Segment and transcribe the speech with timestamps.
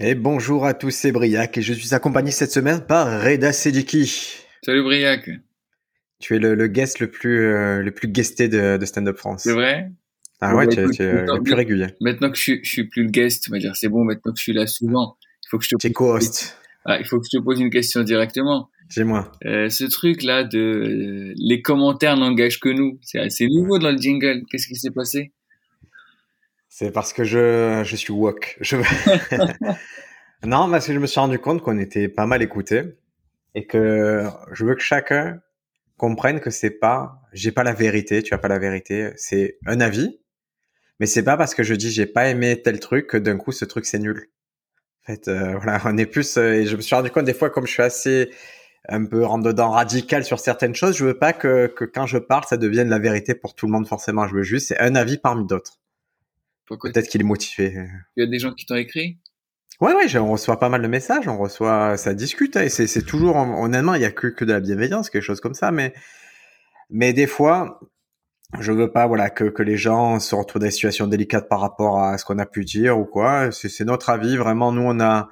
[0.00, 4.36] Et bonjour à tous, c'est Briac et je suis accompagné cette semaine par Reda Sediki.
[4.64, 5.30] Salut Briac.
[6.20, 9.16] Tu es le, le guest le plus, euh, le plus guesté de, de Stand Up
[9.18, 9.42] France.
[9.44, 9.90] C'est vrai?
[10.40, 11.86] Ah ouais, Bah, tu, es- tu le plus régulier.
[12.00, 14.32] Maintenant que je, suis- je suis plus le guest, on va dire c'est bon, maintenant
[14.32, 16.56] que je suis là souvent, il faut que je te co-host.
[16.84, 18.68] Ah, il faut que je te pose une question directement.
[18.90, 19.32] J'ai moi.
[19.46, 23.90] Euh, ce truc là de euh, les commentaires n'engagent que nous, c'est assez nouveau dans
[23.92, 24.42] le jingle.
[24.50, 25.32] Qu'est-ce qui s'est passé?
[26.76, 28.56] C'est parce que je, je suis woke.
[28.60, 28.74] Je...
[30.44, 32.96] non, parce que je me suis rendu compte qu'on était pas mal écoutés
[33.54, 35.40] et que je veux que chacun
[35.98, 39.80] comprenne que c'est pas, j'ai pas la vérité, tu as pas la vérité, c'est un
[39.80, 40.18] avis,
[40.98, 43.52] mais c'est pas parce que je dis j'ai pas aimé tel truc que d'un coup
[43.52, 44.30] ce truc c'est nul.
[45.04, 47.34] En fait, euh, voilà, on est plus, euh, et je me suis rendu compte des
[47.34, 48.30] fois comme je suis assez
[48.88, 52.18] un peu rentre dedans radical sur certaines choses, je veux pas que, que quand je
[52.18, 54.26] parle ça devienne la vérité pour tout le monde forcément.
[54.26, 55.78] Je veux juste c'est un avis parmi d'autres.
[56.68, 57.86] Peut-être qu'il est motivé.
[58.16, 59.18] Il y a des gens qui t'ont écrit?
[59.80, 63.02] Ouais, ouais, on reçoit pas mal de messages, on reçoit, ça discute, et c'est, c'est
[63.02, 65.92] toujours, honnêtement, il y a que, que de la bienveillance, quelque chose comme ça, mais,
[66.90, 67.80] mais des fois,
[68.60, 71.60] je veux pas, voilà, que, que les gens se retrouvent dans des situations délicates par
[71.60, 73.50] rapport à ce qu'on a pu dire ou quoi.
[73.50, 75.28] C'est, c'est notre avis, vraiment, nous, on a,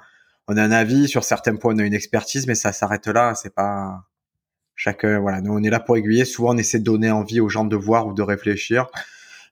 [0.49, 3.35] on a un avis, sur certains points, on a une expertise, mais ça s'arrête là,
[3.35, 4.03] c'est pas,
[4.75, 7.49] chacun, voilà, nous, on est là pour aiguiller, souvent, on essaie de donner envie aux
[7.49, 8.87] gens de voir ou de réfléchir,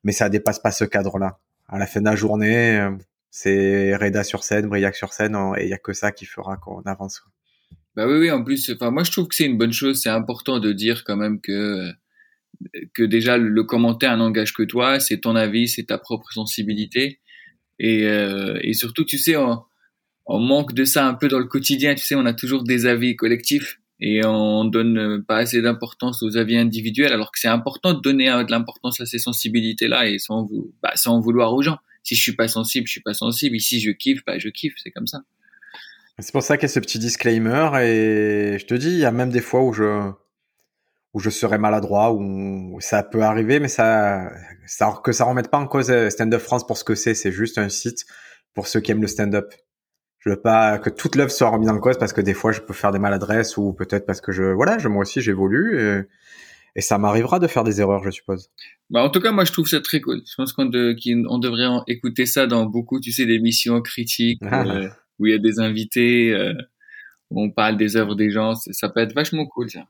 [0.04, 1.40] mais ça dépasse pas ce cadre-là.
[1.72, 2.92] À la fin de la journée, euh,
[3.30, 6.58] c'est Reda sur scène, Briac sur scène, et il y a que ça qui fera
[6.58, 7.24] qu'on avance.
[7.96, 8.32] Bah oui, oui.
[8.32, 10.02] En plus, enfin moi je trouve que c'est une bonne chose.
[10.02, 11.92] C'est important de dire quand même que
[12.94, 15.00] que déjà le commentaire n'engage que toi.
[15.00, 17.20] C'est ton avis, c'est ta propre sensibilité.
[17.80, 19.64] Et euh, et surtout, tu sais, on,
[20.26, 21.96] on manque de ça un peu dans le quotidien.
[21.96, 26.36] Tu sais, on a toujours des avis collectifs et on donne pas assez d'importance aux
[26.36, 30.50] avis individuels, alors que c'est important de donner de l'importance à ces sensibilités-là et sans
[30.82, 31.78] bah, vouloir aux gens.
[32.04, 33.56] Si je suis pas sensible, je suis pas sensible.
[33.56, 34.74] Ici, je kiffe, bah je kiffe.
[34.78, 35.22] C'est comme ça.
[36.18, 39.06] C'est pour ça qu'il y a ce petit disclaimer, et je te dis, il y
[39.06, 40.12] a même des fois où je,
[41.14, 44.32] où serais maladroit, où ça peut arriver, mais ça,
[44.66, 47.14] ça que ça remette pas en cause euh, Stand Up France pour ce que c'est,
[47.14, 48.06] c'est juste un site
[48.54, 49.54] pour ceux qui aiment le stand-up.
[50.22, 52.62] Je veux pas que toute l'œuvre soit remise en cause parce que des fois je
[52.62, 56.02] peux faire des maladresses ou peut-être parce que je, voilà, je, moi aussi j'évolue et,
[56.76, 58.50] et ça m'arrivera de faire des erreurs, je suppose.
[58.92, 60.22] Bah, en tout cas, moi, je trouve ça très cool.
[60.26, 63.82] Je pense qu'on de- qu'il- on devrait en écouter ça dans beaucoup, tu sais, d'émissions
[63.82, 64.64] critiques Ah.
[64.66, 64.88] euh,
[65.20, 66.54] où il y a des invités, euh,
[67.30, 68.54] où on parle des œuvres des gens.
[68.56, 69.86] Ça peut être vachement cool, ça.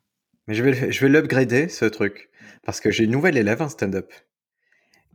[0.47, 2.29] Mais je vais, je vais l'upgrader, ce truc.
[2.63, 4.11] Parce que j'ai une nouvelle élève en stand-up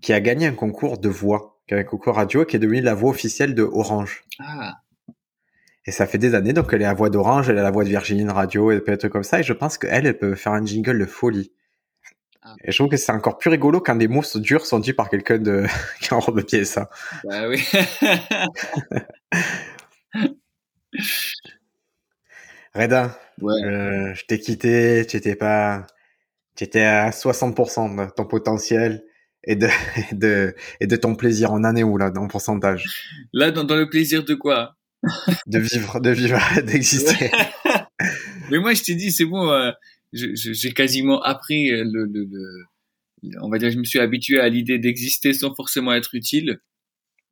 [0.02, 3.10] qui a gagné un concours de voix, un concours radio, qui est devenu la voix
[3.10, 4.22] officielle de Orange.
[4.38, 4.74] Ah,
[5.86, 7.84] Et ça fait des années, donc elle est la voix d'Orange, elle a la voix
[7.84, 9.38] de Virginie Radio et plein de trucs comme ça.
[9.38, 11.52] Et je pense qu'elle, elle peut faire un jingle de folie.
[12.42, 12.54] Ah.
[12.64, 15.08] Et je trouve que c'est encore plus rigolo quand des mots durs sont dits par
[15.08, 15.64] quelqu'un de
[16.00, 16.90] qui en robe de pied ça.
[17.24, 17.64] bah oui.
[22.74, 23.64] Reda, ouais.
[23.64, 25.86] euh, je t'ai quitté, tu étais pas,
[26.56, 29.04] tu étais à 60% de ton potentiel
[29.44, 29.68] et de,
[30.10, 31.52] et de, et de ton plaisir.
[31.52, 32.84] On en est où là, dans le pourcentage?
[33.32, 34.75] Là, dans, dans le plaisir de quoi?
[35.46, 37.30] De vivre, de vivre, d'exister.
[38.50, 39.50] Mais moi, je t'ai dit, c'est bon.
[39.50, 39.70] euh,
[40.12, 42.64] J'ai quasiment appris euh, le, le, le-
[43.42, 46.58] On va dire, je me suis habitué à l'idée d'exister sans forcément être utile.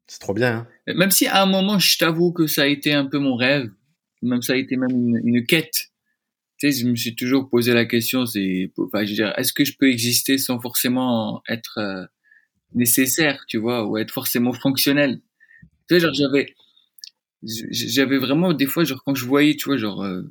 [0.06, 0.66] C'est trop bien.
[0.86, 3.36] Hein Même si à un moment, je t'avoue que ça a été un peu mon
[3.36, 3.70] rêve,
[4.22, 5.90] même ça a été même une, une quête.
[6.58, 9.52] Tu sais, je me suis toujours posé la question, c'est, enfin, je veux dire, est-ce
[9.52, 12.04] que je peux exister sans forcément être euh,
[12.74, 15.20] nécessaire, tu vois, ou être forcément fonctionnel?
[15.88, 16.54] Tu sais, genre j'avais,
[17.70, 20.22] j'avais vraiment des fois, genre quand je voyais, tu vois, genre euh,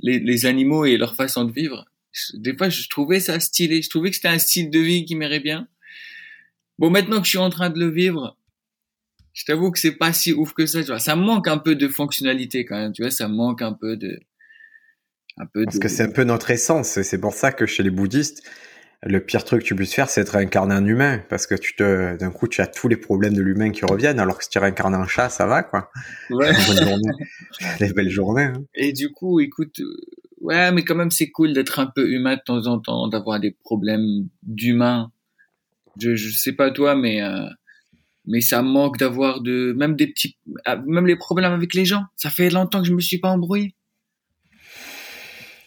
[0.00, 3.82] les, les animaux et leur façon de vivre, je- des fois je trouvais ça stylé,
[3.82, 5.68] je trouvais que c'était un style de vie qui m'irait bien.
[6.78, 8.36] Bon, maintenant que je suis en train de le vivre,
[9.32, 10.98] je t'avoue que c'est pas si ouf que ça, tu vois.
[10.98, 13.10] Ça manque un peu de fonctionnalité quand même, tu vois.
[13.10, 14.18] Ça manque un peu de,
[15.38, 15.82] un peu Parce de.
[15.82, 16.96] que c'est un peu notre essence.
[16.96, 18.42] et C'est pour ça que chez les bouddhistes,
[19.02, 21.20] le pire truc que tu puisses faire, c'est de réincarner un humain.
[21.28, 24.18] Parce que tu te, d'un coup, tu as tous les problèmes de l'humain qui reviennent.
[24.18, 25.90] Alors que si tu réincarnes un chat, ça va, quoi.
[26.30, 26.52] Ouais.
[27.78, 28.44] Des belles journées.
[28.44, 28.64] hein.
[28.74, 29.96] Et du coup, écoute, euh,
[30.40, 33.38] ouais, mais quand même, c'est cool d'être un peu humain de temps en temps, d'avoir
[33.38, 35.12] des problèmes d'humain.
[36.00, 37.46] Je, je sais pas toi, mais euh,
[38.28, 42.04] mais ça manque d'avoir de même des petits ah, même les problèmes avec les gens
[42.14, 43.74] ça fait longtemps que je me suis pas embrouillé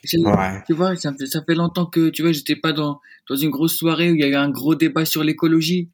[0.04, 0.64] ouais.
[0.66, 3.00] tu vois ça fait, ça fait longtemps que tu vois j'étais pas dans
[3.30, 5.90] dans une grosse soirée où il y a eu un gros débat sur l'écologie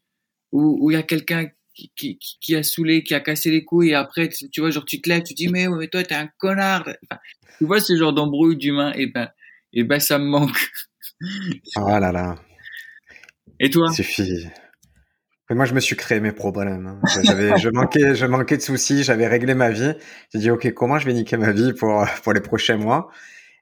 [0.52, 3.64] où où il y a quelqu'un qui, qui, qui a saoulé qui a cassé les
[3.64, 6.16] couilles et après tu vois genre tu te lèves tu dis mais, mais toi t'es
[6.16, 7.20] un connard enfin,
[7.58, 9.30] tu vois ce genre d'embrouille d'humain et ben
[9.74, 10.70] et ben ça me manque
[11.78, 12.36] oh là là
[13.60, 13.92] et toi?
[13.92, 14.48] Suffit
[15.56, 16.88] moi, je me suis créé mes problèmes.
[16.88, 17.00] Hein.
[17.24, 19.04] J'avais, je manquais, je manquais de soucis.
[19.04, 19.94] J'avais réglé ma vie.
[20.34, 23.10] J'ai dit, ok, comment je vais niquer ma vie pour pour les prochains mois?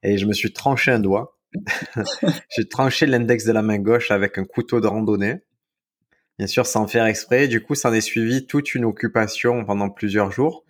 [0.05, 1.37] Et je me suis tranché un doigt.
[2.55, 5.41] J'ai tranché l'index de la main gauche avec un couteau de randonnée.
[6.37, 7.47] Bien sûr, sans faire exprès.
[7.47, 10.63] Du coup, ça en est suivi toute une occupation pendant plusieurs jours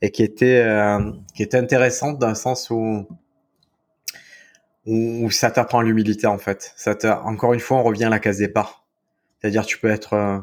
[0.00, 3.06] et qui était euh, qui était intéressante dans le sens où
[4.86, 6.72] où, ça t'apprend l'humilité en fait.
[6.76, 8.86] Ça encore une fois, on revient à la case départ.
[9.38, 10.38] C'est-à-dire, tu peux être euh,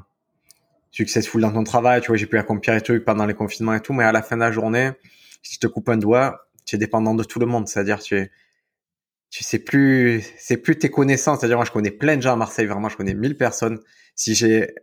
[0.92, 3.82] successful dans ton travail, tu vois, j'ai pu accomplir les trucs pendant les confinements et
[3.82, 4.92] tout, mais à la fin de la journée,
[5.42, 8.18] si tu te coupes un doigt, tu es dépendant de tout le monde, c'est-à-dire tu
[8.18, 8.32] es,
[9.30, 12.36] tu sais plus, c'est plus tes connaissances, c'est-à-dire moi je connais plein de gens à
[12.36, 13.80] Marseille, vraiment je connais 1000 personnes.
[14.16, 14.74] Si j'ai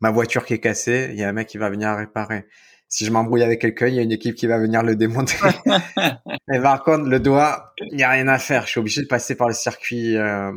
[0.00, 2.46] ma voiture qui est cassée, il y a un mec qui va venir réparer.
[2.88, 5.36] Si je m'embrouille avec quelqu'un, il y a une équipe qui va venir le démonter.
[6.48, 8.66] Mais par contre, le doigt, il n'y a rien à faire.
[8.66, 10.52] Je suis obligé de passer par le circuit euh,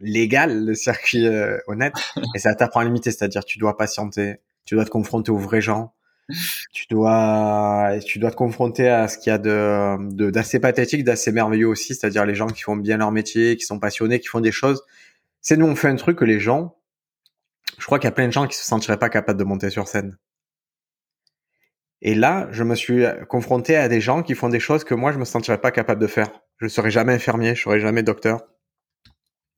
[0.00, 1.94] légal, le circuit euh, honnête,
[2.34, 5.60] et ça t'apprend à limiter, c'est-à-dire tu dois patienter, tu dois te confronter aux vrais
[5.60, 5.92] gens,
[6.72, 11.32] tu dois, tu dois te confronter à ce qu'il y a de d'assez pathétique, d'assez
[11.32, 14.40] merveilleux aussi, c'est-à-dire les gens qui font bien leur métier, qui sont passionnés, qui font
[14.40, 14.82] des choses.
[15.40, 16.76] C'est nous on fait un truc que les gens,
[17.78, 19.70] je crois qu'il y a plein de gens qui se sentiraient pas capables de monter
[19.70, 20.16] sur scène.
[22.02, 25.12] Et là, je me suis confronté à des gens qui font des choses que moi
[25.12, 26.28] je me sentirais pas capable de faire.
[26.58, 28.42] Je serais jamais infirmier, je serais jamais docteur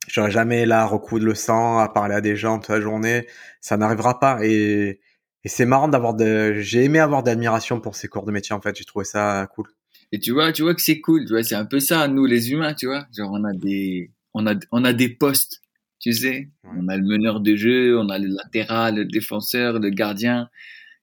[0.08, 3.26] j'aurais jamais là à recoudre le sang, à parler à des gens toute la journée.
[3.60, 4.38] Ça n'arrivera pas.
[4.42, 5.00] Et,
[5.46, 8.60] et c'est marrant d'avoir de, j'ai aimé avoir d'admiration pour ces cours de métier, en
[8.60, 8.75] fait.
[8.76, 9.69] J'ai trouvé ça cool.
[10.10, 11.25] Et tu vois, tu vois que c'est cool.
[11.25, 13.06] Tu vois, c'est un peu ça, nous, les humains, tu vois.
[13.16, 15.62] Genre, on a des, on a, on a des postes,
[16.00, 16.50] tu sais.
[16.64, 20.48] On a le meneur de jeu, on a le latéral, le défenseur, le gardien.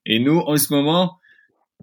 [0.04, 1.16] Et nous, en ce moment,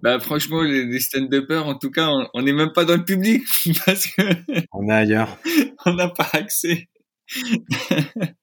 [0.00, 3.42] bah franchement, les, les stand-uppers, en tout cas, on n'est même pas dans le public
[3.84, 4.22] parce que
[4.70, 5.36] on est ailleurs.
[5.84, 6.88] on n'a pas accès.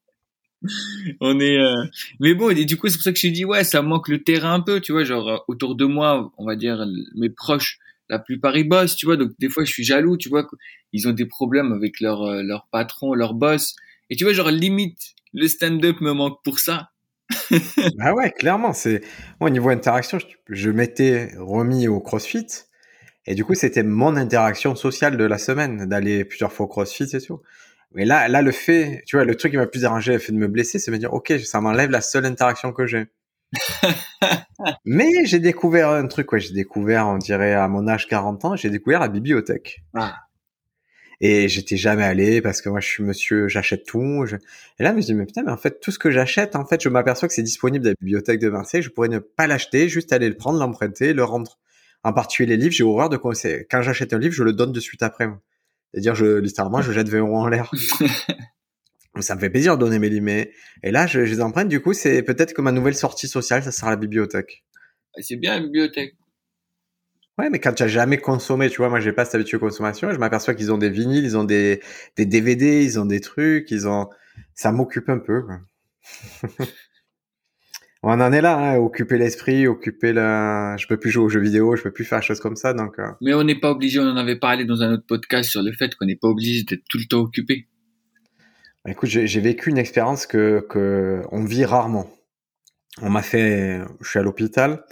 [1.21, 1.85] on est euh,
[2.19, 4.23] mais bon et du coup c'est pour ça que je dit ouais ça manque le
[4.23, 6.85] terrain un peu tu vois genre euh, autour de moi on va dire
[7.15, 7.79] mes proches
[8.09, 10.47] la plupart ils bossent tu vois donc des fois je suis jaloux tu vois
[10.91, 13.75] ils ont des problèmes avec leur euh, leur patron leur boss
[14.09, 16.89] et tu vois genre limite le stand-up me manque pour ça.
[17.97, 19.01] Bah ouais clairement c'est
[19.39, 22.47] au niveau interaction je, je m'étais remis au CrossFit
[23.27, 27.15] et du coup c'était mon interaction sociale de la semaine d'aller plusieurs fois au CrossFit
[27.15, 27.39] et tout
[27.93, 30.31] mais là, là, le fait, tu vois, le truc qui m'a plus dérangé, le fait
[30.31, 33.07] de me blesser, c'est me dire, ok, ça m'enlève la seule interaction que j'ai.
[34.85, 38.55] Mais j'ai découvert un truc, ouais, j'ai découvert, on dirait à mon âge 40 ans,
[38.55, 39.83] j'ai découvert la bibliothèque.
[39.95, 40.15] Ah.
[41.21, 44.25] Et j'étais jamais allé parce que moi je suis monsieur, j'achète tout.
[44.79, 46.65] Et là, je me dis mais putain, mais en fait tout ce que j'achète, en
[46.65, 48.81] fait, je m'aperçois que c'est disponible dans la bibliothèque de Marseille.
[48.81, 51.59] Je pourrais ne pas l'acheter, juste aller le prendre, l'emprunter, le rendre.
[52.03, 53.17] En particulier les livres, j'ai horreur de.
[53.17, 55.27] Quand j'achète un livre, je le donne de suite après.
[55.93, 57.71] C'est-à-dire, je, littéralement, je jette 20 euros en l'air.
[59.19, 60.47] ça me fait plaisir de donner mes livres.
[60.83, 61.67] Et là, je, je les emprunte.
[61.67, 64.63] Du coup, c'est peut-être que ma nouvelle sortie sociale, ça sera la bibliothèque.
[65.21, 66.15] C'est bien la bibliothèque.
[67.37, 69.65] Ouais, mais quand tu as jamais consommé, tu vois, moi j'ai pas cette habitude de
[69.65, 71.81] consommation, je m'aperçois qu'ils ont des vinyles, ils ont des,
[72.17, 74.09] des DVD, ils ont des trucs, ils ont,
[74.55, 75.43] ça m'occupe un peu.
[78.01, 80.77] On en est là, hein, occuper l'esprit, occuper la.
[80.77, 82.73] Je peux plus jouer aux jeux vidéo, je peux plus faire des choses comme ça,
[82.73, 82.97] donc.
[82.97, 83.11] Euh.
[83.21, 83.99] Mais on n'est pas obligé.
[83.99, 86.63] On en avait parlé dans un autre podcast sur le fait qu'on n'est pas obligé
[86.63, 87.67] d'être tout le temps occupé.
[88.85, 92.09] Bah, écoute, j'ai vécu une expérience que que on vit rarement.
[93.01, 94.83] On m'a fait, je suis à l'hôpital,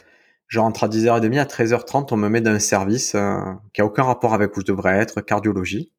[0.48, 3.38] je rentre à 10h30, à 13h30, on me met dans un service euh,
[3.74, 5.92] qui a aucun rapport avec où je devrais être, cardiologie.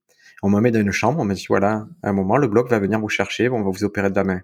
[0.43, 2.71] On me met dans une chambre, on me dit voilà, à un moment, le bloc
[2.71, 4.41] va venir vous chercher, on va vous opérer de la main.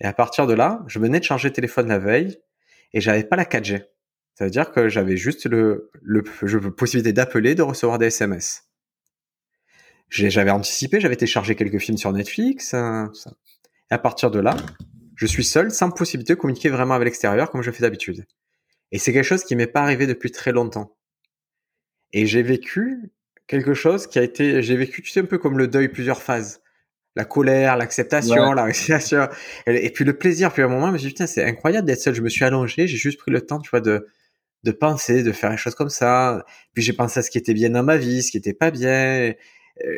[0.00, 2.38] Et à partir de là, je venais de changer de téléphone la veille
[2.92, 3.84] et j'avais pas la 4G.
[4.34, 5.90] Ça veut dire que j'avais juste le,
[6.76, 8.64] possibilité d'appeler, de recevoir des SMS.
[10.08, 13.12] J'avais anticipé, j'avais téléchargé quelques films sur Netflix, hein.
[13.90, 14.56] Et à partir de là,
[15.16, 18.24] je suis seul, sans possibilité de communiquer vraiment avec l'extérieur comme je fais d'habitude.
[18.92, 20.96] Et c'est quelque chose qui m'est pas arrivé depuis très longtemps.
[22.12, 23.12] Et j'ai vécu
[23.46, 26.22] quelque chose qui a été, j'ai vécu, tu sais, un peu comme le deuil, plusieurs
[26.22, 26.62] phases
[27.16, 29.28] la colère, l'acceptation, la résignation,
[29.66, 30.52] et, puis le plaisir.
[30.52, 32.14] Puis à un moment, je me suis dit, putain, c'est incroyable d'être seul.
[32.14, 34.06] Je me suis allongé, j'ai juste pris le temps, tu vois, de,
[34.64, 36.44] de penser, de faire les choses comme ça.
[36.74, 38.70] Puis j'ai pensé à ce qui était bien dans ma vie, ce qui était pas
[38.70, 39.32] bien.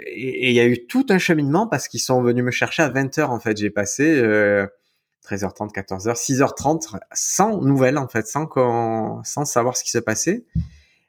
[0.06, 2.88] Et il y a eu tout un cheminement parce qu'ils sont venus me chercher à
[2.88, 3.56] 20 heures, en fait.
[3.56, 4.66] J'ai passé euh,
[5.28, 8.48] 13h30, 14h, 6h30, sans nouvelles en fait, sans,
[9.24, 10.44] sans savoir ce qui se passait.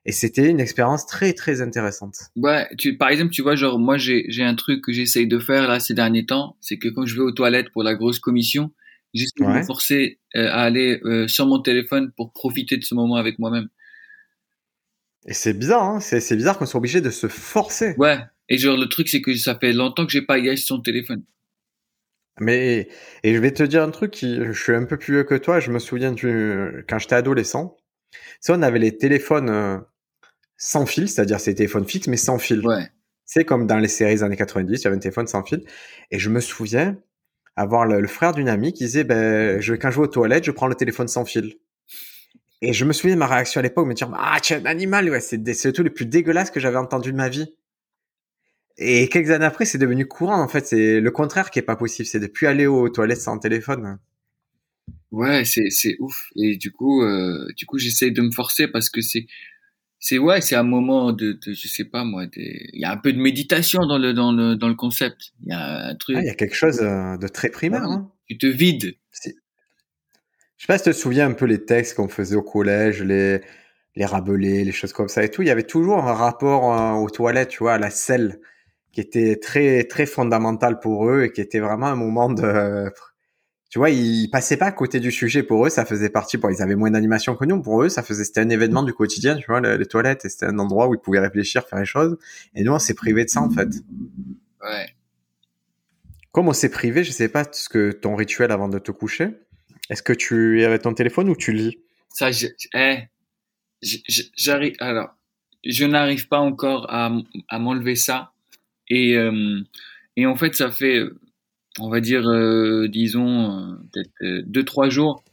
[0.05, 2.15] Et c'était une expérience très très intéressante.
[2.35, 5.39] Ouais, tu, par exemple, tu vois, genre moi j'ai j'ai un truc que j'essaye de
[5.39, 8.19] faire là ces derniers temps, c'est que quand je vais aux toilettes pour la grosse
[8.19, 8.71] commission,
[9.13, 12.95] j'essaie de me forcer euh, à aller euh, sur mon téléphone pour profiter de ce
[12.95, 13.69] moment avec moi-même.
[15.25, 17.95] Et c'est bizarre, hein c'est c'est bizarre qu'on soit obligé de se forcer.
[17.97, 18.19] Ouais.
[18.49, 21.23] Et genre le truc c'est que ça fait longtemps que j'ai pas sur son téléphone.
[22.41, 22.89] Mais
[23.23, 25.35] et je vais te dire un truc qui je suis un peu plus vieux que
[25.35, 25.61] toi.
[25.61, 27.77] Je me souviens du quand j'étais adolescent.
[28.39, 29.77] Ça, on avait les téléphones euh,
[30.63, 32.65] sans fil, c'est-à-dire ces téléphones fixes, mais sans fil.
[32.65, 32.89] Ouais.
[33.25, 35.65] C'est comme dans les séries des années 90, il y avait un téléphone sans fil.
[36.09, 36.97] Et je me souviens
[37.57, 40.51] avoir le, frère d'une amie qui disait, ben, je, quand je vais aux toilettes, je
[40.51, 41.55] prends le téléphone sans fil.
[42.61, 44.65] Et je me souviens de ma réaction à l'époque, me dire, ah, tu es un
[44.65, 47.53] animal, ouais, c'est le tout le plus dégueulasse que j'avais entendu de ma vie.
[48.77, 50.65] Et quelques années après, c'est devenu courant, en fait.
[50.65, 52.07] C'est le contraire qui est pas possible.
[52.07, 53.99] C'est de plus aller aux toilettes sans téléphone.
[55.11, 56.29] Ouais, c'est, c'est ouf.
[56.37, 59.27] Et du coup, euh, du coup, j'essaye de me forcer parce que c'est,
[60.05, 62.97] c'est ouais, c'est un moment de, de, je sais pas moi, il y a un
[62.97, 65.31] peu de méditation dans le dans le dans le concept.
[65.41, 66.17] Il y a un truc.
[66.17, 67.83] Ah, il y a quelque chose euh, de très primaire.
[67.83, 68.11] Hein.
[68.27, 68.97] Tu te vides.
[69.13, 73.01] Je sais pas si tu te souviens un peu les textes qu'on faisait au collège,
[73.01, 73.39] les
[73.95, 75.41] les rabelais, les choses comme ça et tout.
[75.41, 78.41] Il y avait toujours un rapport euh, aux toilettes, tu vois, à la selle,
[78.91, 82.91] qui était très très fondamental pour eux et qui était vraiment un moment de
[83.73, 85.41] tu vois, ils passaient pas à côté du sujet.
[85.41, 86.37] Pour eux, ça faisait partie.
[86.37, 87.59] Bon, ils avaient moins d'animation que nous.
[87.59, 89.35] Pour eux, ça faisait, c'était un événement du quotidien.
[89.35, 92.15] Tu vois, les, toilettes, c'était un endroit où ils pouvaient réfléchir, faire les choses.
[92.53, 93.69] Et nous, on s'est privé de ça en fait.
[94.61, 94.95] Ouais.
[96.31, 99.29] Comme on s'est privé, je sais pas ce que ton rituel avant de te coucher.
[99.89, 101.79] Est-ce que tu es avec ton téléphone ou tu lis?
[102.09, 102.99] Ça, je, eh,
[104.37, 104.75] j'arrive.
[104.81, 105.15] Alors,
[105.65, 107.11] je n'arrive pas encore à,
[107.49, 108.33] à m'enlever ça.
[108.87, 109.63] Et euh,
[110.15, 111.01] et en fait, ça fait
[111.79, 115.23] on va dire, euh, disons, euh, peut-être euh, deux, trois jours.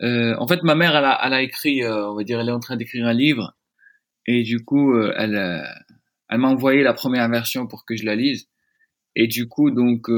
[0.00, 2.60] en fait, ma mère, elle a, elle a écrit, on va dire, elle est en
[2.60, 3.54] train d'écrire un livre.
[4.26, 5.64] Et du coup, elle,
[6.28, 8.48] elle m'a envoyé la première version pour que je la lise.
[9.16, 10.08] Et du coup, donc,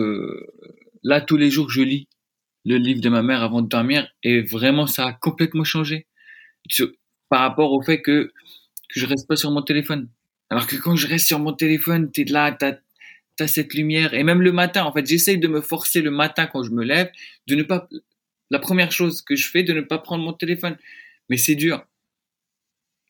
[1.03, 2.09] là, tous les jours, je lis
[2.65, 4.09] le livre de ma mère avant de dormir.
[4.23, 6.07] Et vraiment, ça a complètement changé.
[7.29, 8.33] Par rapport au fait que,
[8.89, 10.09] que je reste pas sur mon téléphone.
[10.51, 12.75] Alors que quand je reste sur mon téléphone, t'es là, t'as
[13.37, 14.15] t'as cette lumière.
[14.15, 16.85] Et même le matin, en fait, j'essaye de me forcer le matin quand je me
[16.85, 17.11] lève,
[17.47, 17.89] de ne pas,
[18.51, 20.77] la première chose que je fais, de ne pas prendre mon téléphone.
[21.29, 21.87] Mais c'est dur.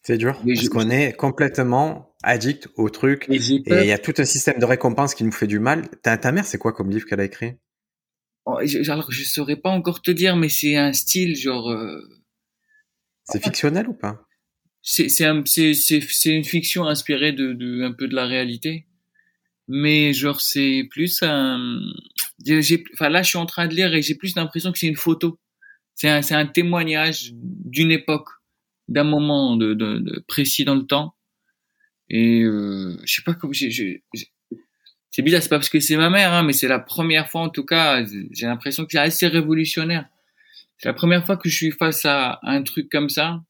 [0.04, 0.40] C'est dur.
[0.44, 3.26] parce qu'on est complètement addict au truc.
[3.28, 5.88] Et il y a tout un système de récompense qui nous fait du mal.
[6.02, 7.54] Ta, ta mère, c'est quoi comme livre qu'elle a écrit?
[8.44, 11.70] Oh, Alors, je saurais pas encore te dire, mais c'est un style genre.
[11.70, 12.00] Euh,
[13.24, 14.26] c'est fictionnel ou pas?
[14.82, 18.86] C'est c'est une fiction inspirée de, de un peu de la réalité
[19.68, 21.80] mais genre c'est plus un
[22.94, 24.96] enfin là je suis en train de lire et j'ai plus l'impression que c'est une
[24.96, 25.38] photo.
[25.94, 28.28] C'est un un témoignage d'une époque
[28.88, 31.14] d'un moment de, de, de, précis dans le temps.
[32.08, 36.32] Et euh, je sais pas comment c'est bizarre c'est pas parce que c'est ma mère
[36.32, 40.06] hein, mais c'est la première fois en tout cas j'ai l'impression que c'est assez révolutionnaire.
[40.78, 43.42] C'est la première fois que je suis face à un truc comme ça.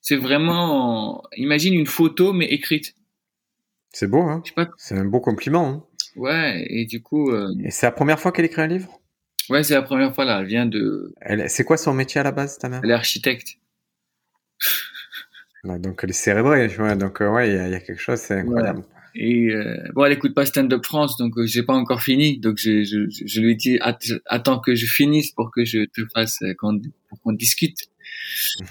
[0.00, 2.94] C'est vraiment imagine une photo mais écrite
[3.92, 4.42] c'est beau, hein
[4.76, 5.68] C'est un beau compliment.
[5.68, 5.84] Hein
[6.16, 7.30] ouais, et du coup.
[7.30, 7.52] Euh...
[7.62, 9.00] Et c'est la première fois qu'elle écrit un livre?
[9.48, 10.40] Ouais, c'est la première fois là.
[10.40, 11.12] Elle vient de.
[11.20, 11.50] Elle...
[11.50, 12.80] C'est quoi son métier à la base, ta mère?
[12.84, 13.56] Elle est architecte.
[15.64, 16.94] donc elle est cérébrée, tu vois.
[16.94, 18.84] Donc euh, ouais, il y, a quelque chose, c'est incroyable.
[19.16, 22.38] Et euh, bon, elle écoute pas Stand Up France, donc euh, j'ai pas encore fini.
[22.38, 23.80] Donc je, je, je lui dis
[24.26, 27.76] attends que je finisse pour que je te fasse pour qu'on discute.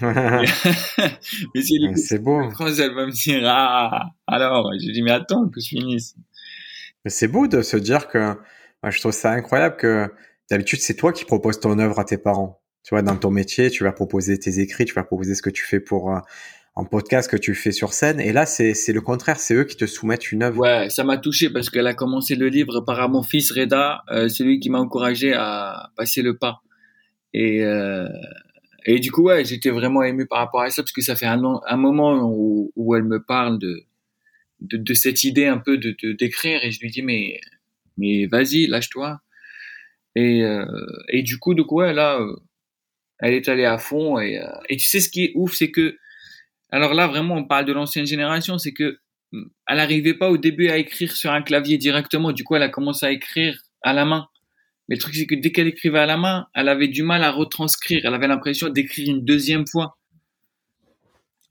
[0.00, 2.50] mais si c'est beau.
[2.50, 4.70] France, elle va me dire ah alors.
[4.74, 6.14] Je dis mais attends que je finisse.
[7.04, 8.34] Mais c'est beau de se dire que
[8.82, 10.12] moi, je trouve ça incroyable que
[10.50, 12.60] d'habitude c'est toi qui proposes ton œuvre à tes parents.
[12.82, 15.50] Tu vois, dans ton métier, tu vas proposer tes écrits, tu vas proposer ce que
[15.50, 16.18] tu fais pour euh,
[16.74, 18.20] en podcast que tu fais sur scène.
[18.20, 20.60] Et là, c'est le contraire, c'est eux qui te soumettent une œuvre.
[20.60, 24.28] Ouais, ça m'a touché parce qu'elle a commencé le livre par mon fils Reda, euh,
[24.28, 26.62] celui qui m'a encouragé à passer le pas.
[27.34, 28.08] Et euh,
[28.86, 31.26] et du coup, ouais, j'étais vraiment ému par rapport à ça parce que ça fait
[31.26, 33.84] un, un moment où, elle me parle de,
[34.60, 37.40] de, de cette idée un peu de d'écrire et je lui dis mais
[37.98, 39.20] mais vas-y, lâche-toi.
[40.16, 40.66] Et euh,
[41.08, 42.36] et du coup, donc ouais, là, euh,
[43.20, 45.70] elle est allée à fond et euh, et tu sais ce qui est ouf, c'est
[45.70, 45.96] que
[46.70, 48.98] alors là vraiment on parle de l'ancienne génération, c'est que
[49.32, 52.32] elle n'arrivait pas au début à écrire sur un clavier directement.
[52.32, 54.28] Du coup, elle a commencé à écrire à la main.
[54.90, 57.22] Mais le truc, c'est que dès qu'elle écrivait à la main, elle avait du mal
[57.22, 58.02] à retranscrire.
[58.04, 59.96] Elle avait l'impression d'écrire une deuxième fois.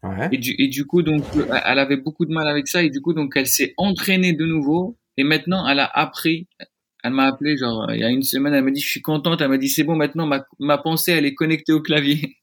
[0.03, 0.29] Ouais.
[0.31, 1.23] Et, du, et du coup, donc,
[1.65, 2.83] elle avait beaucoup de mal avec ça.
[2.83, 4.97] Et du coup, donc, elle s'est entraînée de nouveau.
[5.17, 6.47] Et maintenant, elle a appris
[7.03, 9.39] elle m'a appelé genre il y a une semaine, elle m'a dit je suis contente,
[9.41, 12.35] elle m'a dit c'est bon maintenant ma, ma pensée elle est connectée au clavier.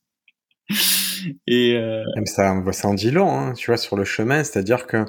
[1.46, 2.04] Et euh...
[2.24, 5.04] ça, ça en dit long, hein, tu vois, sur le chemin, c'est-à-dire que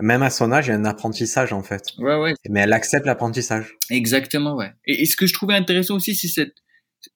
[0.00, 1.92] même à son âge, il y a un apprentissage en fait.
[1.98, 2.34] Ouais, ouais.
[2.48, 3.76] Mais elle accepte l'apprentissage.
[3.90, 4.72] Exactement, ouais.
[4.86, 6.54] Et, ce que je trouvais intéressant aussi, c'est cette,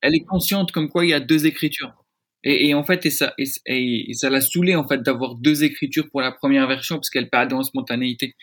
[0.00, 1.92] elle est consciente comme quoi il y a deux écritures.
[2.42, 6.08] Et, et en fait, et ça, et, ça l'a saoulé en fait d'avoir deux écritures
[6.10, 8.34] pour la première version parce qu'elle perdait en spontanéité.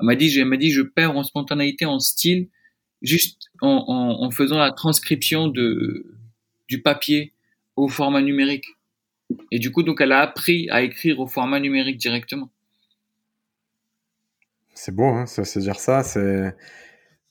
[0.00, 2.48] Elle m'a dit, elle m'a dit, je perds en spontanéité, en style,
[3.02, 6.18] juste en, en, en faisant la transcription de
[6.68, 7.32] du papier
[7.76, 8.66] au format numérique.
[9.50, 12.50] Et du coup, donc, elle a appris à écrire au format numérique directement.
[14.78, 16.04] C'est beau, hein, se dire ça.
[16.04, 16.54] C'est,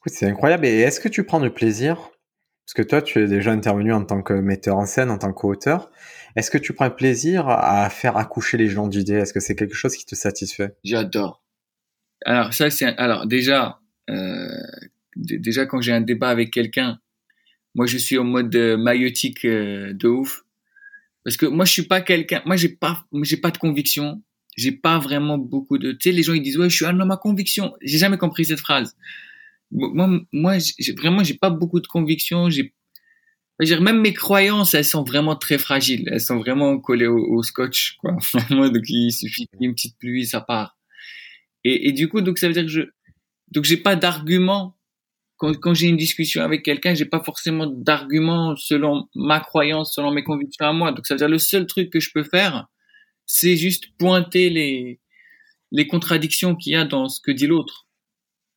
[0.06, 0.66] c'est incroyable.
[0.66, 2.12] Et est-ce que tu prends du plaisir?
[2.66, 5.32] Parce que toi, tu es déjà intervenu en tant que metteur en scène, en tant
[5.32, 5.90] qu'auteur.
[6.36, 9.14] Est-ce que tu prends plaisir à faire accoucher les gens d'idées?
[9.14, 10.76] Est-ce que c'est quelque chose qui te satisfait?
[10.84, 11.42] J'adore.
[12.26, 14.50] Alors ça, c'est alors déjà, euh,
[15.16, 17.00] déjà quand j'ai un débat avec quelqu'un,
[17.76, 20.44] moi je suis en mode euh, maïotique euh, de ouf
[21.24, 24.22] parce que moi je suis pas quelqu'un, moi j'ai pas, j'ai pas de conviction,
[24.58, 27.00] j'ai pas vraiment beaucoup de, tu sais, les gens ils disent ouais je suis un
[27.00, 28.96] homme à conviction, j'ai jamais compris cette phrase.
[29.72, 30.58] Moi, moi,
[30.98, 32.74] vraiment j'ai pas beaucoup de conviction, j'ai,
[33.60, 38.18] même mes croyances elles sont vraiment très fragiles, elles sont vraiment collées au, scotch quoi.
[38.50, 40.78] donc il suffit une petite pluie ça part.
[41.64, 42.82] Et, et du coup donc ça veut dire que je,
[43.52, 44.78] donc j'ai pas d'argument
[45.38, 50.12] quand, quand j'ai une discussion avec quelqu'un, j'ai pas forcément d'argument selon ma croyance, selon
[50.12, 50.92] mes convictions à moi.
[50.92, 52.68] Donc ça veut dire le seul truc que je peux faire,
[53.28, 55.00] c'est juste pointer les
[55.72, 57.88] les contradictions qu'il y a dans ce que dit l'autre.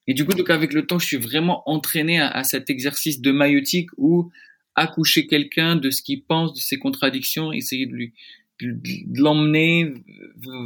[0.07, 3.21] Et du coup, donc avec le temps, je suis vraiment entraîné à, à cet exercice
[3.21, 4.31] de maïotique où
[4.77, 8.15] accoucher quelqu'un de ce qu'il pense, de ses contradictions, essayer de lui
[8.63, 9.95] de l'emmener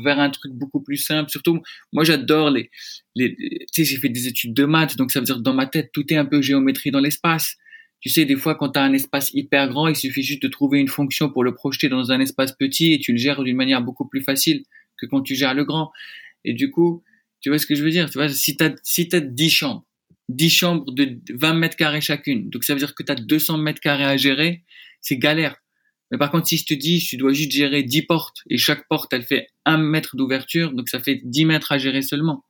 [0.02, 1.30] vers un truc beaucoup plus simple.
[1.30, 2.70] Surtout, moi, j'adore les,
[3.14, 5.54] les, tu sais, j'ai fait des études de maths, donc ça veut dire que dans
[5.54, 7.56] ma tête, tout est un peu géométrie dans l'espace.
[8.04, 10.48] Tu sais, des fois, quand tu as un espace hyper grand, il suffit juste de
[10.48, 13.56] trouver une fonction pour le projeter dans un espace petit et tu le gères d'une
[13.56, 14.64] manière beaucoup plus facile
[14.98, 15.90] que quand tu gères le grand.
[16.44, 17.02] Et du coup,
[17.40, 18.10] tu vois ce que je veux dire?
[18.10, 19.86] Tu vois, si t'as, si t'as 10 chambres,
[20.28, 23.56] 10 chambres de 20 mètres carrés chacune, donc ça veut dire que tu as 200
[23.56, 24.64] mètres carrés à gérer,
[25.00, 25.56] c'est galère
[26.10, 28.86] mais par contre, si je te dis, tu dois juste gérer 10 portes et chaque
[28.86, 32.44] porte, elle fait un mètre d'ouverture, donc ça fait 10 mètres à gérer seulement.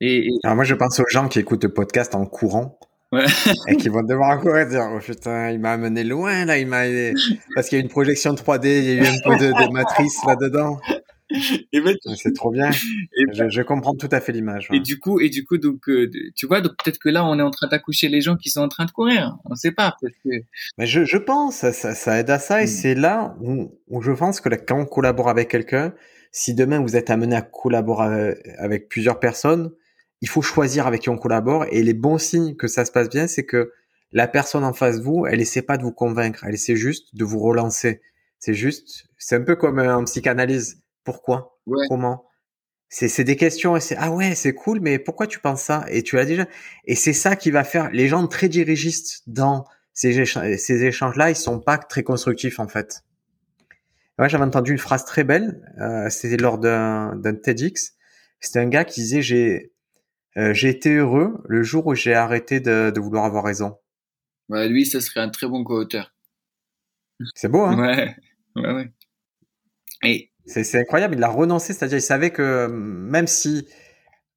[0.00, 2.78] Et, Alors moi, je pense aux gens qui écoutent le podcast en courant.
[3.10, 3.24] Ouais.
[3.68, 6.82] et qui vont devoir courir dire oh putain il m'a amené loin là il m'a
[7.54, 9.72] parce qu'il y a une projection 3D il y a eu un peu de, de
[9.72, 10.78] matrice là dedans
[11.30, 12.70] ben, c'est trop bien.
[12.70, 14.68] Ben je, comprends tout à fait l'image.
[14.72, 17.38] Et du coup, et du coup, donc, euh, tu vois, donc peut-être que là, on
[17.38, 19.36] est en train d'accoucher les gens qui sont en train de courir.
[19.44, 19.96] On ne sait pas.
[20.78, 22.68] Mais je, je pense, ça, ça, aide à ça, et hmm.
[22.68, 25.92] c'est là où, je pense que quand on collabore avec quelqu'un,
[26.32, 29.70] si demain vous êtes amené à collaborer avec plusieurs personnes,
[30.20, 31.66] il faut choisir avec qui on collabore.
[31.70, 33.72] Et les bons signes que ça se passe bien, c'est que
[34.12, 37.14] la personne en face de vous, elle essaie pas de vous convaincre, elle essaie juste
[37.14, 38.00] de vous relancer.
[38.38, 40.82] C'est juste, c'est un peu comme en psychanalyse.
[41.04, 41.58] Pourquoi?
[41.88, 42.24] Comment?
[42.90, 45.84] C'est des questions et c'est ah ouais c'est cool mais pourquoi tu penses ça?
[45.90, 46.46] Et tu l'as déjà.
[46.86, 51.28] Et c'est ça qui va faire les gens très dirigistes dans ces, ces échanges là
[51.28, 53.02] ils sont pas très constructifs en fait.
[54.18, 57.92] Moi j'avais entendu une phrase très belle euh, c'était lors d'un TEDx.
[58.40, 59.72] C'était un gars qui disait j'ai
[60.38, 63.76] euh, j'ai été heureux le jour où j'ai arrêté de, de, vouloir avoir raison
[64.48, 66.14] ouais lui ça serait un très bon co-auteur
[67.34, 67.78] c'est beau hein?
[67.78, 68.16] Ouais
[68.56, 68.92] ouais ouais
[70.04, 73.66] et c'est incroyable, il a renoncé, c'est-à-dire il savait que même si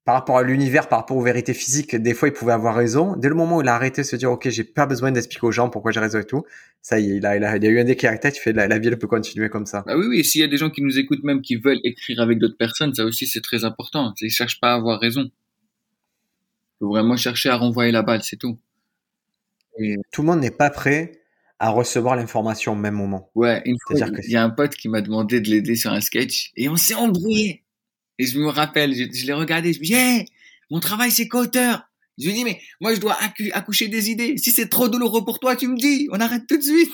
[0.04, 3.16] par rapport à l'univers, par rapport aux vérités physiques, des fois il pouvait avoir raison.
[3.16, 5.46] Dès le moment où il a arrêté de se dire ok, j'ai pas besoin d'expliquer
[5.46, 6.44] aux gens pourquoi j'ai raison et tout,
[6.82, 8.68] ça y est, il a, il a, il a eu un déclic il fait la,
[8.68, 9.84] la vie elle peut continuer comme ça.
[9.86, 10.24] Bah oui, oui.
[10.26, 12.94] S'il y a des gens qui nous écoutent même qui veulent écrire avec d'autres personnes,
[12.94, 14.14] ça aussi c'est très important.
[14.22, 15.30] Ils cherchent pas à avoir raison.
[16.82, 18.58] Faut vraiment chercher à renvoyer la balle, c'est tout.
[19.78, 19.98] Et...
[20.12, 21.22] Tout le monde n'est pas prêt
[21.60, 23.30] à recevoir l'information au même moment.
[23.36, 26.02] Ouais, une fois, il y a un pote qui m'a demandé de l'aider sur un
[26.02, 27.64] sketch et on s'est embrouillé.
[28.18, 30.26] Et je me rappelle, je, l'ai regardé, je me dis, hey,
[30.72, 31.88] mon travail c'est qu'auteur.
[32.18, 33.16] Je lui dis, mais moi je dois
[33.54, 34.38] accoucher des idées.
[34.38, 36.94] Si c'est trop douloureux pour toi, tu me dis, on arrête tout de suite.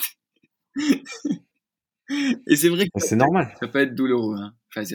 [2.47, 3.55] et c'est vrai que c'est normal.
[3.61, 4.35] Ça peut être douloureux.
[4.37, 4.53] Hein.
[4.69, 4.85] Enfin,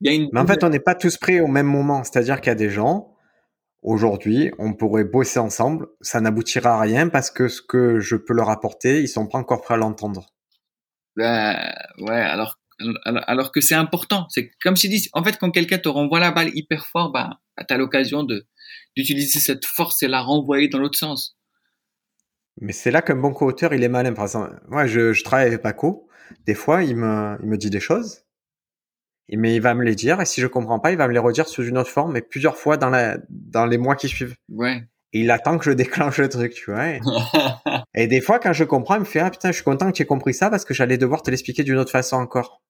[0.00, 0.28] il y a une...
[0.32, 2.02] Mais en fait, on n'est pas tous prêts au même moment.
[2.02, 3.11] C'est-à-dire qu'il y a des gens,
[3.82, 8.32] Aujourd'hui, on pourrait bosser ensemble, ça n'aboutira à rien parce que ce que je peux
[8.32, 10.32] leur apporter, ils sont pas encore prêts à l'entendre.
[11.16, 11.56] Ben,
[11.98, 12.60] ouais, alors,
[13.26, 14.26] alors que c'est important.
[14.30, 17.30] C'est comme je dis, en fait, quand quelqu'un te renvoie la balle hyper fort, ben,
[17.66, 18.46] tu as l'occasion de,
[18.96, 21.36] d'utiliser cette force et la renvoyer dans l'autre sens.
[22.60, 24.12] Mais c'est là qu'un bon co-auteur, il est malin.
[24.12, 26.08] Par exemple, moi, je, je travaille avec Paco.
[26.46, 28.22] Des fois, il me, il me dit des choses
[29.30, 31.18] mais il va me les dire et si je comprends pas, il va me les
[31.18, 34.34] redire sous une autre forme, mais plusieurs fois dans la dans les mois qui suivent.
[34.48, 34.84] Ouais.
[35.12, 36.86] Et il attend que je déclenche le truc, tu vois.
[37.94, 39.96] Et, des fois, quand je comprends, il me fait ah putain, je suis content que
[39.96, 42.62] tu aies compris ça parce que j'allais devoir te l'expliquer d'une autre façon encore.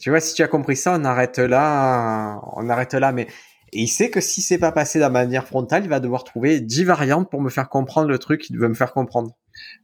[0.00, 3.12] tu vois, si tu as compris ça, on arrête là, on arrête là.
[3.12, 3.26] Mais
[3.72, 6.24] et il sait que si c'est pas passé de la manière frontale, il va devoir
[6.24, 9.32] trouver dix variantes pour me faire comprendre le truc qu'il veut me faire comprendre.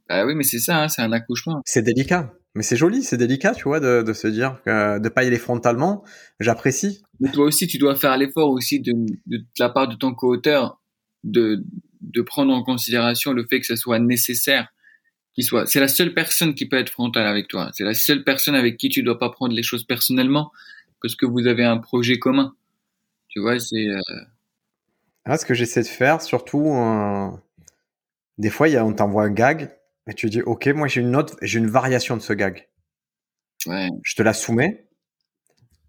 [0.09, 1.61] Bah oui, mais c'est ça, hein, c'est un accouchement.
[1.65, 2.33] C'est délicat.
[2.55, 5.27] Mais c'est joli, c'est délicat, tu vois, de, de se dire que de pas y
[5.27, 6.05] aller frontalement,
[6.39, 7.03] j'apprécie.
[7.21, 8.93] Mais toi aussi, tu dois faire l'effort aussi de,
[9.27, 10.79] de, la part de ton co-auteur
[11.25, 11.65] de,
[12.03, 14.69] de prendre en considération le fait que ce soit nécessaire
[15.35, 15.67] qu'il soit.
[15.67, 17.71] C'est la seule personne qui peut être frontale avec toi.
[17.73, 20.53] C'est la seule personne avec qui tu dois pas prendre les choses personnellement
[21.01, 22.55] parce que vous avez un projet commun.
[23.29, 23.89] Tu vois, c'est.
[23.89, 24.01] Euh...
[25.25, 27.31] Ah, ce que j'essaie de faire, surtout, euh...
[28.37, 29.71] des fois, y a, on t'envoie un gag
[30.09, 32.69] et tu dis, OK, moi j'ai une autre, j'ai une variation de ce gag.
[33.67, 33.89] Ouais.
[34.03, 34.89] Je te la soumets.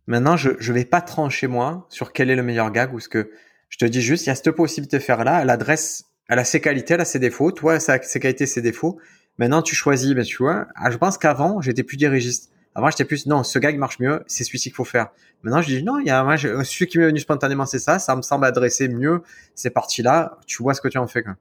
[0.06, 3.10] Maintenant, je ne vais pas trancher moi sur quel est le meilleur gag ou ce
[3.10, 3.32] que
[3.70, 5.42] je te dis juste, il y a cette possibilité de faire là.
[5.42, 7.52] Elle adresse, elle a ses qualités, elle a ses défauts.
[7.52, 9.00] Toi, ça a ses qualités, ses défauts.
[9.40, 10.14] Maintenant, tu choisis.
[10.14, 12.52] Ben, tu vois, ah, je pense qu'avant, j'étais plus dirigiste.
[12.76, 15.10] Avant, j'étais plus, non, ce gag marche mieux, c'est celui-ci qu'il faut faire.
[15.42, 17.98] Maintenant, je dis, non, il y a, moi, celui qui m'est venu spontanément, c'est ça.
[17.98, 19.22] Ça me semble adresser mieux
[19.56, 20.38] ces parties-là.
[20.46, 21.36] Tu vois ce que tu en fais, quoi.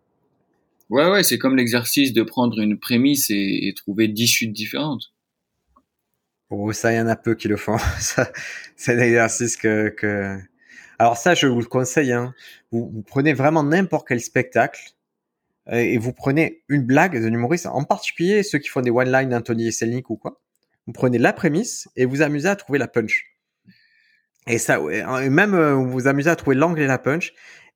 [0.93, 5.15] Ouais, ouais, c'est comme l'exercice de prendre une prémisse et, trouver dix chutes différentes.
[6.51, 7.79] Oh, ça, il y en a peu qui le font.
[8.77, 10.37] c'est un exercice que, que...
[10.99, 12.13] Alors ça, je vous le conseille.
[12.13, 12.35] Hein.
[12.73, 14.91] Vous, prenez vraiment n'importe quel spectacle
[15.69, 19.31] euh, et vous prenez une blague d'un humoriste, en particulier ceux qui font des one-line
[19.31, 20.43] d'Anthony Selnick ou quoi.
[20.87, 23.35] Vous prenez la prémisse et vous amusez à trouver la punch.
[24.47, 27.33] Et ça, et même euh, vous amusez à trouver l'angle et la punch.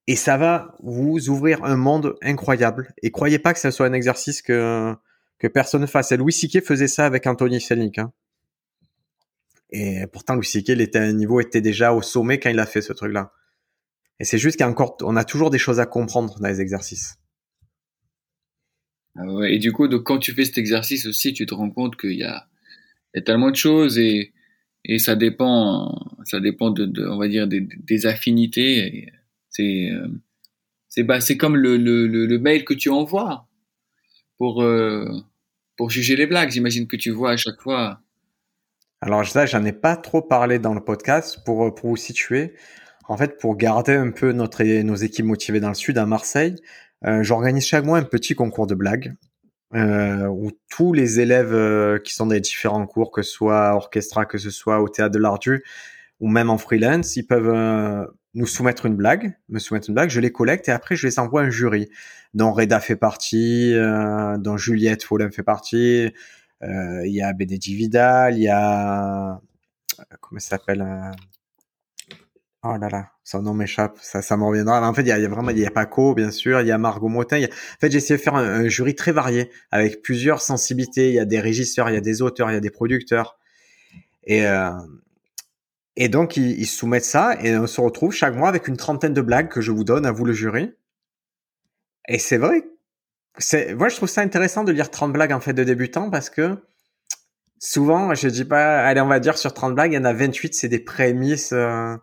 [0.07, 2.95] Et ça va vous ouvrir un monde incroyable.
[3.03, 4.95] Et croyez pas que ce soit un exercice que,
[5.39, 6.13] que personne ne fasse.
[6.13, 6.65] Louis C.K.
[6.65, 7.99] faisait ça avec Anthony Selnick.
[7.99, 8.13] Hein.
[9.71, 10.71] Et pourtant, Louis C.K.
[10.71, 13.33] était un niveau était déjà au sommet quand il a fait ce truc-là.
[14.21, 17.19] Et c'est juste qu'encore, on a toujours des choses à comprendre dans les exercices.
[19.17, 22.13] Ah et du coup, quand tu fais cet exercice aussi, tu te rends compte qu'il
[22.13, 22.49] y a,
[23.25, 24.35] tellement de choses et,
[24.85, 29.09] et ça dépend, ça dépend de, on va dire, des, affinités.
[29.57, 30.09] C'est euh,
[30.89, 33.47] c'est bah, c'est comme le, le, le, mail que tu envoies
[34.39, 35.09] pour euh,
[35.77, 36.51] pour juger les blagues.
[36.51, 38.01] J'imagine que tu vois à chaque fois.
[39.01, 42.55] Alors ça, j'en ai pas trop parlé dans le podcast pour pour vous situer.
[43.09, 46.57] En fait, pour garder un peu notre nos équipes motivées dans le sud à Marseille,
[47.07, 49.15] euh, j'organise chaque mois un petit concours de blagues
[49.75, 54.39] euh, où tous les élèves qui sont les différents cours, que ce soit orchestra, que
[54.39, 55.65] ce soit au théâtre de l'Ardu
[56.21, 60.21] ou même en freelance, ils peuvent nous soumettre une blague, me soumettre une blague, je
[60.21, 61.89] les collecte et après je les envoie à un jury
[62.35, 66.13] dont Reda fait partie, euh, dont Juliette Follin fait partie,
[66.63, 69.41] euh, il y a Bénédicte Vidal, il y a
[70.21, 71.11] comment ça s'appelle euh,
[72.63, 74.87] Oh là là, son nom m'échappe, ça, ça m'en reviendra.
[74.87, 76.79] En fait, il y a, vraiment, il y a Paco, bien sûr, il y a
[76.79, 77.41] Margot Motin.
[77.45, 81.11] En fait, j'ai essayé de faire un, jury très varié, avec plusieurs sensibilités.
[81.11, 83.39] Il y a des régisseurs, il y a des auteurs, il y a des producteurs.
[84.25, 84.71] Et, euh,
[85.97, 89.23] et donc, ils, soumettent ça et on se retrouve chaque mois avec une trentaine de
[89.23, 90.73] blagues que je vous donne à vous le jury.
[92.09, 92.65] Et c'est vrai.
[93.75, 96.59] Moi, je trouve ça intéressant de lire 30 blagues en fait de débutants parce que
[97.59, 100.13] souvent, je dis pas, allez, on va dire sur 30 blagues, il y en a
[100.13, 101.53] 28, c'est des prémices.
[101.53, 101.97] Euh...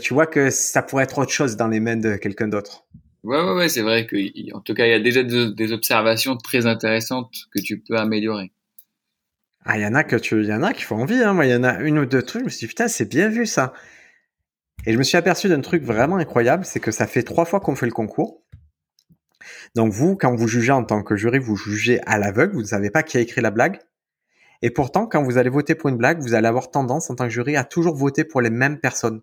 [0.00, 2.86] tu vois que ça pourrait être autre chose dans les mains de quelqu'un d'autre.
[3.22, 4.16] Ouais, ouais, ouais, c'est vrai que,
[4.54, 8.50] en tout cas, il y a déjà des observations très intéressantes que tu peux améliorer.
[9.64, 11.34] Ah, il y en a y en a qui font envie, hein.
[11.34, 13.08] Moi, il y en a une ou deux trucs, je me suis dit, putain, c'est
[13.08, 13.72] bien vu, ça.
[14.86, 17.60] Et je me suis aperçu d'un truc vraiment incroyable, c'est que ça fait trois fois
[17.60, 18.42] qu'on fait le concours.
[19.76, 22.66] Donc vous, quand vous jugez en tant que jury, vous jugez à l'aveugle, vous ne
[22.66, 23.78] savez pas qui a écrit la blague.
[24.60, 27.24] Et pourtant, quand vous allez voter pour une blague, vous allez avoir tendance en tant
[27.24, 29.22] que jury à toujours voter pour les mêmes personnes.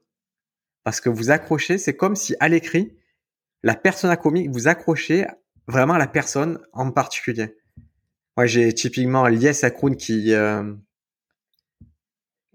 [0.83, 2.97] Parce que vous accrochez, c'est comme si à l'écrit,
[3.63, 5.27] la personne à comique, vous accrochez
[5.67, 7.57] vraiment à la personne en particulier.
[8.39, 10.63] Moi, j'ai typiquement Lies Akroun qui, euh,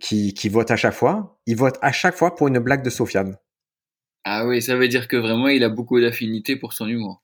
[0.01, 1.39] qui, qui vote à chaque fois.
[1.45, 3.37] Il vote à chaque fois pour une blague de Sofiane.
[4.25, 7.23] Ah oui, ça veut dire que vraiment, il a beaucoup d'affinité pour son humour.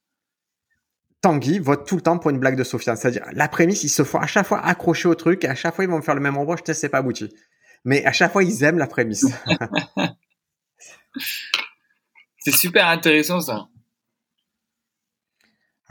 [1.22, 2.96] Tanguy vote tout le temps pour une blague de Sofiane.
[2.96, 5.74] C'est-à-dire, la prémisse, ils se font à chaque fois accrocher au truc et à chaque
[5.74, 6.56] fois, ils vont me faire le même endroit.
[6.56, 7.34] Je ne sais pas abouti.
[7.86, 9.24] Mais à chaque fois, ils aiment la prémisse.
[12.36, 13.68] C'est super intéressant, ça.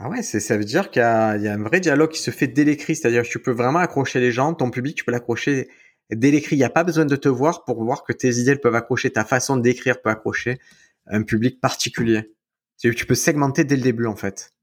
[0.02, 2.64] Ah ouais, ça veut dire qu'il y, a un vrai dialogue qui se fait dès
[2.64, 5.68] l'écrit, c'est-à-dire que tu peux vraiment accrocher les gens, ton public, tu peux l'accrocher
[6.10, 6.56] dès l'écrit.
[6.56, 9.10] Il n'y a pas besoin de te voir pour voir que tes idées peuvent accrocher,
[9.10, 10.58] ta façon d'écrire peut accrocher
[11.06, 12.32] un public particulier.
[12.78, 14.54] Tu peux segmenter dès le début en fait.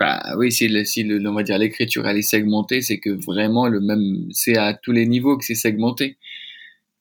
[0.00, 3.10] Bah oui, si, le, si le, on va dire l'écriture elle est segmentée, c'est que
[3.10, 6.16] vraiment le même, c'est à tous les niveaux que c'est segmenté.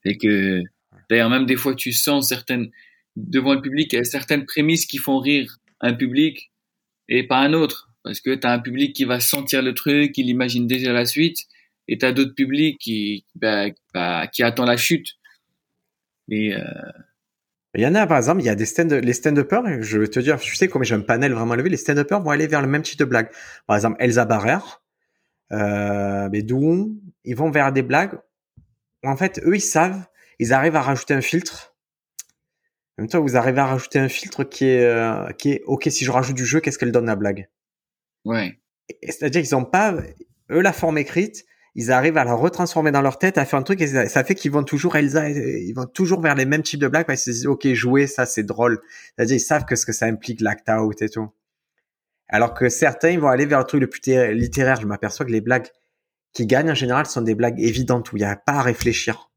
[0.03, 0.63] C'est que
[1.09, 2.71] d'ailleurs même des fois tu sens certaines
[3.15, 6.51] devant le public, y certaines prémices qui font rire un public
[7.09, 7.89] et pas un autre.
[8.03, 11.05] Parce que tu as un public qui va sentir le truc, il imagine déjà la
[11.05, 11.39] suite,
[11.87, 15.07] et tu as d'autres publics qui, bah, bah, qui attend la chute.
[16.29, 16.63] Et euh...
[17.75, 20.07] Il y en a, par exemple, il y a des stand les stand-uppers, je vais
[20.07, 22.61] te dire, tu sais, comme j'ai un panel vraiment levé, les stand-uppers vont aller vers
[22.61, 23.29] le même type de blague.
[23.67, 24.81] Par exemple, Elsa Barrère,
[25.51, 26.99] euh, d'où?
[27.23, 28.17] Ils vont vers des blagues
[29.03, 30.07] où, en fait, eux, ils savent,
[30.39, 31.75] ils arrivent à rajouter un filtre.
[32.97, 35.87] En même temps, vous arrivez à rajouter un filtre qui est, euh, qui est, ok,
[35.91, 37.47] si je rajoute du jeu, qu'est-ce qu'elle donne la blague?
[38.25, 38.59] Ouais.
[39.03, 39.93] C'est-à-dire qu'ils ont pas,
[40.49, 43.63] eux, la forme écrite, ils arrivent à la retransformer dans leur tête, à faire un
[43.63, 46.79] truc, et ça fait qu'ils vont toujours, Elsa, ils vont toujours vers les mêmes types
[46.79, 48.81] de blagues, parce qu'ils se disent, ok, jouer, ça, c'est drôle.
[49.15, 51.29] C'est-à-dire, ils savent que ce que ça implique, l'act out et tout.
[52.29, 54.01] Alors que certains, ils vont aller vers le truc le plus
[54.33, 54.81] littéraire.
[54.81, 55.67] Je m'aperçois que les blagues
[56.33, 59.29] qui gagnent, en général, sont des blagues évidentes, où il n'y a pas à réfléchir.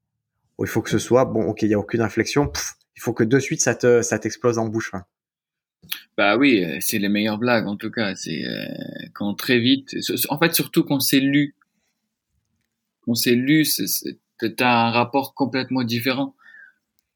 [0.56, 2.50] Où il faut que ce soit, bon, ok, il n'y a aucune réflexion,
[3.00, 4.90] il faut que de suite, ça te, ça t'explose en bouche.
[4.92, 5.04] Hein.
[6.18, 8.14] Bah oui, euh, c'est les meilleures blagues, en tout cas.
[8.14, 8.66] C'est euh,
[9.14, 9.96] quand très vite,
[10.28, 11.54] en fait, surtout quand c'est lu
[13.06, 13.66] on s'est lu,
[14.56, 16.34] t'as un rapport complètement différent.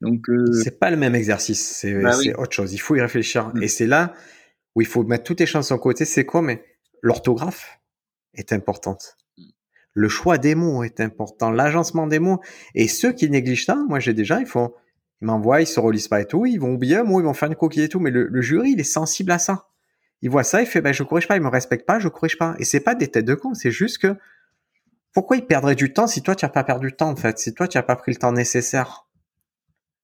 [0.00, 2.72] Donc euh, c'est pas le même exercice, c'est bah autre chose.
[2.72, 3.52] Il faut y réfléchir.
[3.54, 3.62] Mm.
[3.62, 4.12] Et c'est là
[4.74, 6.04] où il faut mettre toutes tes chances en côté.
[6.04, 6.64] C'est quoi Mais
[7.00, 7.80] l'orthographe
[8.34, 9.16] est importante.
[9.38, 9.42] Mm.
[9.92, 12.40] Le choix des mots est important, l'agencement des mots.
[12.74, 14.72] Et ceux qui négligent ça, moi j'ai déjà, ils font,
[15.24, 17.48] ils m'envoient, ils se relisent pas et tout, ils vont oublier mot, ils vont faire
[17.48, 17.98] une coquille et tout.
[17.98, 19.68] Mais le, jury, il est sensible à ça.
[20.20, 22.36] Il voit ça, il fait, ben je corrige pas, il me respecte pas, je corrige
[22.36, 22.54] pas.
[22.58, 24.16] Et c'est pas des têtes de con, c'est juste que
[25.14, 27.38] pourquoi il perdrait du temps si toi tu n'as pas perdu de temps en fait,
[27.38, 29.06] si toi tu n'as pas pris le temps nécessaire?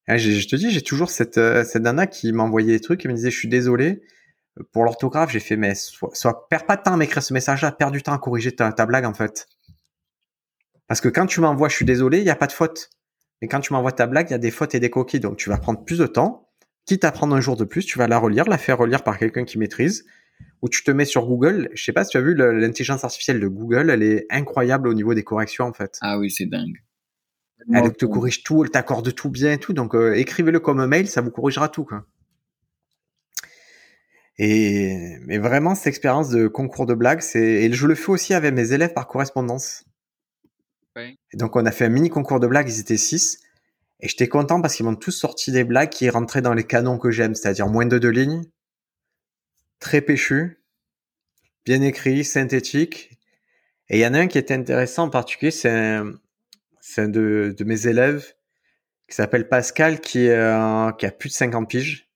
[0.09, 3.14] Eh, je, te dis, j'ai toujours cette, euh, cette qui m'envoyait des trucs et me
[3.14, 4.02] disait je suis désolé
[4.72, 5.30] pour l'orthographe.
[5.30, 8.02] J'ai fait mais soit, soit perds pas de temps à m'écrire ce message-là, perds du
[8.02, 9.46] temps à corriger ta, ta blague en fait.
[10.87, 12.88] Parce que quand tu m'envoies je suis désolé, il n'y a pas de faute.
[13.40, 15.20] Mais quand tu m'envoies ta blague, il y a des fautes et des coquilles.
[15.20, 16.48] Donc tu vas prendre plus de temps.
[16.87, 19.18] Quitte à prendre un jour de plus, tu vas la relire, la faire relire par
[19.18, 20.05] quelqu'un qui maîtrise
[20.62, 21.70] où tu te mets sur Google.
[21.74, 24.94] Je sais pas si tu as vu l'intelligence artificielle de Google, elle est incroyable au
[24.94, 25.98] niveau des corrections en fait.
[26.00, 26.83] Ah oui, c'est dingue.
[27.72, 29.72] Elle te corrige tout, elle t'accorde tout bien et tout.
[29.72, 32.07] Donc euh, écrivez-le comme mail, ça vous corrigera tout quoi.
[34.38, 38.33] Et mais vraiment cette expérience de concours de blagues, c'est et je le fais aussi
[38.33, 39.85] avec mes élèves par correspondance.
[40.96, 43.38] Et donc on a fait un mini concours de blagues, ils étaient six.
[44.00, 46.98] Et j'étais content parce qu'ils m'ont tous sorti des blagues qui rentraient dans les canons
[46.98, 48.44] que j'aime, c'est-à-dire moins de deux lignes,
[49.79, 50.59] très péchu,
[51.64, 53.18] bien écrit, synthétique.
[53.88, 57.87] Et il y en a un qui était intéressant en particulier, c'est un, de, mes
[57.87, 58.35] élèves
[59.09, 62.09] qui s'appelle Pascal, qui, euh, qui a plus de 50 piges.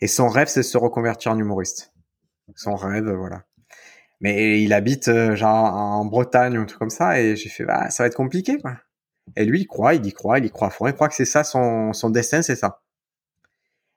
[0.00, 1.92] Et son rêve, c'est de se reconvertir en humoriste.
[2.56, 3.44] Son rêve, voilà.
[4.20, 7.64] Mais il habite euh, genre en Bretagne ou un truc comme ça, et j'ai fait,
[7.64, 8.76] bah, ça va être compliqué, quoi.
[9.36, 11.24] Et lui, il croit, il y croit, il y croit fond, il croit que c'est
[11.24, 12.82] ça, son, destin, c'est ça.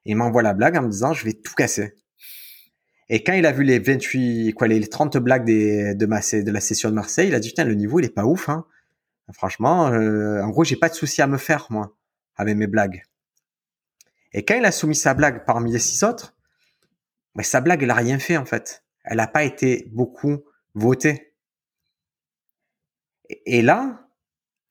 [0.06, 1.96] il m'envoie la blague en me disant, je vais tout casser.
[3.10, 6.62] Et quand il a vu les 28, quoi, les 30 blagues de, ma, de la
[6.62, 8.66] session de Marseille, il a dit, putain, le niveau, il est pas ouf, hein.
[9.32, 11.96] Franchement, euh, en gros, j'ai pas de souci à me faire, moi,
[12.36, 13.04] avec mes blagues.
[14.34, 16.36] Et quand il a soumis sa blague parmi les six autres,
[17.36, 18.83] mais sa blague, elle a rien fait, en fait.
[19.04, 21.36] Elle n'a pas été beaucoup votée.
[23.46, 24.10] Et, là,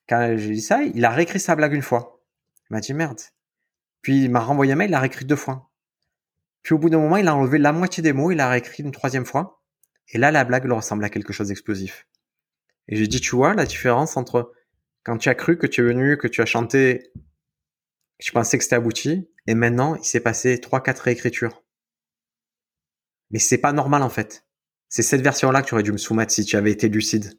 [0.08, 2.22] quand j'ai dit ça, il a réécrit sa blague une fois.
[2.70, 3.20] Il m'a dit merde.
[4.02, 5.70] Puis il m'a renvoyé un mail, il l'a réécrit deux fois.
[6.62, 8.82] Puis au bout d'un moment, il a enlevé la moitié des mots, il a réécrit
[8.82, 9.62] une troisième fois.
[10.08, 12.06] Et là, la blague leur ressemble à quelque chose d'explosif.
[12.88, 14.52] Et j'ai dit, tu vois, la différence entre
[15.04, 17.10] quand tu as cru que tu es venu, que tu as chanté,
[18.18, 21.61] que tu pensais que c'était abouti, et maintenant, il s'est passé trois, quatre réécritures.
[23.32, 24.44] Mais c'est pas normal, en fait.
[24.88, 27.32] C'est cette version-là que tu aurais dû me soumettre si tu avais été lucide.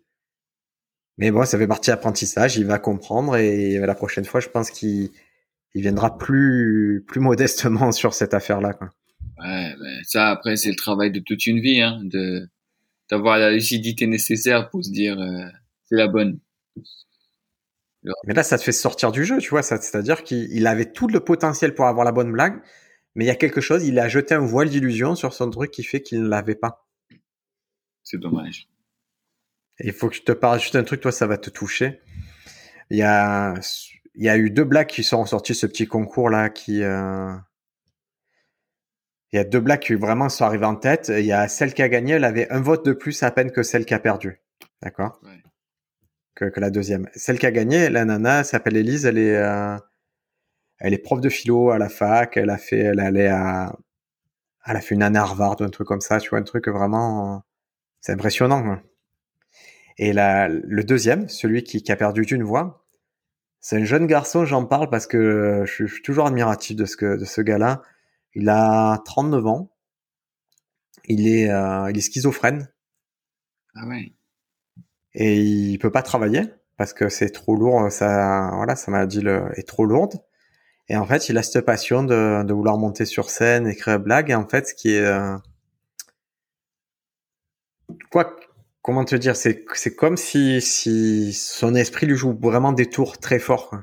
[1.17, 4.71] Mais bon, ça fait partie d'apprentissage, il va comprendre, et la prochaine fois, je pense
[4.71, 5.11] qu'il
[5.75, 8.89] viendra plus, plus modestement sur cette affaire-là, quoi.
[9.39, 12.47] Ouais, ben ça après c'est le travail de toute une vie, hein, de
[13.09, 15.45] d'avoir la lucidité nécessaire pour se dire euh,
[15.85, 16.39] c'est la bonne.
[18.25, 19.63] Mais là, ça te fait sortir du jeu, tu vois.
[19.63, 22.61] C'est-à-dire qu'il avait tout le potentiel pour avoir la bonne blague,
[23.15, 25.71] mais il y a quelque chose, il a jeté un voile d'illusion sur son truc
[25.71, 26.87] qui fait qu'il ne l'avait pas.
[28.03, 28.67] C'est dommage.
[29.79, 32.01] il faut que je te parle juste un truc, toi, ça va te toucher.
[32.89, 33.53] Il y a,
[34.15, 37.33] il y a eu deux blagues qui sont ressorties ce petit concours là, qui, euh,
[39.31, 41.09] il y a deux blagues qui vraiment sont arrivées en tête.
[41.09, 43.51] Il y a celle qui a gagné, elle avait un vote de plus à peine
[43.51, 44.41] que celle qui a perdu.
[44.81, 45.19] D'accord?
[46.35, 47.07] Que, que, la deuxième.
[47.15, 49.77] Celle qui a gagné, la nana s'appelle Elise, elle est, euh,
[50.79, 53.75] elle est prof de philo à la fac, elle a fait, elle allait à,
[54.65, 56.43] elle a fait une année à Harvard ou un truc comme ça, tu vois, un
[56.43, 57.43] truc vraiment,
[58.01, 58.65] c'est impressionnant.
[58.65, 58.81] Hein.
[59.97, 62.85] Et la, le deuxième, celui qui, qui a perdu d'une voix,
[63.59, 67.17] C'est un jeune garçon, j'en parle parce que je suis toujours admiratif de ce, que,
[67.17, 67.81] de ce gars-là.
[68.35, 69.71] Il a 39 ans.
[71.05, 72.69] Il est, euh, il est schizophrène.
[73.75, 74.13] Ah ouais.
[75.13, 76.43] Et il peut pas travailler
[76.77, 77.91] parce que c'est trop lourd.
[77.91, 80.15] Ça, voilà, sa maladie le, est trop lourde.
[80.89, 84.03] Et en fait, il a cette passion de, de vouloir monter sur scène, écrire des
[84.03, 84.29] blagues.
[84.31, 85.37] Et en fait, ce qui est, euh,
[88.11, 88.35] quoi,
[88.81, 93.17] comment te dire, c'est c'est comme si si son esprit lui joue vraiment des tours
[93.19, 93.75] très forts.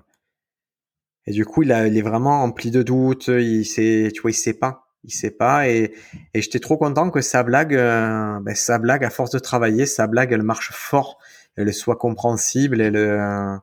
[1.27, 3.29] Et du coup, il, a, il est vraiment empli de doutes.
[3.29, 5.69] Il sait, tu vois, il sait pas, il sait pas.
[5.69, 5.95] Et
[6.35, 9.87] et j'étais trop content que sa blague, euh, ben, sa blague, à force de travailler,
[9.87, 11.19] sa blague, elle marche fort,
[11.57, 13.57] elle soit compréhensible, elle euh,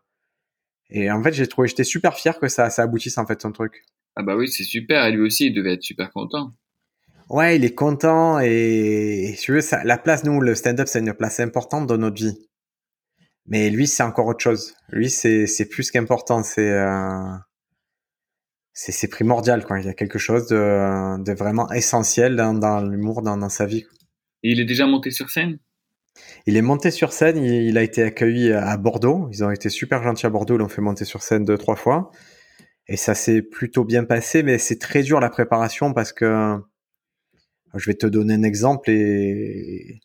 [0.89, 3.51] et en fait, j'ai trouvé, j'étais super fier que ça ça aboutisse en fait son
[3.51, 3.83] truc.
[4.15, 5.05] Ah bah oui, c'est super.
[5.05, 6.53] Et lui aussi, il devait être super content.
[7.29, 11.13] Ouais, il est content et, tu veux, ça, la place, nous, le stand-up, c'est une
[11.13, 12.37] place importante dans notre vie.
[13.45, 14.75] Mais lui, c'est encore autre chose.
[14.89, 16.41] Lui, c'est, c'est plus qu'important.
[16.41, 17.33] C'est, euh,
[18.73, 19.79] c'est, c'est primordial, quoi.
[19.79, 23.65] Il y a quelque chose de, de vraiment essentiel dans, dans l'humour, dans, dans sa
[23.65, 23.85] vie.
[24.43, 25.59] Et il est déjà monté sur scène?
[26.45, 29.27] Il est monté sur scène, il, a été accueilli à Bordeaux.
[29.31, 31.75] Ils ont été super gentils à Bordeaux, ils l'ont fait monter sur scène deux, trois
[31.75, 32.11] fois.
[32.87, 36.55] Et ça s'est plutôt bien passé, mais c'est très dur la préparation parce que
[37.73, 40.01] je vais te donner un exemple et,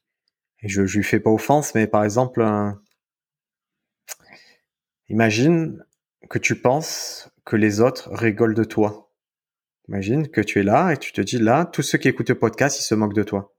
[0.65, 2.45] je, je lui fais pas offense, mais par exemple,
[5.09, 5.85] imagine
[6.29, 9.13] que tu penses que les autres rigolent de toi.
[9.89, 12.39] Imagine que tu es là et tu te dis là, tous ceux qui écoutent le
[12.39, 13.52] podcast, ils se moquent de toi.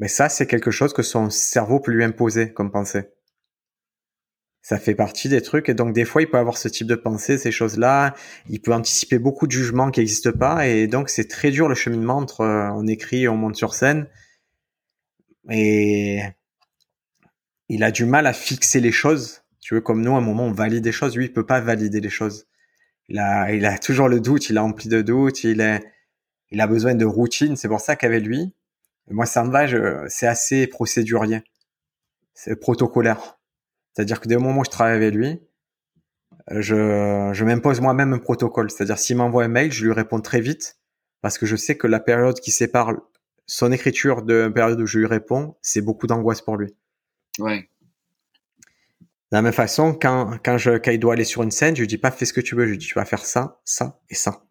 [0.00, 3.10] Mais ça, c'est quelque chose que son cerveau peut lui imposer comme pensée.
[4.62, 6.94] Ça fait partie des trucs et donc des fois il peut avoir ce type de
[6.94, 8.14] pensée, ces choses-là.
[8.48, 11.74] Il peut anticiper beaucoup de jugements qui n'existent pas et donc c'est très dur le
[11.74, 14.08] cheminement entre euh, on écrit et on monte sur scène.
[15.50, 16.22] Et
[17.68, 19.42] il a du mal à fixer les choses.
[19.60, 21.60] Tu veux comme nous, à un moment on valide des choses, lui il peut pas
[21.60, 22.46] valider les choses.
[23.08, 25.82] Il a, il a toujours le doute, il a rempli de doutes, il est,
[26.50, 27.56] il a besoin de routine.
[27.56, 28.54] C'est pour ça qu'avec lui,
[29.10, 31.42] moi ça me va, c'est assez procédurier,
[32.34, 33.38] c'est protocolaire.
[33.92, 35.40] C'est-à-dire que dès le moment où je travaille avec lui,
[36.50, 38.70] je, je m'impose moi-même un protocole.
[38.70, 40.78] C'est-à-dire s'il m'envoie un mail, je lui réponds très vite
[41.20, 42.92] parce que je sais que la période qui sépare
[43.46, 46.74] son écriture de la période où je lui réponds, c'est beaucoup d'angoisse pour lui.
[47.38, 47.68] Ouais.
[49.30, 51.80] De la même façon, quand, quand, je, quand il doit aller sur une scène, je
[51.80, 53.60] lui dis pas fais ce que tu veux, je lui dis tu vas faire ça,
[53.64, 54.44] ça et ça.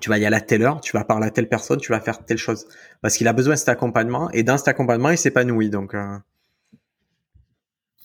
[0.00, 2.00] Tu vas y aller à telle heure, tu vas parler à telle personne, tu vas
[2.00, 2.66] faire telle chose.
[3.00, 5.70] Parce qu'il a besoin de cet accompagnement et dans cet accompagnement, il s'épanouit.
[5.70, 6.18] Donc, euh,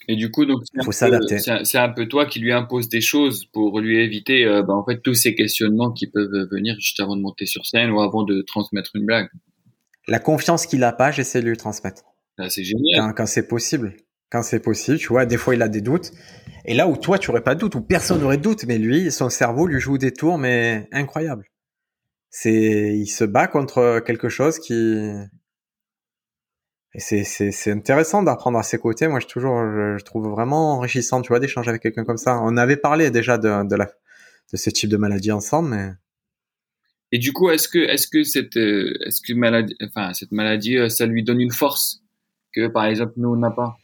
[0.08, 1.38] et du coup, donc, faut s'adapter.
[1.38, 4.84] C'est un peu toi qui lui impose des choses pour lui éviter, euh, bah, en
[4.84, 8.24] fait, tous ces questionnements qui peuvent venir juste avant de monter sur scène ou avant
[8.24, 9.30] de transmettre une blague.
[10.08, 12.02] La confiance qu'il a pas, j'essaie de lui transmettre.
[12.40, 13.14] Ah, c'est génial.
[13.16, 13.98] Quand, c'est possible.
[14.32, 16.12] Quand c'est possible, tu vois, des fois il a des doutes.
[16.66, 18.80] Et là où toi, tu aurais pas de doute, ou personne n'aurait de doute, mais
[18.80, 21.46] lui, son cerveau lui joue des tours, mais incroyable.
[22.32, 25.12] C'est, il se bat contre quelque chose qui,
[26.94, 29.08] et c'est, c'est, c'est intéressant d'apprendre à ses côtés.
[29.08, 32.40] Moi, je toujours, je, trouve vraiment enrichissant, tu vois, d'échanger avec quelqu'un comme ça.
[32.42, 33.86] On avait parlé déjà de, de la,
[34.52, 35.92] de ce type de maladie ensemble, mais.
[37.12, 40.78] Et du coup, est-ce que, est-ce que cette, euh, est-ce que maladie, enfin, cette maladie,
[40.78, 42.02] euh, ça lui donne une force
[42.54, 43.78] que, par exemple, nous, on n'a pas?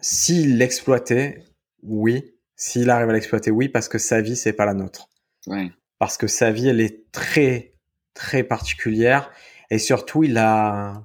[0.00, 1.44] S'il l'exploitait,
[1.82, 2.34] oui.
[2.56, 5.08] S'il arrive à l'exploiter, oui, parce que sa vie, c'est pas la nôtre.
[5.46, 5.70] Ouais.
[5.98, 7.74] Parce que sa vie, elle est très,
[8.14, 9.30] très particulière.
[9.70, 11.04] Et surtout, il a,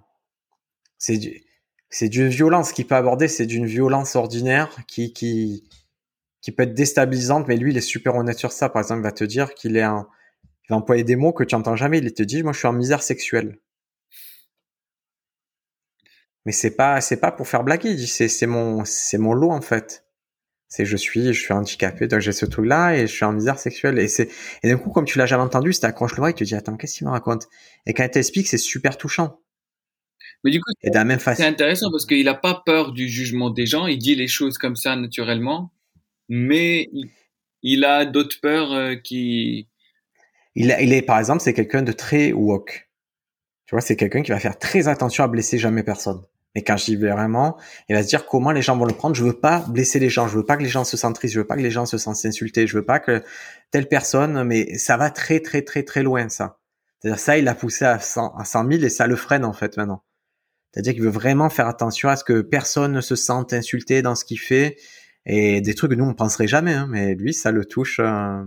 [0.97, 1.43] c'est du,
[1.89, 5.69] c'est d'une violence qu'il peut aborder, c'est d'une violence ordinaire qui, qui,
[6.55, 8.69] peut être déstabilisante, mais lui, il est super honnête sur ça.
[8.69, 10.07] Par exemple, il va te dire qu'il est un,
[10.63, 11.99] il va employer des mots que tu entends jamais.
[11.99, 13.59] Il te dit, moi, je suis en misère sexuelle.
[16.45, 17.91] Mais c'est pas, c'est pas pour faire blaguer.
[17.91, 18.83] Il dit, c'est, mon,
[19.19, 20.02] mon lot, en fait.
[20.75, 23.59] C'est, je suis, je suis handicapé, donc j'ai ce truc-là et je suis en misère
[23.59, 23.99] sexuelle.
[23.99, 24.27] Et c'est,
[24.63, 26.55] et d'un coup, comme tu l'as jamais entendu, si accroches le bras, il te dit,
[26.55, 27.47] attends, qu'est-ce qu'il me raconte?
[27.85, 29.39] Et quand il t'explique, c'est super touchant.
[30.43, 33.85] Mais du coup, c'est intéressant parce qu'il n'a pas peur du jugement des gens.
[33.85, 35.71] Il dit les choses comme ça naturellement,
[36.27, 36.89] mais
[37.61, 39.67] il, a d'autres peurs euh, qui.
[40.55, 42.89] Il, il est, par exemple, c'est quelqu'un de très woke.
[43.67, 46.23] Tu vois, c'est quelqu'un qui va faire très attention à blesser jamais personne.
[46.55, 47.57] Mais quand je dis vraiment,
[47.89, 49.15] il va se dire comment les gens vont le prendre.
[49.15, 50.27] Je veux pas blesser les gens.
[50.27, 51.33] Je veux pas que les gens se sentent tristes.
[51.33, 52.67] Je veux pas que les gens se sentent insultés.
[52.67, 53.23] Je veux pas que
[53.71, 56.59] telle personne, mais ça va très, très, très, très loin, ça.
[56.99, 59.53] C'est-à-dire, ça, il l'a poussé à 100, à 100 000 et ça le freine, en
[59.53, 60.03] fait, maintenant.
[60.73, 64.15] C'est-à-dire qu'il veut vraiment faire attention à ce que personne ne se sente insulté dans
[64.15, 64.77] ce qu'il fait
[65.25, 67.99] et des trucs que nous on penserait jamais, hein, mais lui ça le touche.
[67.99, 68.43] Euh...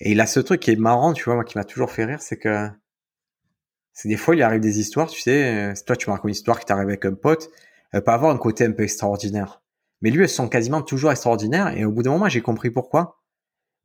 [0.00, 2.04] Et il a ce truc qui est marrant, tu vois, moi qui m'a toujours fait
[2.04, 2.68] rire, c'est que
[3.92, 6.34] c'est des fois il arrive des histoires, tu sais, euh, toi tu me racontes une
[6.34, 7.50] histoire qui t'arrive avec un pote,
[7.92, 9.62] elle peut avoir un côté un peu extraordinaire,
[10.00, 11.76] Mais lui, elles sont quasiment toujours extraordinaires.
[11.76, 13.22] Et au bout d'un moment, j'ai compris pourquoi.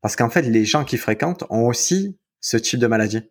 [0.02, 3.22] Parce qu'en fait, les gens qui fréquentent ont aussi ce type de maladie.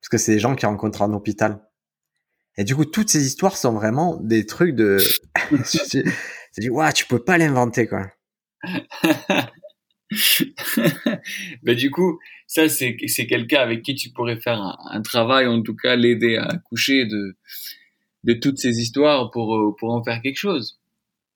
[0.00, 1.68] Parce que c'est des gens qui rencontrent en hôpital.
[2.56, 4.98] Et du coup, toutes ces histoires sont vraiment des trucs de...
[5.70, 6.02] tu
[6.58, 8.06] dis, ouais, tu peux pas l'inventer, quoi.
[11.62, 15.76] ben, du coup, ça, c'est, quelqu'un avec qui tu pourrais faire un, travail, en tout
[15.76, 17.36] cas l'aider à coucher de,
[18.24, 20.80] de toutes ces histoires pour, euh, pour en faire quelque chose.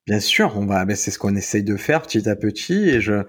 [0.06, 3.00] Bien sûr, on va, ben, c'est ce qu'on essaye de faire petit à petit et
[3.00, 3.24] je,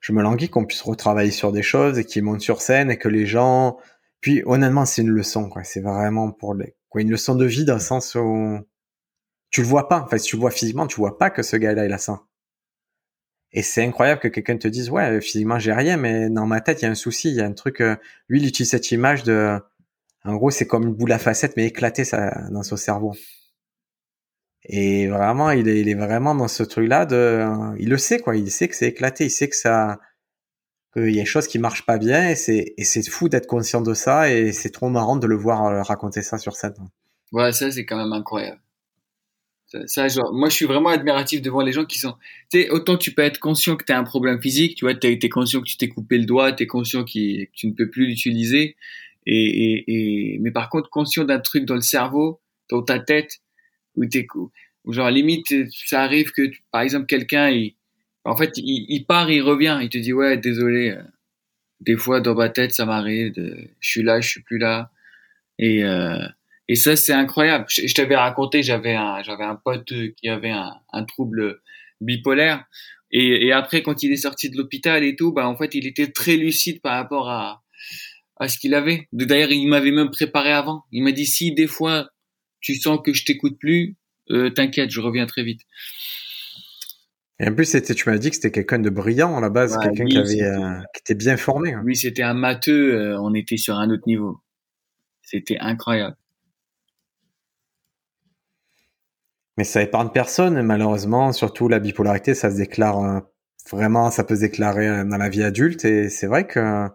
[0.00, 2.98] je me languis qu'on puisse retravailler sur des choses et qu'ils montent sur scène et
[2.98, 3.78] que les gens,
[4.20, 5.64] puis honnêtement, c'est une leçon, quoi.
[5.64, 8.58] C'est vraiment pour les, quoi, une leçon de vie dans le sens où
[9.50, 10.00] tu le vois pas.
[10.00, 11.98] En fait, si tu le vois physiquement, tu vois pas que ce gars-là, il a
[11.98, 12.22] ça.
[13.52, 16.82] Et c'est incroyable que quelqu'un te dise, ouais, physiquement, j'ai rien, mais dans ma tête,
[16.82, 17.96] il y a un souci, il y a un truc, euh,
[18.28, 19.58] lui, il utilise cette image de,
[20.24, 23.14] en gros, c'est comme une boule à facettes, mais éclatée ça, dans son cerveau.
[24.64, 27.44] Et vraiment, il est, vraiment dans ce truc-là de,
[27.78, 28.36] il le sait, quoi.
[28.36, 29.98] Il sait que c'est éclaté, il sait que ça,
[30.92, 33.46] qu'il y a des choses qui marchent pas bien et c'est, et c'est fou d'être
[33.46, 36.74] conscient de ça et c'est trop marrant de le voir euh, raconter ça sur scène.
[37.32, 38.60] Ouais, ça, c'est quand même incroyable.
[39.86, 42.14] Ça, genre, moi, je suis vraiment admiratif devant les gens qui sont.
[42.50, 44.94] Tu sais, autant tu peux être conscient que tu as un problème physique, tu vois,
[44.94, 47.72] tu es, conscient que tu t'es coupé le doigt, tu es conscient que tu ne
[47.72, 48.76] peux plus l'utiliser.
[49.26, 49.84] Et, et,
[50.34, 53.38] et, mais par contre, conscient d'un truc dans le cerveau, dans ta tête,
[53.96, 54.26] où t'es,
[54.88, 55.54] genre, limite,
[55.86, 57.74] ça arrive que, par exemple, quelqu'un, il,
[58.24, 61.02] en fait, il, il, part, il revient, il te dit, ouais, désolé, euh,
[61.80, 64.90] des fois, dans ma tête, ça m'arrive, je suis là, je suis plus là.
[65.58, 66.26] Et, euh,
[66.70, 67.64] et ça, c'est incroyable.
[67.68, 71.60] Je, t'avais raconté, j'avais un, j'avais un pote qui avait un, un trouble
[72.00, 72.64] bipolaire.
[73.10, 75.84] Et, et, après, quand il est sorti de l'hôpital et tout, bah, en fait, il
[75.84, 77.64] était très lucide par rapport à,
[78.36, 79.08] à ce qu'il avait.
[79.10, 80.84] D'ailleurs, il m'avait même préparé avant.
[80.92, 82.08] Il m'a dit, si des fois,
[82.60, 83.96] tu sens que je t'écoute plus,
[84.30, 85.62] euh, t'inquiète, je reviens très vite.
[87.40, 90.04] Et en plus, tu m'as dit que c'était quelqu'un de brillant à la base, quelqu'un
[90.04, 91.74] qui avait, euh, qui était bien formé.
[91.82, 92.94] Oui, c'était un matheux.
[92.94, 94.40] Euh, on était sur un autre niveau.
[95.22, 96.14] C'était incroyable.
[99.60, 101.34] Mais ça épargne personne, malheureusement.
[101.34, 103.20] Surtout la bipolarité, ça se déclare euh,
[103.70, 105.84] vraiment, ça peut se déclarer euh, dans la vie adulte.
[105.84, 106.86] Et c'est vrai que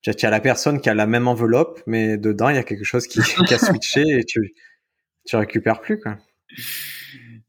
[0.00, 2.84] tu as la personne qui a la même enveloppe, mais dedans, il y a quelque
[2.84, 3.18] chose qui,
[3.52, 4.54] a switché et tu,
[5.26, 6.18] tu récupères plus, quoi.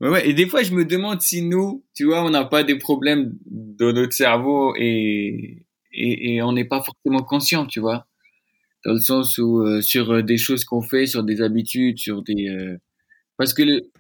[0.01, 2.80] Ouais, et des fois, je me demande si nous, tu vois, on n'a pas des
[2.80, 5.63] problèmes dans notre cerveau et,
[5.93, 8.07] et, et on n'est pas forcément conscient, tu vois.
[8.84, 12.80] Dans le sens où, euh, sur des choses qu'on fait, sur des habitudes, sur des,
[13.38, 13.91] parce que le,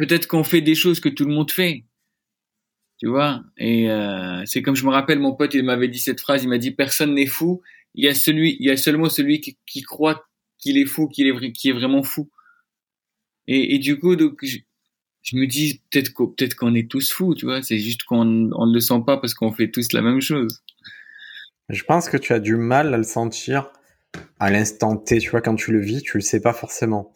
[0.00, 1.84] peut-être qu'on fait des choses que tout le monde fait.
[2.98, 3.44] Tu vois?
[3.58, 6.48] Et euh, c'est comme je me rappelle, mon pote, il m'avait dit cette phrase, il
[6.48, 7.60] m'a dit personne n'est fou,
[7.94, 10.26] il y a celui seulement celui qui, croit
[10.58, 12.30] qu'il est fou, qu'il est qui est vraiment fou.
[13.46, 17.62] Et, du coup, donc je, me dis peut-être qu'on qu'on est tous fous, tu vois,
[17.62, 20.62] c'est juste qu'on on ne le sent pas parce qu'on fait tous la même chose.
[21.68, 23.70] Je pense que tu as du mal à le sentir
[24.38, 27.12] à l'instant T, tu vois, quand tu le vis, tu le sais pas forcément.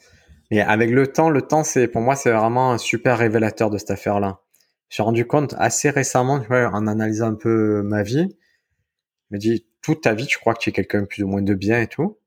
[0.51, 3.79] Et avec le temps, le temps, c'est pour moi, c'est vraiment un super révélateur de
[3.79, 4.41] cette affaire-là.
[4.91, 8.37] J'ai rendu compte assez récemment, tu vois, en analysant un peu ma vie,
[9.31, 11.43] je me dis toute ta vie, tu crois que tu es quelqu'un plus ou moins
[11.43, 12.19] de bien et tout.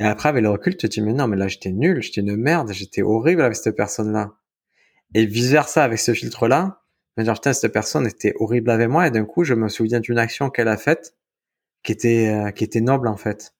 [0.00, 2.20] Et après, avec le recul, tu te dis mais non, mais là, j'étais nul, j'étais
[2.20, 4.32] une merde, j'étais horrible avec cette personne-là.
[5.14, 6.82] Et vice versa avec ce filtre-là,
[7.16, 10.00] me dire putain, cette personne était horrible avec moi et d'un coup, je me souviens
[10.00, 11.14] d'une action qu'elle a faite
[11.82, 13.54] qui était euh, qui était noble en fait.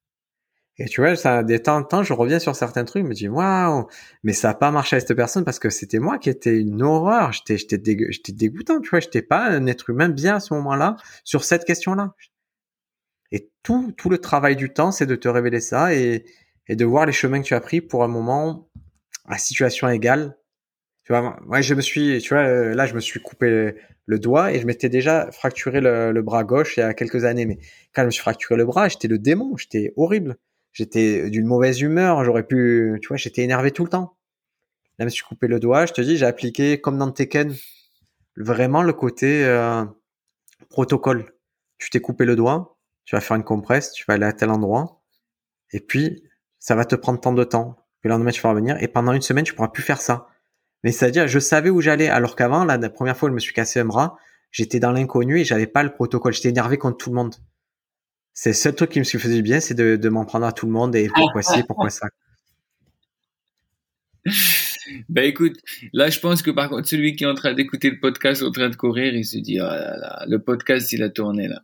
[0.79, 3.15] Et tu vois, ça, des temps en temps, je reviens sur certains trucs, je me
[3.15, 3.87] dis, waouh,
[4.23, 6.83] mais ça a pas marché avec cette personne parce que c'était moi qui étais une
[6.83, 7.33] horreur.
[7.33, 10.97] J'étais, j'étais, j'étais dégoûtant, tu vois, j'étais pas un être humain bien à ce moment-là
[11.25, 12.15] sur cette question-là.
[13.33, 16.27] Et tout, tout le travail du temps, c'est de te révéler ça et,
[16.69, 18.69] et de voir les chemins que tu as pris pour un moment
[19.27, 20.37] à situation égale.
[21.05, 23.75] Tu vois, moi, je me suis, tu vois, là, je me suis coupé
[24.07, 27.25] le, doigt et je m'étais déjà fracturé le, le bras gauche il y a quelques
[27.25, 27.47] années.
[27.47, 27.59] Mais
[27.95, 30.37] quand je me suis fracturé le bras, j'étais le démon, j'étais horrible
[30.77, 34.19] j'étais d'une mauvaise humeur, j'aurais pu, tu vois, j'étais énervé tout le temps.
[34.99, 37.55] Là, je me suis coupé le doigt, je te dis, j'ai appliqué comme dans Tekken,
[38.37, 39.85] vraiment le côté euh,
[40.69, 41.33] protocole.
[41.79, 44.51] Tu t'es coupé le doigt, tu vas faire une compresse, tu vas aller à tel
[44.51, 45.03] endroit,
[45.73, 46.23] et puis
[46.59, 47.77] ça va te prendre tant de temps.
[48.01, 50.29] Puis le lendemain, tu vas revenir, et pendant une semaine, tu pourras plus faire ça.
[50.85, 53.55] Mais c'est-à-dire, je savais où j'allais, alors qu'avant, la première fois où je me suis
[53.55, 54.19] cassé un bras,
[54.51, 56.35] j'étais dans l'inconnu et j'avais pas le protocole.
[56.35, 57.35] J'étais énervé contre tout le monde.
[58.39, 60.53] C'est le seul truc qui me faisait du bien, c'est de, de m'en prendre à
[60.53, 62.07] tout le monde et pourquoi ci, pourquoi ça.
[65.09, 65.57] Ben écoute,
[65.95, 68.51] là je pense que par contre celui qui est en train d'écouter le podcast en
[68.51, 71.63] train de courir, il se dit oh là là, le podcast il a tourné là.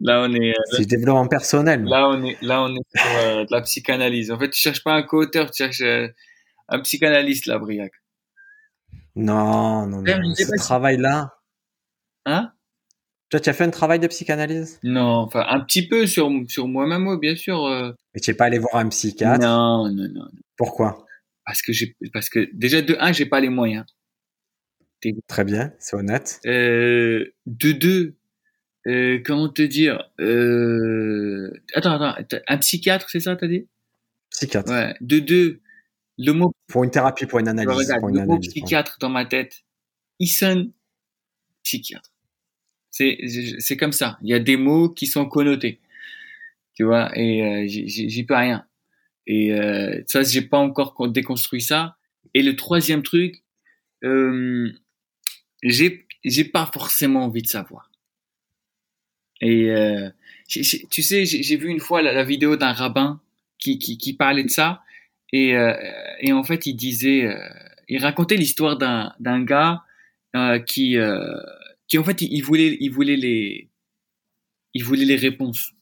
[0.00, 0.50] Là on est.
[0.50, 1.84] Euh, c'est développement personnel.
[1.84, 4.32] Là on est là on est sur euh, de la psychanalyse.
[4.32, 6.08] En fait tu cherches pas un co-auteur, tu cherches euh,
[6.68, 7.92] un psychanalyste là, Briac.
[9.14, 10.34] Non, non, non.
[10.34, 11.30] Ce pas si- travail-là.
[12.26, 12.52] Hein?
[13.32, 14.78] Toi, tu as fait un travail de psychanalyse?
[14.82, 17.64] Non, enfin un petit peu sur sur moi-même, bien sûr.
[17.64, 17.92] euh.
[18.14, 19.40] Et tu n'es pas allé voir un psychiatre?
[19.40, 20.28] Non, non, non, non.
[20.58, 21.06] Pourquoi?
[21.46, 23.86] Parce que j'ai parce que déjà de un, j'ai pas les moyens.
[25.28, 26.40] Très bien, c'est honnête.
[26.44, 28.16] Euh, de deux,
[28.86, 31.50] euh, comment te dire euh...
[31.74, 33.66] Attends, attends, un psychiatre, c'est ça, t'as dit?
[34.30, 34.70] Psychiatre.
[34.70, 34.94] Ouais.
[35.00, 35.60] De deux,
[36.18, 37.74] le mot, Pour une thérapie, pour une analyse.
[37.74, 38.60] regarde, pour une le mot analyse, pardon.
[38.66, 39.62] psychiatre dans ma tête,
[40.20, 40.70] il sonne
[41.64, 42.11] psychiatre.
[42.92, 43.18] C'est
[43.60, 44.18] c'est comme ça.
[44.22, 45.80] Il y a des mots qui sont connotés,
[46.74, 48.66] tu vois, et euh, j'y- peux rien.
[49.26, 51.96] Et euh, ça, j'ai pas encore con- déconstruit ça.
[52.34, 53.44] Et le troisième truc,
[54.04, 54.72] euh,
[55.62, 57.90] j'ai j'ai pas forcément envie de savoir.
[59.40, 60.08] Et euh,
[60.48, 60.62] tu
[61.02, 63.20] sais, j'ai vu une fois la, la vidéo d'un rabbin
[63.58, 64.82] qui, qui, qui parlait de ça,
[65.32, 65.74] et, euh,
[66.20, 67.36] et en fait, il disait, euh,
[67.88, 69.82] il racontait l'histoire d'un d'un gars
[70.36, 71.18] euh, qui euh,
[71.92, 73.68] qui en fait, il, voulait il voulait les
[74.72, 75.72] il voulait les réponses.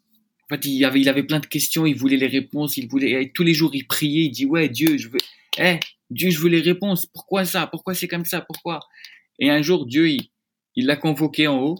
[0.43, 3.23] En fait, il avait il avait plein de questions, il voulait les réponses, il voulait
[3.23, 5.21] et tous les jours il priait, il dit ouais Dieu, je veux,
[5.59, 5.79] eh
[6.11, 7.07] Dieu, je veux les réponses.
[7.07, 7.69] Pourquoi ça?
[7.69, 8.41] Pourquoi c'est comme ça?
[8.41, 8.81] Pourquoi?
[9.39, 10.31] Et un jour, Dieu, il
[10.75, 11.79] il l'a convoqué en haut.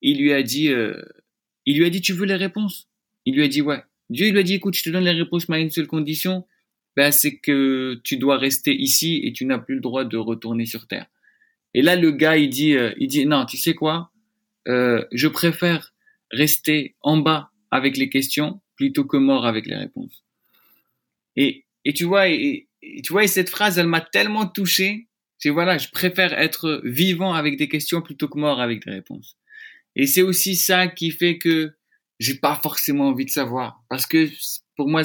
[0.00, 1.02] Il lui a dit, euh,
[1.66, 2.88] il lui a dit, tu veux les réponses?
[3.24, 3.82] Il lui a dit, ouais.
[4.10, 5.88] Dieu il lui a dit, écoute, je te donne les réponses, mais à une seule
[5.88, 6.46] condition,
[6.94, 10.66] ben, c'est que tu dois rester ici et tu n'as plus le droit de retourner
[10.66, 11.06] sur terre.
[11.74, 14.10] Et là, le gars, il dit, euh, il dit, non, tu sais quoi?
[14.68, 15.94] Euh, Je préfère
[16.30, 20.24] rester en bas avec les questions plutôt que mort avec les réponses.
[21.36, 25.08] Et, et tu vois, et, et tu vois, et cette phrase, elle m'a tellement touché.
[25.38, 29.36] C'est voilà, je préfère être vivant avec des questions plutôt que mort avec des réponses.
[29.96, 31.72] Et c'est aussi ça qui fait que
[32.18, 34.28] j'ai pas forcément envie de savoir, parce que
[34.76, 35.02] pour moi,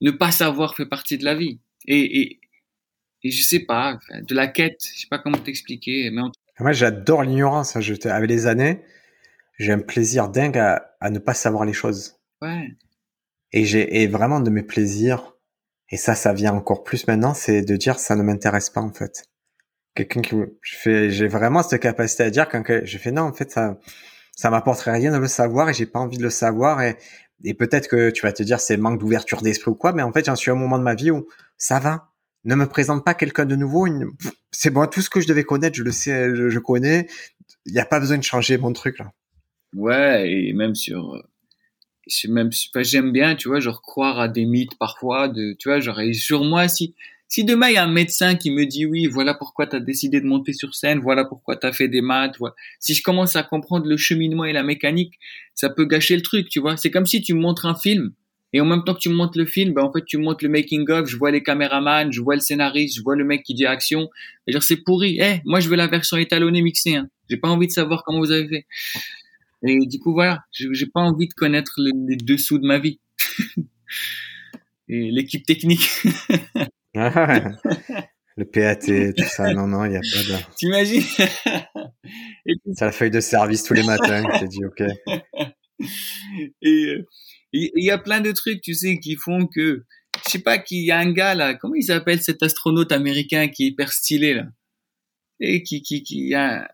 [0.00, 1.60] ne pas savoir fait partie de la vie.
[1.86, 2.40] Et et,
[3.22, 6.72] et je sais pas, de la quête, je sais pas comment t'expliquer, mais en Moi,
[6.72, 7.76] j'adore l'ignorance.
[7.76, 7.80] hein.
[8.04, 8.82] Avec les années,
[9.58, 12.16] j'ai un plaisir dingue à, à ne pas savoir les choses.
[12.42, 12.76] ouais,
[13.52, 15.36] Et j'ai et vraiment de mes plaisirs,
[15.90, 18.92] et ça, ça vient encore plus maintenant, c'est de dire ça ne m'intéresse pas en
[18.92, 19.24] fait.
[19.94, 23.22] Quelqu'un qui je fais, j'ai vraiment cette capacité à dire quand que je fais non
[23.22, 23.78] en fait ça,
[24.36, 26.96] ça m'apporterait rien de le savoir et j'ai pas envie de le savoir et
[27.44, 30.12] et peut-être que tu vas te dire c'est manque d'ouverture d'esprit ou quoi, mais en
[30.12, 32.07] fait j'en suis à un moment de ma vie où ça va.
[32.44, 33.86] Ne me présente pas quelqu'un de nouveau.
[34.50, 37.08] C'est bon, tout ce que je devais connaître, je le sais, je, connais.
[37.66, 39.12] Il n'y a pas besoin de changer mon truc là.
[39.74, 41.22] ouais, et même sur,
[42.06, 46.44] j'aime bien, tu vois, genre croire à des mythes parfois, de, tu vois, genre sur
[46.44, 46.94] moi si
[47.30, 49.80] si demain il y a un médecin qui me dit oui, voilà pourquoi tu as
[49.80, 52.54] décidé de monter sur scène, voilà pourquoi tu as fait des maths, voilà.
[52.80, 55.18] si je commence à comprendre le cheminement et la mécanique,
[55.54, 56.76] ça peut gâcher le truc, tu vois.
[56.78, 58.12] C'est comme si tu montres un film
[58.52, 60.24] et en même temps que tu me montres le film, ben en fait tu me
[60.24, 63.24] montres le making of, je vois les caméramans, je vois le scénariste, je vois le
[63.24, 64.08] mec qui dit action,
[64.46, 65.18] et genre c'est pourri.
[65.20, 67.08] Eh, moi je veux la version étalonnée mixée, hein.
[67.28, 68.66] J'ai pas envie de savoir comment vous avez fait.
[69.66, 72.78] Et du coup voilà, j'ai j'ai pas envie de connaître le- les dessous de ma
[72.78, 73.00] vie.
[74.88, 75.88] et l'équipe technique.
[76.94, 80.54] le PAT, tout ça, non, non, il n'y a pas de...
[80.56, 81.02] T'imagines?
[82.72, 84.22] C'est la feuille de service tous les matins.
[84.34, 84.82] Je t'ai dit, ok.
[86.62, 87.06] et euh, et
[87.52, 89.84] il y a plein de trucs, tu sais, qui font que,
[90.26, 93.48] je sais pas, qu'il y a un gars là, comment il s'appelle cet astronaute américain
[93.48, 94.46] qui est hyper stylé là,
[95.40, 96.70] et qui qui qui a,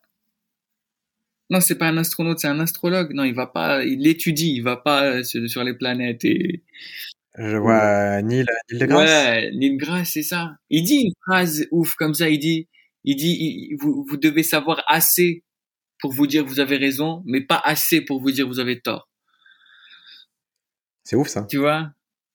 [1.51, 4.63] non c'est pas un astronaute, c'est un astrologue, non il va pas, il étudie, il
[4.63, 6.65] va pas euh, sur, les planètes et
[7.39, 9.27] Je vois euh, Neil, Neil deGrasse?
[9.27, 10.57] ouais, Neil Grasse c'est ça.
[10.71, 12.69] Il dit une phrase ouf comme ça, il dit,
[13.05, 15.45] il dit, il- vous vous devez savoir assez
[16.01, 19.09] pour vous dire vous avez raison, mais pas assez pour vous dire vous avez tort.
[21.05, 21.47] C'est ouf ça.
[21.49, 21.91] tu vois?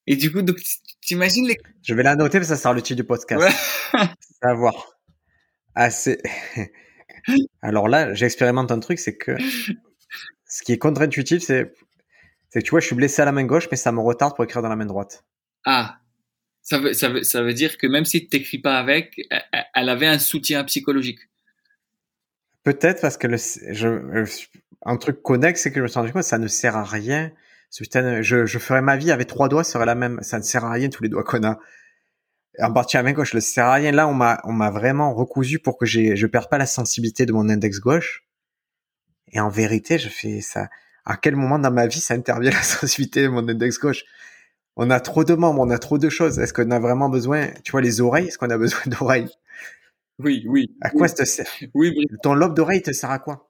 [0.08, 0.58] Et du coup, donc,
[1.02, 1.58] t'imagines les...
[1.84, 3.42] Je vais la noter parce que ça sera le titre du podcast.
[3.42, 4.00] Ouais.
[4.42, 4.98] Savoir.
[5.76, 6.20] Assez.
[7.62, 9.36] Alors là, j'expérimente un truc, c'est que
[10.46, 11.74] ce qui est contre-intuitif, c'est
[12.50, 14.36] c'est que tu vois, je suis blessé à la main gauche, mais ça me retarde
[14.36, 15.24] pour écrire dans la main droite.
[15.66, 16.00] Ah,
[16.64, 19.66] ça veut, ça veut, ça veut dire que même si tu t'écris pas avec, elle,
[19.76, 21.20] elle avait un soutien psychologique.
[22.64, 24.28] Peut-être parce que le, je,
[24.84, 26.84] un truc connexe, c'est que je me suis rendu compte que ça ne sert à
[26.84, 27.32] rien.
[27.76, 30.20] Putain, je, je ferais ma vie avec trois doigts, serait la même.
[30.22, 31.60] Ça ne sert à rien tous les doigts qu'on a.
[32.60, 33.92] En partie à la main gauche, ne sert à rien.
[33.92, 37.26] Là, on m'a, on m'a vraiment recousu pour que j'ai, je perds pas la sensibilité
[37.26, 38.24] de mon index gauche.
[39.32, 40.70] Et en vérité, je fais ça.
[41.06, 44.04] À quel moment dans ma vie ça intervient la sensibilité de mon index gauche?
[44.76, 46.40] On a trop de membres, on a trop de choses.
[46.40, 49.30] Est-ce qu'on a vraiment besoin Tu vois, les oreilles, est-ce qu'on a besoin d'oreilles?
[50.20, 50.76] Oui, oui.
[50.82, 51.48] À quoi ça te sert?
[51.74, 53.49] Oui, Bri- Ton lobe d'oreille te sert à quoi?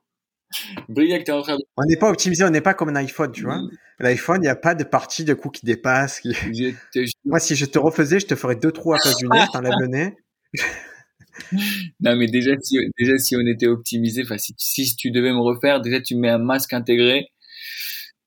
[0.87, 1.63] Briac, t'es en train de...
[1.77, 3.59] On n'est pas optimisé, on n'est pas comme un iPhone, tu vois.
[3.99, 6.19] L'iPhone, il n'y a pas de partie de coup qui dépasse.
[6.19, 6.33] Qui...
[7.25, 9.73] Moi, si je te refaisais, je te ferais deux trous à cause du nez, t'enlèves
[9.79, 10.15] le nez.
[12.01, 15.39] non, mais déjà, si, déjà, si on était optimisé, enfin, si, si tu devais me
[15.39, 17.27] refaire, déjà, tu mets un masque intégré,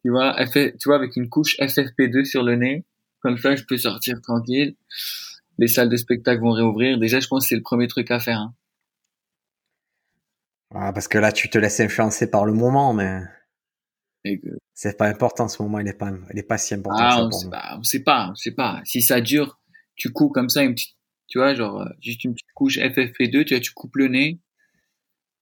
[0.05, 2.85] tu vois, tu vois, avec une couche FFP2 sur le nez.
[3.21, 4.75] Comme ça, je peux sortir tranquille.
[5.59, 6.99] Les salles de spectacle vont réouvrir.
[6.99, 8.39] Déjà, je pense que c'est le premier truc à faire.
[8.39, 8.55] Hein.
[10.75, 13.21] Ah, parce que là, tu te laisses influencer par le moment, mais
[14.75, 15.49] c'est pas important.
[15.49, 17.03] Ce moment, il est pas, il est pas si important.
[17.03, 18.81] Ah, on, sait pas, on sait pas, on sait pas.
[18.85, 19.61] Si ça dure,
[19.97, 20.97] tu coupes comme ça une petite,
[21.29, 23.45] tu vois, genre juste une petite couche FFP2.
[23.45, 24.41] Tu vois, tu coupes le nez,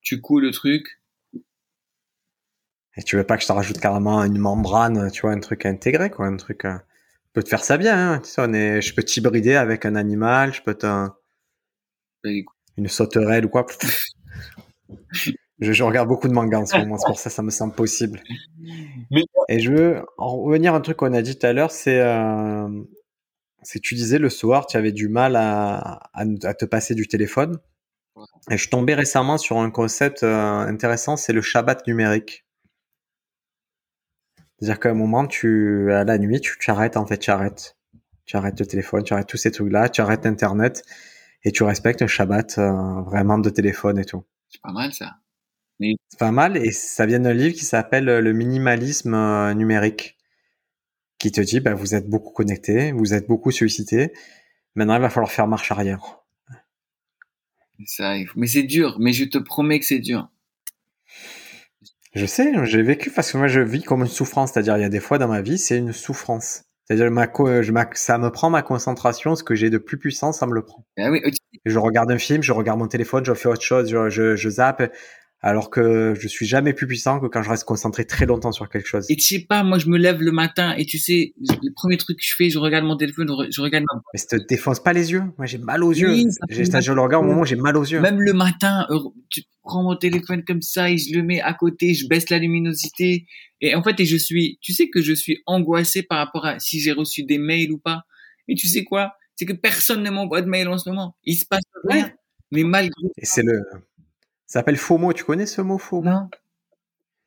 [0.01, 1.01] tu couds le truc.
[2.97, 5.65] Et tu veux pas que je te rajoute carrément une membrane, tu vois, un truc
[5.65, 6.65] intégré, quoi, un truc.
[6.65, 6.77] Euh,
[7.27, 9.87] je peux te faire ça bien, hein, tu sais, on est, je peux t'hybrider avec
[9.87, 11.09] un animal, je peux te,
[12.77, 13.67] une sauterelle ou quoi.
[15.61, 18.23] je, regarde beaucoup de mangas en ce moment, c'est pour ça ça me semble possible.
[19.49, 22.01] Et je veux en revenir à un truc qu'on a dit tout à l'heure, c'est,
[22.01, 22.69] euh,
[23.83, 27.59] tu disais le soir, tu avais du mal à, à, te passer du téléphone.
[28.51, 32.45] Et je tombais récemment sur un concept euh, intéressant, c'est le Shabbat numérique.
[34.59, 37.77] C'est-à-dire qu'à un moment, tu, à la nuit, tu, arrêtes, en fait, tu arrêtes.
[38.27, 40.85] Tu arrêtes le téléphone, tu arrêtes tous ces trucs-là, tu arrêtes Internet
[41.45, 44.25] et tu respectes un Shabbat euh, vraiment de téléphone et tout.
[44.51, 45.17] C'est pas mal ça.
[45.79, 45.95] Mais...
[46.09, 50.19] C'est pas mal et ça vient d'un livre qui s'appelle euh, Le minimalisme euh, numérique
[51.19, 54.13] qui te dit, bah, vous êtes beaucoup connecté, vous êtes beaucoup sollicité.
[54.75, 56.21] Maintenant, il va falloir faire marche arrière.
[57.87, 60.29] Ça, mais c'est dur, mais je te promets que c'est dur.
[62.15, 64.85] Je sais, j'ai vécu parce que moi je vis comme une souffrance, c'est-à-dire il y
[64.85, 66.65] a des fois dans ma vie c'est une souffrance.
[66.91, 67.29] C'est-à-dire ma,
[67.63, 70.63] je, ça me prend ma concentration, ce que j'ai de plus puissant, ça me le
[70.63, 70.85] prend.
[70.99, 71.23] Ah oui,
[71.65, 74.51] Je regarde un film, je regarde mon téléphone, je fais autre chose, je, je, je
[74.51, 74.93] zappe
[75.43, 78.69] alors que je suis jamais plus puissant que quand je reste concentré très longtemps sur
[78.69, 79.07] quelque chose.
[79.09, 81.97] Et tu sais pas, moi je me lève le matin et tu sais, le premier
[81.97, 84.01] truc que je fais, je regarde mon téléphone, je regarde ma...
[84.13, 86.15] Mais ça te défonce pas les yeux Moi j'ai mal aux yeux.
[86.51, 88.01] J'ai, je le regarde au moment où j'ai mal aux yeux.
[88.01, 88.87] Même le matin,
[89.31, 92.39] tu prends mon téléphone comme ça et je le mets à côté, je baisse la
[92.39, 93.27] luminosité.
[93.63, 96.59] Et en fait, et je suis, tu sais que je suis angoissé par rapport à
[96.59, 98.03] si j'ai reçu des mails ou pas.
[98.49, 99.13] Et tu sais quoi?
[99.37, 101.17] C'est que personne ne m'envoie de mail en ce moment.
[101.25, 102.11] Il se passe rien.
[102.51, 102.91] Mais malgré...
[103.17, 103.63] Et c'est le
[104.51, 105.13] ça s'appelle FOMO.
[105.13, 106.11] Tu connais ce mot FOMO?
[106.11, 106.29] Non.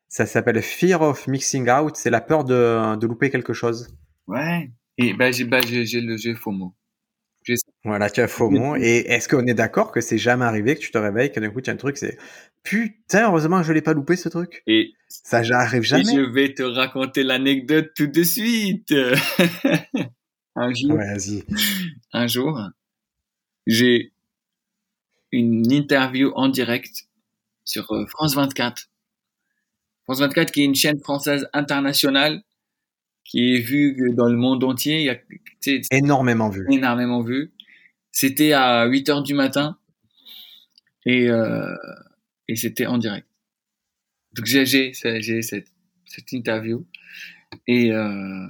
[0.09, 1.95] Ça s'appelle Fear of Mixing Out.
[1.95, 3.95] C'est la peur de, de louper quelque chose.
[4.27, 4.69] Ouais.
[4.97, 6.75] Et ben j'ai bah, j'ai le jeu FOMO.
[7.85, 8.75] Voilà, tu as FOMO.
[8.75, 11.49] Et est-ce qu'on est d'accord que c'est jamais arrivé que tu te réveilles, que d'un
[11.49, 12.17] coup tu as un truc, c'est
[12.61, 14.61] putain, heureusement je l'ai pas loupé ce truc?
[14.67, 16.03] Et ça j'arrive jamais.
[16.03, 18.91] Et je vais te raconter l'anecdote tout de suite.
[20.55, 20.91] un jour.
[20.91, 21.45] Ouais, vas-y.
[22.11, 22.59] Un jour,
[23.65, 24.11] j'ai
[25.31, 27.07] une interview en direct
[27.65, 28.89] sur euh, France 24.
[30.03, 32.43] France 24 qui est une chaîne française internationale
[33.23, 34.99] qui est vue dans le monde entier.
[34.99, 35.17] Il y a,
[35.91, 36.65] énormément vu.
[36.69, 37.53] Énormément vu.
[38.11, 39.77] C'était à 8 heures du matin
[41.05, 41.73] et, euh,
[42.47, 43.27] et c'était en direct.
[44.33, 45.67] Donc j'ai, j'ai, cette,
[46.05, 46.85] cette interview
[47.67, 48.47] et, euh,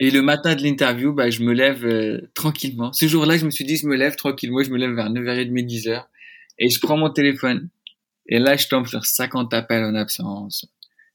[0.00, 2.92] et le matin de l'interview, bah, je me lève euh, tranquillement.
[2.92, 5.66] Ce jour-là, je me suis dit, je me lève tranquillement, je me lève vers 9h30,
[5.66, 6.04] 10h
[6.58, 7.68] et je prends mon téléphone
[8.32, 10.64] et là, je tombe sur 50 appels en absence,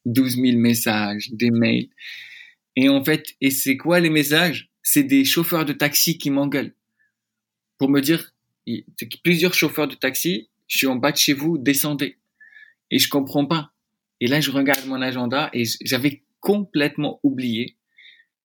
[0.05, 1.89] 12 000 messages, des mails.
[2.75, 4.69] Et en fait, et c'est quoi les messages?
[4.83, 6.75] C'est des chauffeurs de taxi qui m'engueulent
[7.79, 8.35] pour me dire,
[9.23, 12.17] plusieurs chauffeurs de taxi, je suis en bas de chez vous, descendez.
[12.91, 13.71] Et je comprends pas.
[14.19, 17.77] Et là, je regarde mon agenda et j'avais complètement oublié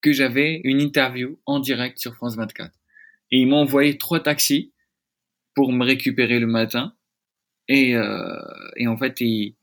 [0.00, 2.72] que j'avais une interview en direct sur France 24.
[3.32, 4.72] Et ils m'ont envoyé trois taxis
[5.54, 6.94] pour me récupérer le matin.
[7.68, 8.36] Et, euh,
[8.76, 9.54] et en fait, ils,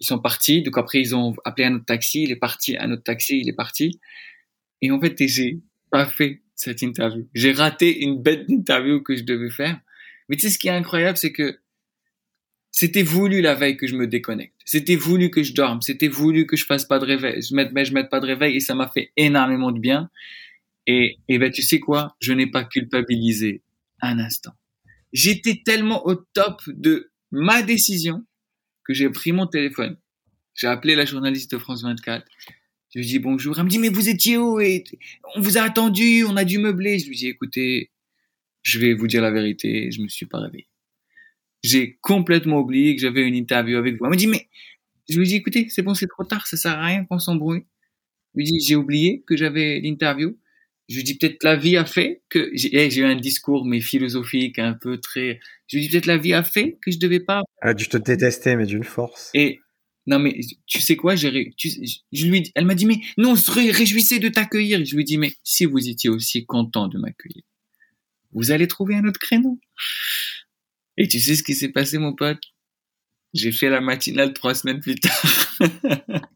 [0.00, 0.62] ils sont partis.
[0.62, 2.22] Donc après, ils ont appelé un autre taxi.
[2.22, 2.76] Il est parti.
[2.76, 4.00] Un autre taxi, il est parti.
[4.82, 7.28] Et en fait, j'ai pas fait cette interview.
[7.34, 9.80] J'ai raté une bête d'interview que je devais faire.
[10.28, 11.60] Mais tu sais, ce qui est incroyable, c'est que
[12.72, 14.54] c'était voulu la veille que je me déconnecte.
[14.64, 15.80] C'était voulu que je dorme.
[15.80, 17.40] C'était voulu que je fasse pas de réveil.
[17.40, 20.10] Je mette, je mette pas de réveil et ça m'a fait énormément de bien.
[20.86, 22.16] Et, et ben, tu sais quoi?
[22.20, 23.62] Je n'ai pas culpabilisé
[24.02, 24.52] un instant.
[25.12, 28.24] J'étais tellement au top de ma décision
[28.84, 29.96] que j'ai pris mon téléphone.
[30.54, 32.26] J'ai appelé la journaliste de France 24.
[32.94, 33.58] Je lui dis bonjour.
[33.58, 34.60] Elle me dit, mais vous étiez où?
[34.60, 34.84] Et
[35.34, 36.98] on vous a attendu, on a dû meubler.
[36.98, 37.90] Je lui dis, écoutez,
[38.62, 40.66] je vais vous dire la vérité, je me suis pas réveillé.
[41.62, 44.04] J'ai complètement oublié que j'avais une interview avec vous.
[44.06, 44.48] Elle me dit, mais,
[45.08, 47.66] je lui dis, écoutez, c'est bon, c'est trop tard, ça sert à rien qu'on s'embrouille.
[48.34, 50.38] Je lui dis, j'ai oublié que j'avais l'interview.
[50.88, 53.80] Je lui dis, peut-être la vie a fait que, j'ai eh, eu un discours, mais
[53.80, 57.20] philosophique, un peu très, je lui dis, peut-être la vie a fait que je devais
[57.20, 57.42] pas.
[57.62, 59.30] Elle a dû te détester, mais d'une force.
[59.34, 59.60] Et,
[60.06, 63.50] non, mais, tu sais quoi, j'ai, je lui, elle m'a dit, mais, non, on se
[63.50, 64.84] réjouissait de t'accueillir.
[64.84, 67.42] Je lui dis, mais, si vous étiez aussi content de m'accueillir,
[68.32, 69.58] vous allez trouver un autre créneau.
[70.96, 72.40] Et tu sais ce qui s'est passé, mon pote?
[73.34, 75.58] J'ai fait la matinale trois semaines plus tard.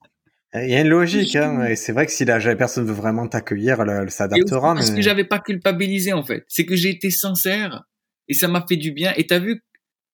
[0.55, 3.29] Il y a une logique, hein, et c'est vrai que si la personne veut vraiment
[3.29, 4.75] t'accueillir, elle, s'adaptera.
[4.75, 7.85] Parce que j'avais pas culpabilisé en fait, c'est que j'ai été sincère
[8.27, 9.13] et ça m'a fait du bien.
[9.17, 9.63] Et t'as vu,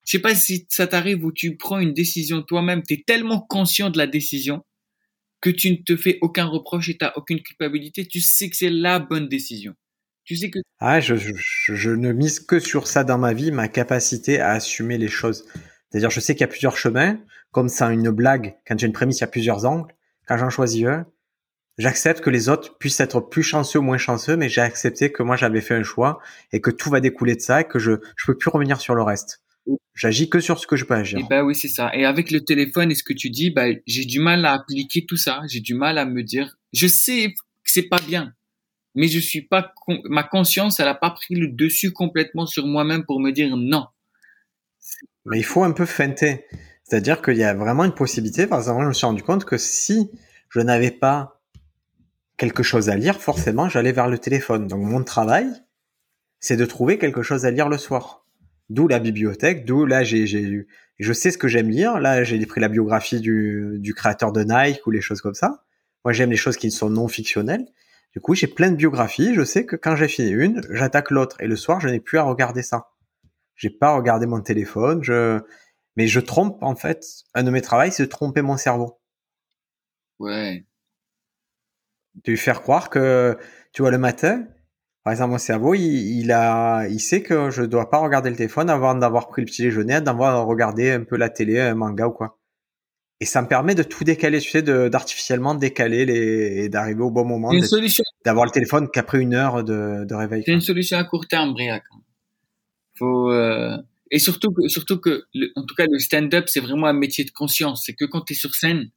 [0.04, 3.88] je sais pas si ça t'arrive où tu prends une décision toi-même, t'es tellement conscient
[3.88, 4.62] de la décision
[5.40, 8.04] que tu ne te fais aucun reproche et t'as aucune culpabilité.
[8.04, 9.72] Tu sais que c'est la bonne décision.
[10.24, 10.58] Tu sais que.
[10.80, 11.32] Ah, je, je,
[11.74, 15.46] je ne mise que sur ça dans ma vie, ma capacité à assumer les choses.
[15.90, 17.18] C'est-à-dire, je sais qu'il y a plusieurs chemins.
[17.52, 19.95] Comme ça, une blague, quand j'ai une prémisse, il y a plusieurs angles
[20.26, 21.06] quand j'en choisis un,
[21.78, 25.22] j'accepte que les autres puissent être plus chanceux ou moins chanceux, mais j'ai accepté que
[25.22, 26.20] moi j'avais fait un choix
[26.52, 28.94] et que tout va découler de ça et que je je peux plus revenir sur
[28.94, 29.42] le reste.
[29.94, 31.18] J'agis que sur ce que je peux agir.
[31.18, 31.90] Et bah oui, c'est ça.
[31.94, 35.06] Et avec le téléphone et ce que tu dis, bah j'ai du mal à appliquer
[35.06, 35.42] tout ça.
[35.48, 38.32] J'ai du mal à me dire, je sais que c'est pas bien,
[38.94, 39.72] mais je suis pas
[40.04, 43.86] ma conscience, elle a pas pris le dessus complètement sur moi-même pour me dire non.
[45.24, 46.44] Mais il faut un peu feinter.
[46.86, 48.46] C'est-à-dire qu'il y a vraiment une possibilité.
[48.46, 50.10] Par exemple, je me suis rendu compte que si
[50.50, 51.40] je n'avais pas
[52.36, 54.68] quelque chose à lire, forcément, j'allais vers le téléphone.
[54.68, 55.48] Donc, mon travail,
[56.38, 58.24] c'est de trouver quelque chose à lire le soir.
[58.68, 60.66] D'où la bibliothèque, d'où là, j'ai, j'ai,
[60.98, 61.98] je sais ce que j'aime lire.
[61.98, 65.64] Là, j'ai pris la biographie du, du créateur de Nike ou les choses comme ça.
[66.04, 67.66] Moi, j'aime les choses qui sont non fictionnelles.
[68.12, 69.34] Du coup, j'ai plein de biographies.
[69.34, 71.36] Je sais que quand j'ai fini une, j'attaque l'autre.
[71.40, 72.90] Et le soir, je n'ai plus à regarder ça.
[73.56, 75.02] J'ai pas regardé mon téléphone.
[75.02, 75.40] Je,
[75.96, 79.00] mais je trompe, en fait, un de mes travaux, c'est de tromper mon cerveau.
[80.18, 80.64] Ouais.
[82.24, 83.36] De lui faire croire que,
[83.72, 84.46] tu vois, le matin,
[85.04, 88.68] par exemple, mon cerveau, il, a, il sait que je dois pas regarder le téléphone
[88.68, 92.12] avant d'avoir pris le petit déjeuner, d'avoir regardé un peu la télé, un manga ou
[92.12, 92.38] quoi.
[93.20, 97.10] Et ça me permet de tout décaler, tu sais, d'artificiellement décaler les, et d'arriver au
[97.10, 97.50] bon moment.
[98.24, 100.42] D'avoir le téléphone qu'après une heure de, de réveil.
[100.44, 101.84] C'est une solution à court terme, Briac.
[102.98, 103.76] Faut, euh,
[104.10, 105.26] et surtout que, surtout que,
[105.56, 107.84] en tout cas, le stand-up, c'est vraiment un métier de conscience.
[107.84, 108.90] C'est que quand tu es sur scène,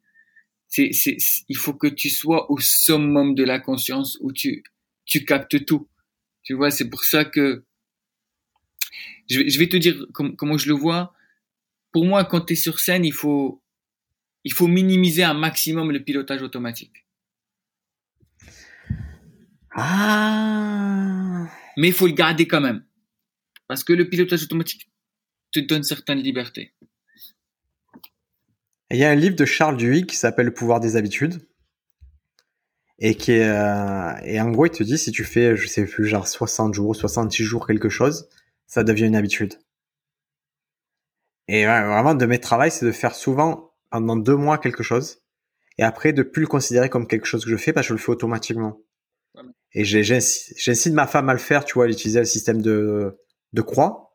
[0.68, 4.64] c'est, c'est, il faut que tu sois au summum de la conscience où tu,
[5.05, 5.88] tu captes tout.
[6.43, 7.64] Tu vois, c'est pour ça que
[9.30, 11.14] je vais, je vais te dire comment je le vois.
[11.91, 13.64] Pour moi, quand tu es sur scène, il faut,
[14.43, 17.05] il faut minimiser un maximum le pilotage automatique.
[19.72, 21.47] Ah.
[21.78, 22.84] Mais il faut le garder quand même.
[23.68, 24.89] Parce que le pilotage automatique,
[25.52, 26.74] te donne certaines libertés.
[28.91, 31.41] Il y a un livre de Charles Duhigg qui s'appelle Le pouvoir des habitudes.
[33.02, 35.86] Et qui est, euh, et en gros, il te dit, si tu fais, je sais
[35.86, 38.28] plus, genre 60 jours, 66 jours, quelque chose,
[38.68, 39.54] ça devient une habitude.
[41.47, 45.22] Et vraiment, de mes travaux, c'est de faire souvent, pendant deux mois, quelque chose.
[45.78, 47.93] Et après, de plus le considérer comme quelque chose que je fais, parce que je
[47.93, 48.82] le fais automatiquement.
[49.74, 53.18] Et j'incite ma femme à le faire, tu vois, à utiliser le système de,
[53.54, 54.09] de croix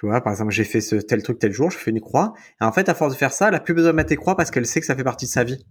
[0.00, 2.32] tu vois, par exemple, j'ai fait ce tel truc tel jour, je fais une croix.
[2.58, 4.16] Et en fait, à force de faire ça, elle a plus besoin de mettre des
[4.16, 5.62] croix parce qu'elle sait que ça fait partie de sa vie.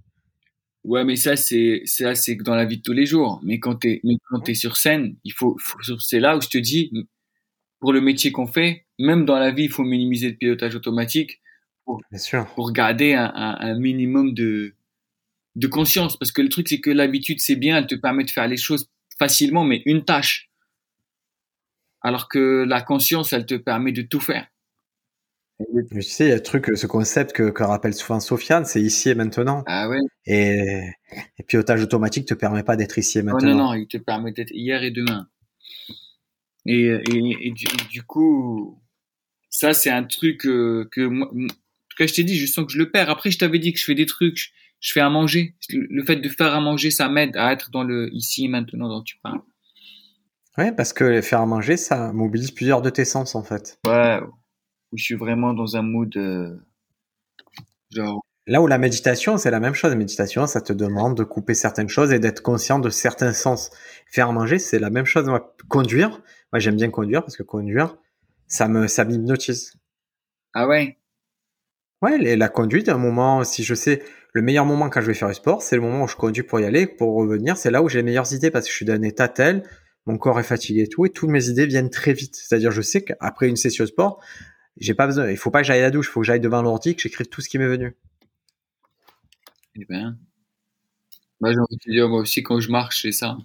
[0.84, 3.42] Ouais, mais ça, c'est, ça, c'est dans la vie de tous les jours.
[3.44, 5.58] Mais quand t'es, mais quand t'es sur scène, il faut,
[6.00, 6.92] c'est là où je te dis,
[7.80, 11.42] pour le métier qu'on fait, même dans la vie, il faut minimiser le pilotage automatique
[11.84, 12.46] pour, Bien sûr.
[12.54, 14.76] pour garder un, un, un, minimum de,
[15.56, 16.18] de conscience.
[16.20, 18.58] Parce que le truc, c'est que l'habitude, c'est bien, elle te permet de faire les
[18.58, 20.49] choses facilement, mais une tâche
[22.02, 24.48] alors que la conscience, elle te permet de tout faire.
[25.92, 28.82] Tu sais, il y a un truc, ce concept que, que rappelle souvent Sofiane, c'est
[28.82, 29.64] ici et maintenant.
[29.68, 30.00] Ah ouais.
[30.26, 30.88] Et,
[31.38, 33.50] et pilotage automatique te permet pas d'être ici et maintenant.
[33.50, 35.28] non, non, il te permet d'être hier et demain.
[36.66, 37.54] Et, et, et,
[37.90, 38.80] du, coup,
[39.50, 42.66] ça, c'est un truc euh, que moi, en tout cas, je t'ai dit, je sens
[42.66, 43.10] que je le perds.
[43.10, 45.56] Après, je t'avais dit que je fais des trucs, je fais à manger.
[45.72, 48.88] Le fait de faire à manger, ça m'aide à être dans le ici et maintenant
[48.88, 49.42] dont tu parles.
[50.60, 53.80] Oui, parce que faire à manger, ça mobilise plusieurs de tes sens, en fait.
[53.88, 54.20] Ouais,
[54.94, 56.54] je suis vraiment dans un mood euh,
[57.90, 58.22] genre.
[58.46, 59.92] Là où la méditation, c'est la même chose.
[59.92, 63.72] La méditation, ça te demande de couper certaines choses et d'être conscient de certains sens.
[64.06, 65.26] Faire à manger, c'est la même chose.
[65.28, 67.96] Moi, conduire, moi j'aime bien conduire parce que conduire,
[68.48, 69.78] ça me, ça m'hypnotise.
[70.54, 70.98] Ah ouais?
[72.02, 74.04] Ouais, la conduite, un moment, si je sais,
[74.34, 76.44] le meilleur moment quand je vais faire du sport, c'est le moment où je conduis
[76.44, 77.56] pour y aller, pour revenir.
[77.56, 79.64] C'est là où j'ai les meilleures idées parce que je suis d'un état tel
[80.06, 82.36] mon corps est fatigué et tout, et toutes mes idées viennent très vite.
[82.36, 84.24] C'est-à-dire, je sais qu'après une session de sport,
[84.78, 86.40] j'ai pas besoin, il faut pas que j'aille à la douche, il faut que j'aille
[86.40, 87.96] devant l'ordi, que j'écrive tout ce qui m'est venu.
[89.76, 90.18] Eh ben,
[91.42, 93.38] moi j'ai envie de dire, moi aussi quand je marche, c'est ça.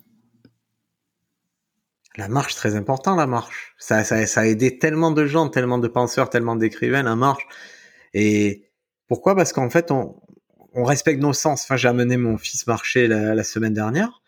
[2.16, 3.74] La marche, très important, la marche.
[3.76, 7.44] Ça, ça, ça a aidé tellement de gens, tellement de penseurs, tellement d'écrivains, la marche.
[8.12, 8.70] Et
[9.08, 9.34] pourquoi?
[9.34, 10.20] Parce qu'en fait, on,
[10.74, 11.64] on respecte nos sens.
[11.64, 14.22] Enfin, j'ai amené mon fils marcher la, la semaine dernière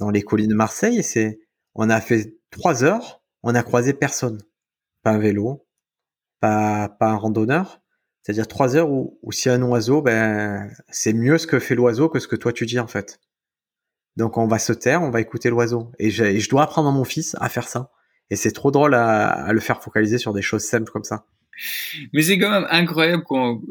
[0.00, 1.38] dans les collines de Marseille et c'est
[1.78, 4.42] on a fait trois heures, on a croisé personne.
[5.04, 5.64] Pas un vélo,
[6.40, 7.80] pas, pas un randonneur.
[8.22, 12.08] C'est-à-dire trois heures où, où si un oiseau, ben, c'est mieux ce que fait l'oiseau
[12.08, 13.20] que ce que toi tu dis en fait.
[14.16, 15.92] Donc on va se taire, on va écouter l'oiseau.
[16.00, 17.92] Et, je dois apprendre à mon fils à faire ça.
[18.28, 21.26] Et c'est trop drôle à, à, le faire focaliser sur des choses simples comme ça.
[22.12, 23.62] Mais c'est quand même incroyable qu'on,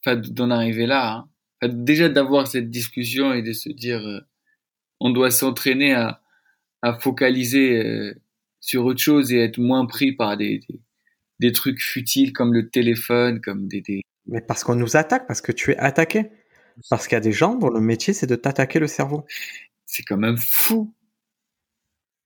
[0.00, 1.26] enfin, d'en arriver là.
[1.60, 1.68] Hein.
[1.68, 4.20] déjà d'avoir cette discussion et de se dire, euh,
[5.00, 6.21] on doit s'entraîner à,
[6.82, 8.14] à focaliser euh,
[8.60, 10.60] sur autre chose et être moins pris par des,
[11.38, 14.02] des, trucs futiles comme le téléphone, comme des, des...
[14.26, 16.30] Mais parce qu'on nous attaque, parce que tu es attaqué.
[16.90, 19.24] Parce qu'il y a des gens dont le métier c'est de t'attaquer le cerveau.
[19.84, 20.94] C'est quand même fou.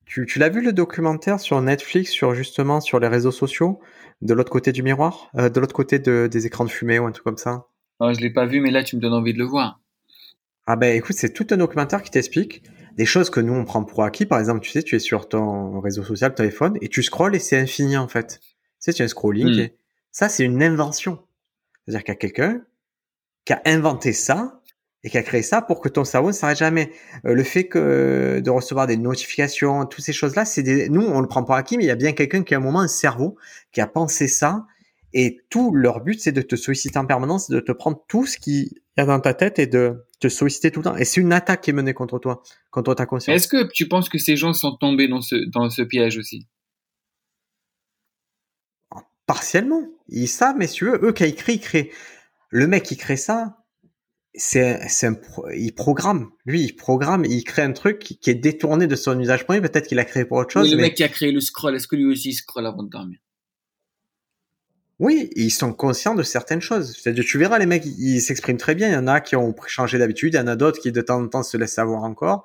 [0.05, 3.81] Tu, tu l'as vu le documentaire sur Netflix sur justement sur les réseaux sociaux
[4.23, 7.07] de l'autre côté du miroir, euh, de l'autre côté de, des écrans de fumée ou
[7.07, 7.67] un truc comme ça?
[8.01, 9.81] Non, je l'ai pas vu, mais là tu me donnes envie de le voir.
[10.67, 12.63] Ah ben écoute, c'est tout un documentaire qui t'explique
[12.97, 14.27] des choses que nous on prend pour acquis.
[14.27, 17.39] Par exemple, tu sais, tu es sur ton réseau social, téléphone, et tu scrolles et
[17.39, 18.41] c'est infini en fait.
[18.41, 18.47] Tu
[18.79, 19.55] sais, tu as un scrolling.
[19.55, 19.61] Hmm.
[19.61, 19.77] Et...
[20.13, 21.19] Ça, c'est une invention.
[21.85, 22.63] C'est-à-dire qu'il y a quelqu'un
[23.45, 24.61] qui a inventé ça
[25.05, 26.91] et qui a créé ça pour que ton cerveau ne s'arrête jamais.
[27.27, 30.89] Euh, le fait que de recevoir des notifications, toutes ces choses-là, c'est des...
[30.89, 32.61] nous on le prend pour acquis, mais il y a bien quelqu'un qui a un
[32.61, 33.37] moment un cerveau
[33.73, 34.67] qui a pensé ça
[35.19, 38.37] et tout leur but c'est de te solliciter en permanence, de te prendre tout ce
[38.37, 40.97] qui y a dans ta tête et de te solliciter tout le temps.
[40.97, 43.35] Et c'est une attaque qui est menée contre toi, contre ta conscience.
[43.35, 46.47] Est-ce que tu penses que ces gens sont tombés dans ce dans ce piège aussi?
[49.25, 49.89] Partiellement.
[50.09, 51.91] Ils savent, messieurs, eux qui écrit, ils créent.
[52.51, 53.65] Le mec qui crée ça,
[54.35, 55.17] c'est, c'est un,
[55.57, 56.31] il programme.
[56.45, 59.63] Lui, il programme, il crée un truc qui, est détourné de son usage premier.
[59.63, 60.71] Peut-être qu'il a créé pour autre chose.
[60.71, 62.91] le mec qui a créé le scroll, est-ce que lui aussi il scroll avant de
[62.91, 63.19] dormir?
[64.99, 66.97] Oui, ils sont conscients de certaines choses.
[66.97, 68.89] C'est-à-dire, tu verras, les mecs, ils s'expriment très bien.
[68.89, 71.01] Il y en a qui ont changé d'habitude, il y en a d'autres qui de
[71.03, 72.45] temps en temps se laissent savoir encore.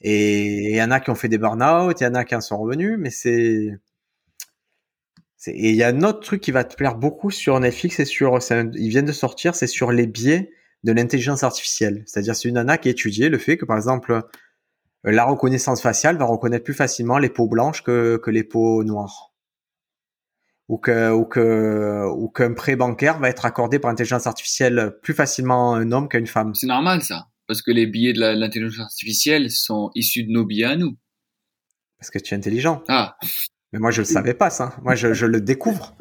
[0.00, 2.34] Et il y en a qui ont fait des burn-out, il y en a qui
[2.34, 3.78] en sont revenus, mais c'est,
[5.46, 8.04] et il y a un autre truc qui va te plaire beaucoup sur Netflix et
[8.04, 10.50] sur, ils viennent de sortir, c'est sur les biais
[10.84, 12.04] de l'intelligence artificielle.
[12.06, 14.22] C'est-à-dire, c'est une nana qui étudié le fait que, par exemple, euh,
[15.04, 19.31] la reconnaissance faciale va reconnaître plus facilement les peaux blanches que, que les peaux noires.
[20.72, 25.12] Ou que, ou que, ou qu'un prêt bancaire va être accordé par intelligence artificielle plus
[25.12, 26.54] facilement à un homme qu'à une femme.
[26.54, 27.26] C'est normal, ça.
[27.46, 30.96] Parce que les billets de l'intelligence artificielle sont issus de nos billets à nous.
[31.98, 32.82] Parce que tu es intelligent.
[32.88, 33.18] Ah.
[33.74, 34.74] Mais moi, je le savais pas, ça.
[34.82, 35.94] Moi, je, je le découvre.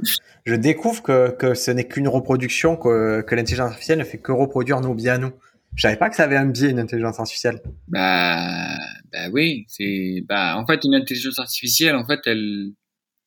[0.45, 4.31] Je découvre que, que ce n'est qu'une reproduction, que, que l'intelligence artificielle ne fait que
[4.31, 5.33] reproduire nos biais à nous.
[5.75, 7.61] Je savais pas que ça avait un biais, une intelligence artificielle.
[7.89, 8.77] Bah,
[9.11, 12.71] bah oui, c'est, bah, en fait, une intelligence artificielle, en fait, elle,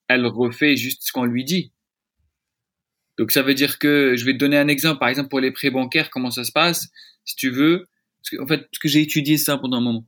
[0.09, 1.73] elle refait juste ce qu'on lui dit.
[3.19, 5.53] Donc, ça veut dire que, je vais te donner un exemple, par exemple, pour les
[5.53, 6.89] prêts bancaires, comment ça se passe,
[7.25, 7.89] si tu veux.
[8.21, 10.07] Parce que, en fait, parce que j'ai étudié ça pendant un moment.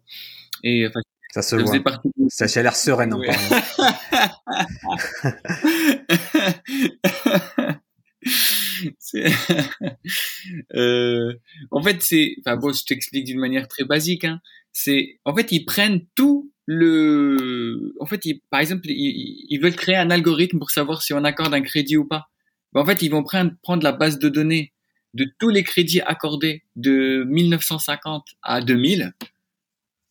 [0.64, 1.01] Et, enfin,
[1.32, 2.03] ça se voit.
[2.28, 3.20] Ça, a l'air sereine en
[10.74, 11.32] euh,
[11.70, 14.24] en fait, c'est, enfin bon, je t'explique d'une manière très basique.
[14.24, 14.40] Hein.
[14.72, 19.97] C'est, en fait, ils prennent tout le, en fait, ils, par exemple, ils, veulent créer
[19.97, 22.27] un algorithme pour savoir si on accorde un crédit ou pas.
[22.73, 24.73] Ben, en fait, ils vont prendre, prendre la base de données
[25.14, 29.14] de tous les crédits accordés de 1950 à 2000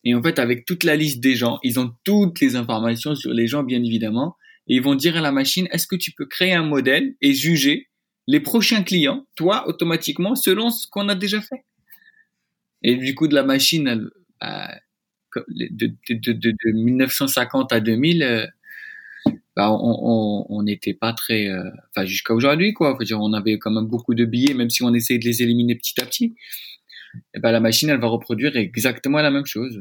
[0.05, 3.33] et en fait, avec toute la liste des gens, ils ont toutes les informations sur
[3.33, 4.37] les gens, bien évidemment.
[4.67, 7.33] Et ils vont dire à la machine, est-ce que tu peux créer un modèle et
[7.33, 7.89] juger
[8.27, 11.65] les prochains clients, toi, automatiquement, selon ce qu'on a déjà fait?
[12.83, 14.09] Et du coup, de la machine,
[15.47, 15.67] de,
[16.09, 18.45] de, de, de, 1950 à 2000, euh,
[19.55, 22.97] bah, on n'était pas très, euh, enfin jusqu'à aujourd'hui quoi.
[23.13, 25.99] On avait quand même beaucoup de billets, même si on essayait de les éliminer petit
[26.01, 26.35] à petit.
[27.33, 29.79] Et ben la machine, elle va reproduire exactement la même chose.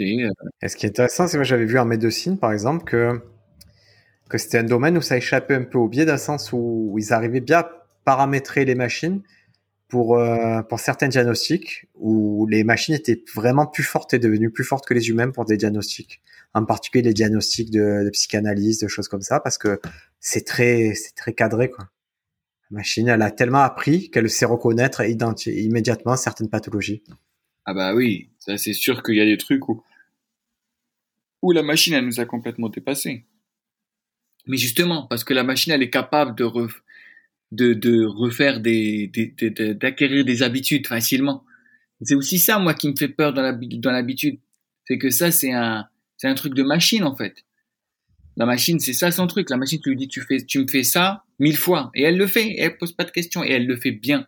[0.00, 0.30] Euh,
[0.62, 3.20] et ce qui est intéressant, c'est que j'avais vu en médecine, par exemple, que,
[4.28, 7.12] que c'était un domaine où ça échappait un peu au biais, d'un sens où, ils
[7.12, 7.70] arrivaient bien à
[8.04, 9.22] paramétrer les machines
[9.90, 14.64] pour, euh, pour certains diagnostics, où les machines étaient vraiment plus fortes et devenues plus
[14.64, 16.22] fortes que les humains pour des diagnostics.
[16.54, 19.80] En particulier les diagnostics de, de psychanalyse, de choses comme ça, parce que
[20.20, 21.90] c'est très, c'est très cadré, quoi.
[22.70, 27.02] La machine, elle a tellement appris qu'elle sait reconnaître immédiatement certaines pathologies.
[27.64, 29.82] Ah bah oui, ça c'est sûr qu'il y a des trucs où,
[31.42, 33.26] où la machine elle nous a complètement dépassé.
[34.46, 36.44] Mais justement, parce que la machine elle est capable de,
[37.52, 39.10] de, de refaire des,
[39.80, 41.44] d'acquérir des habitudes facilement.
[42.02, 43.42] C'est aussi ça moi qui me fait peur dans
[43.92, 44.38] l'habitude,
[44.86, 45.86] c'est que ça c'est un,
[46.16, 47.44] c'est un truc de machine en fait.
[48.36, 49.50] La machine, c'est ça son truc.
[49.50, 51.90] La machine, tu lui dis, tu fais, tu me fais ça mille fois.
[51.94, 52.46] Et elle le fait.
[52.46, 53.44] Et elle pose pas de questions.
[53.44, 54.26] Et elle le fait bien.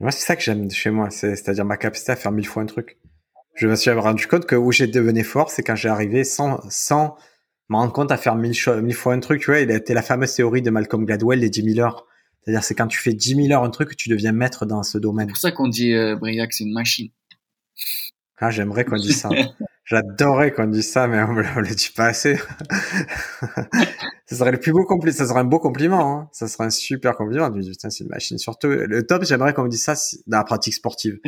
[0.00, 2.66] Moi, c'est ça que j'aime chez moi, c'est-à-dire ma capacité à faire mille fois un
[2.66, 2.98] truc.
[3.54, 6.60] Je me suis rendu compte que où j'ai devenu fort, c'est quand j'ai arrivé sans,
[6.68, 7.16] sans
[7.68, 10.34] me rendre compte à faire mille, mille fois un truc, tu vois, été la fameuse
[10.34, 12.06] théorie de Malcolm Gladwell, les 10 000 heures.
[12.42, 14.82] C'est-à-dire, c'est quand tu fais 10 000 heures un truc que tu deviens maître dans
[14.84, 15.26] ce domaine.
[15.26, 17.08] C'est pour ça qu'on dit euh, Briac, c'est une machine.
[18.38, 19.30] Ah, j'aimerais qu'on dise ça.
[19.84, 22.36] J'adorerais qu'on dise ça, mais on ne le dit pas assez.
[24.26, 25.16] ça serait le plus beau compliment.
[25.16, 26.18] Ça serait un beau compliment.
[26.18, 26.28] Hein.
[26.32, 27.50] Ça serait un super compliment.
[27.50, 28.38] Putain, c'est une machine.
[28.38, 29.94] Surtout, le top, j'aimerais qu'on me dise ça
[30.26, 31.18] dans la pratique sportive.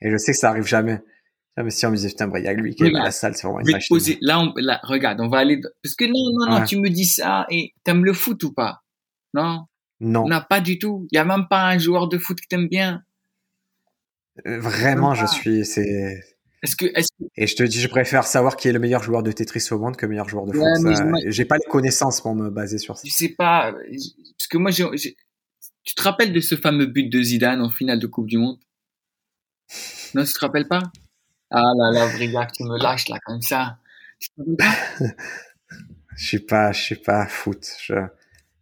[0.00, 1.00] Et je sais que ça arrive jamais.
[1.62, 3.60] Mais si on me disait, putain, Briac, lui, qui est à la salle, c'est vraiment
[3.60, 3.94] une machine.
[3.94, 6.88] Poser, là, on, là, regarde, on va aller, parce que non, non, non, tu me
[6.88, 8.82] dis ça et t'aimes le foot ou pas?
[9.34, 9.66] Non?
[10.00, 10.26] Non.
[10.26, 11.06] Non, pas du tout.
[11.12, 13.02] Il y a même pas un joueur de foot que t'aimes bien.
[14.46, 16.20] Euh, vraiment, je suis, c'est.
[16.62, 17.24] Est-ce que, est que...
[17.36, 19.78] Et je te dis, je préfère savoir qui est le meilleur joueur de Tetris au
[19.78, 20.64] monde que le meilleur joueur de foot.
[21.26, 23.02] J'ai pas les connaissances pour me baser sur ça.
[23.06, 25.14] Je sais pas, parce que moi, j'ai,
[25.84, 28.58] tu te rappelles de ce fameux but de Zidane en finale de Coupe du Monde?
[30.14, 30.82] Non, tu te rappelles pas?
[31.56, 33.78] Ah là là, Brigac, tu me lâches là comme ça.
[36.16, 37.66] Je suis pas, je suis pas foot.
[37.82, 37.94] Je,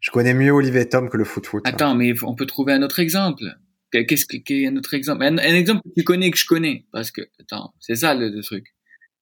[0.01, 1.63] je connais mieux Olivier Tom que le foot foot.
[1.67, 3.45] Attends, mais on peut trouver un autre exemple.
[3.91, 5.23] Qu'est-ce qu'est un autre exemple?
[5.23, 8.75] Un, exemple que tu connais que je connais parce que attends, c'est ça le, truc.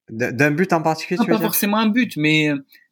[0.09, 2.51] D'un but en particulier, non, tu pas forcément un but, mais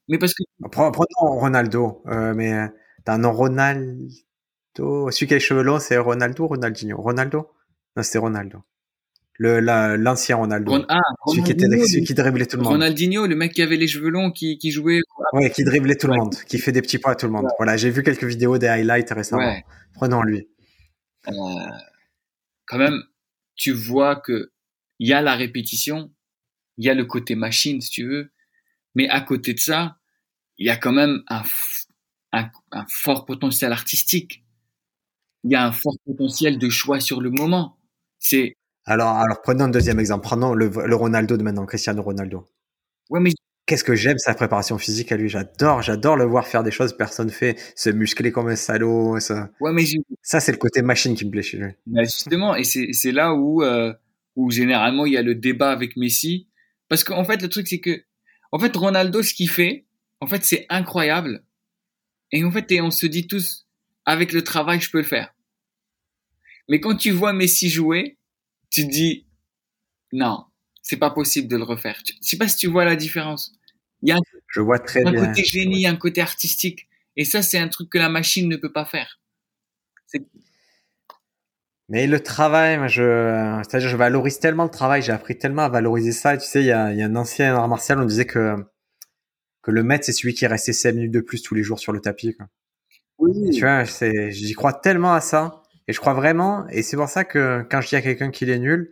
[0.09, 0.43] mais parce que.
[0.69, 2.67] Prenons Ronaldo, euh, mais
[3.05, 4.09] t'as un Ronaldo.
[5.11, 6.97] Celui qui a les cheveux longs, c'est Ronaldo ou Ronaldinho?
[6.97, 7.49] Ronaldo?
[7.95, 8.59] Non, c'était Ronaldo.
[9.41, 9.61] Le
[9.95, 10.85] l'ancien Ronaldo.
[10.89, 12.73] ah, celui qui était celui qui driblait tout le monde.
[12.73, 14.99] Ronaldinho, le mec qui avait les cheveux longs, qui, qui jouait.
[15.31, 17.47] Ouais, qui driblait tout le monde, qui fait des petits pas à tout le monde.
[17.57, 19.55] Voilà, j'ai vu quelques vidéos des highlights récemment.
[19.93, 20.49] Prenons lui.
[21.29, 21.31] Euh,
[22.65, 23.01] quand même,
[23.55, 24.51] tu vois que
[24.99, 26.11] il y a la répétition,
[26.77, 28.31] il y a le côté machine, si tu veux,
[28.93, 29.97] mais à côté de ça,
[30.57, 31.43] il y a quand même un,
[32.33, 34.43] un, un fort potentiel artistique.
[35.45, 37.77] Il y a un fort potentiel de choix sur le moment.
[38.19, 38.57] C'est
[38.89, 40.23] alors, alors prenons un deuxième exemple.
[40.23, 42.45] Prenons le, le Ronaldo de maintenant, Cristiano Ronaldo.
[43.09, 43.31] Ouais, mais
[43.69, 45.29] qu'est-ce que j'aime sa préparation physique à lui.
[45.29, 49.19] J'adore, j'adore le voir faire des choses que personne fait, se muscler comme un salaud.
[49.19, 49.83] Ça, ouais, mais
[50.23, 51.71] ça c'est le côté machine qui me plaît chez lui.
[51.85, 53.93] Bah justement, et c'est là où euh,
[54.35, 56.47] où généralement il y a le débat avec Messi,
[56.87, 58.03] parce qu'en fait le truc c'est que
[58.51, 59.85] en fait Ronaldo ce qu'il fait,
[60.19, 61.43] en fait c'est incroyable,
[62.31, 63.67] et en fait et on se dit tous
[64.03, 65.35] avec le travail je peux le faire.
[66.69, 68.18] Mais quand tu vois Messi jouer,
[68.69, 69.25] tu dis
[70.11, 70.45] non,
[70.81, 72.01] c'est pas possible de le refaire.
[72.05, 73.53] Je sais pas si tu vois la différence.
[74.01, 75.27] Il y a un, je vois très un bien.
[75.27, 76.87] côté génie, un côté artistique.
[77.15, 79.19] Et ça, c'est un truc que la machine ne peut pas faire.
[81.89, 86.11] Mais le travail, je, c'est-à-dire, je valorise tellement le travail, j'ai appris tellement à valoriser
[86.11, 86.37] ça.
[86.37, 88.55] tu sais, il y a, il y a un ancien art martial, on disait que,
[89.63, 91.79] que le maître, c'est celui qui est resté 5 minutes de plus tous les jours
[91.79, 92.47] sur le tapis, quoi.
[93.17, 93.49] Oui.
[93.51, 95.58] tu vois, j'y crois tellement à ça.
[95.89, 98.51] Et je crois vraiment, et c'est pour ça que quand je dis à quelqu'un qu'il
[98.51, 98.91] est nul,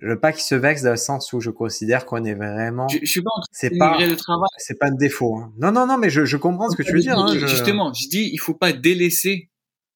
[0.00, 2.88] je veux pas qu'il se vexe dans le sens où je considère qu'on est vraiment.
[2.88, 4.48] Je, je suis pas en train c'est de pas, le travail.
[4.58, 5.36] c'est pas un défaut.
[5.36, 5.52] Hein.
[5.58, 7.16] Non, non, non, mais je, je comprends ce que tu veux dire.
[7.16, 7.46] Hein, je...
[7.46, 9.50] Justement, je dis, il faut pas délaisser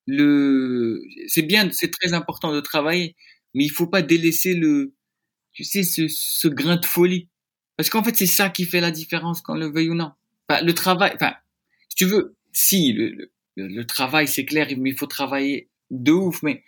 [0.06, 1.00] le.
[1.26, 3.16] C'est bien, c'est très important de travailler,
[3.52, 4.94] mais il faut pas délaisser le.
[5.50, 7.28] Tu sais, ce, ce grain de folie,
[7.76, 10.12] parce qu'en fait, c'est ça qui fait la différence, qu'on le veuille ou non.
[10.48, 11.10] Enfin, le travail.
[11.16, 11.34] Enfin,
[11.88, 16.12] si tu veux, si le, le, le travail, c'est clair, mais il faut travailler de
[16.12, 16.62] ouf, mais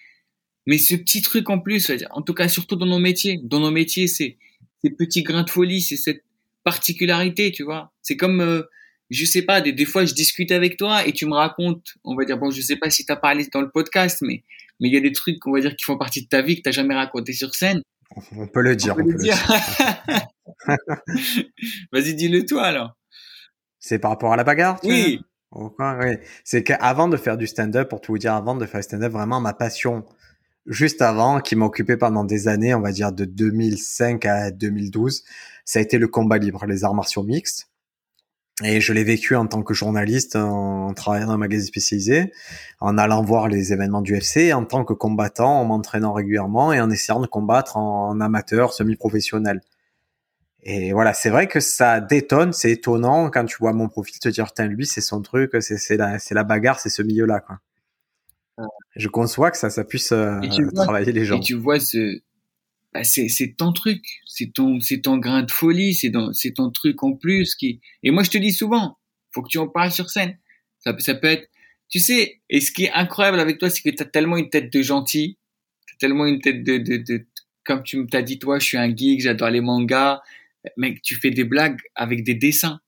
[0.67, 3.71] mais ce petit truc en plus, en tout cas surtout dans nos métiers, dans nos
[3.71, 4.37] métiers, c'est
[4.83, 6.25] ces petits grains de folie, c'est cette
[6.65, 7.93] particularité, tu vois.
[8.03, 8.63] C'est comme, euh,
[9.11, 12.17] je sais pas, des, des fois je discute avec toi et tu me racontes, on
[12.17, 14.43] va dire, bon, je sais pas si tu as parlé dans le podcast, mais
[14.81, 16.57] mais il y a des trucs, on va dire, qui font partie de ta vie
[16.57, 17.83] que t'as jamais raconté sur scène.
[18.33, 18.95] On peut le dire.
[18.99, 19.37] On peut, le dire.
[21.93, 22.97] Vas-y, dis-le toi alors.
[23.79, 24.81] C'est par rapport à la bagarre.
[24.81, 25.21] Tu oui.
[25.53, 26.17] Oui.
[26.45, 29.13] C'est qu'avant de faire du stand-up, pour tout vous dire, avant de faire du stand-up,
[29.13, 30.05] vraiment ma passion
[30.67, 35.25] juste avant, qui m'a occupé pendant des années, on va dire de 2005 à 2012,
[35.65, 37.69] ça a été le combat libre, les arts martiaux mixtes.
[38.65, 42.33] Et je l'ai vécu en tant que journaliste, en travaillant dans un magazine spécialisé,
[42.81, 46.81] en allant voir les événements du FC, en tant que combattant, en m'entraînant régulièrement et
[46.81, 49.61] en essayant de combattre en, amateur, semi-professionnel.
[50.69, 54.29] Et voilà, c'est vrai que ça détonne, c'est étonnant quand tu vois mon profil te
[54.29, 57.61] dire, tiens, lui, c'est son truc, c'est la, la bagarre, c'est ce milieu-là, quoi.
[58.97, 60.41] Je conçois que ça, ça puisse euh,
[60.75, 61.37] travailler les gens.
[61.37, 62.21] Et tu vois, ce,
[62.93, 66.55] bah c'est, c'est ton truc, c'est ton, c'est ton grain de folie, c'est ton, c'est
[66.55, 67.81] ton truc en plus qui.
[68.03, 68.99] Et moi, je te dis souvent,
[69.31, 70.37] faut que tu en parles sur scène.
[70.81, 71.49] Ça, ça peut être,
[71.89, 72.41] tu sais.
[72.51, 74.83] Et ce qui est incroyable avec toi, c'est que tu as tellement une tête de
[74.83, 75.39] gentil,
[75.87, 77.25] t'as tellement une tête de, de, de,
[77.65, 80.23] comme tu t'as dit toi, je suis un geek, j'adore les mangas.
[80.77, 82.81] Mec, tu fais des blagues avec des dessins.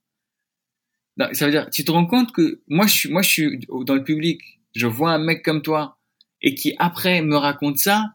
[1.33, 3.95] Ça veut dire, tu te rends compte que moi, je suis, moi, je suis dans
[3.95, 4.41] le public
[4.75, 5.99] je vois un mec comme toi
[6.41, 8.15] et qui après me raconte ça,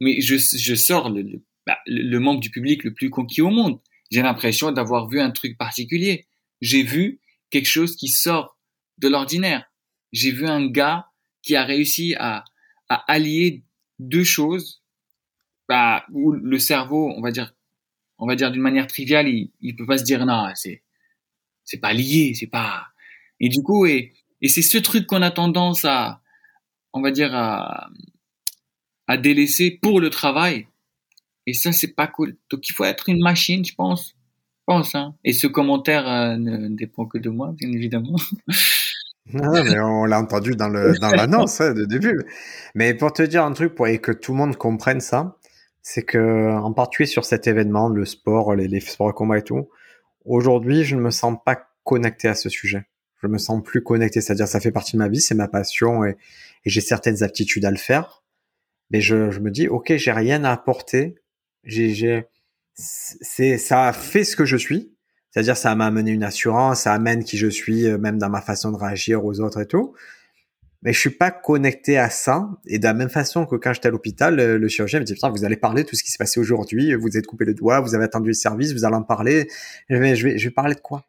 [0.00, 3.50] mais je, je sors le, bah, le, le, membre du public le plus conquis au
[3.50, 3.80] monde.
[4.10, 6.26] J'ai l'impression d'avoir vu un truc particulier.
[6.60, 8.58] j'ai vu quelque chose qui sort
[8.98, 9.64] de l'ordinaire.
[10.12, 11.06] J'ai vu un gars
[11.42, 12.44] qui a réussi à,
[12.88, 13.62] à allier
[13.98, 14.82] deux choses,
[15.68, 17.54] bah, où le cerveau, on va dire,
[18.22, 20.84] on va dire d'une manière triviale, il, il peut pas se dire non, c'est,
[21.64, 22.86] c'est pas lié, c'est pas.
[23.40, 26.22] Et du coup, et, et c'est ce truc qu'on a tendance à,
[26.92, 27.90] on va dire à,
[29.08, 30.68] à délaisser pour le travail.
[31.48, 32.36] Et ça, c'est pas cool.
[32.48, 34.14] Donc, il faut être une machine, je pense.
[34.66, 35.16] Pense, hein.
[35.24, 38.14] Et ce commentaire euh, ne dépend que de moi, bien évidemment.
[39.32, 42.20] Non, mais on l'a entendu dans le dans l'annonce hein, de début.
[42.76, 45.36] Mais pour te dire un truc, pour que tout le monde comprenne ça,
[45.82, 49.68] c'est que en particulier sur cet événement, le sport, les, sports de combat et tout,
[50.24, 52.86] aujourd'hui, je ne me sens pas connecté à ce sujet.
[53.22, 56.04] Je me sens plus connecté, c'est-à-dire ça fait partie de ma vie, c'est ma passion
[56.04, 56.16] et,
[56.64, 58.22] j'ai certaines aptitudes à le faire.
[58.90, 61.16] Mais je, me dis, ok, j'ai rien à apporter.
[61.64, 62.26] J'ai, j'ai,
[62.74, 64.94] c'est, ça a fait ce que je suis.
[65.30, 68.42] C'est-à-dire, ça m'a amené une assurance, ça amène qui je suis, euh, même dans ma
[68.42, 69.94] façon de réagir aux autres et tout.
[70.82, 72.48] Mais je suis pas connecté à ça.
[72.66, 75.14] Et de la même façon que quand j'étais à l'hôpital, le, le chirurgien me dit,
[75.14, 77.54] putain, vous allez parler de tout ce qui s'est passé aujourd'hui, vous êtes coupé le
[77.54, 79.48] doigt, vous avez attendu le service, vous allez en parler.
[79.88, 81.04] Je vais, je vais, je vais parler de quoi?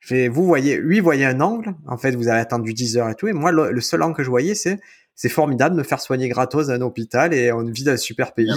[0.00, 1.74] Je vais, vous voyez, lui voyait un angle.
[1.86, 3.26] En fait, vous avez attendu 10 heures et tout.
[3.26, 4.78] Et moi, le, le seul angle que je voyais, c'est,
[5.14, 7.96] c'est formidable de me faire soigner gratos à un hôpital et on vit dans un
[7.96, 8.50] super pays.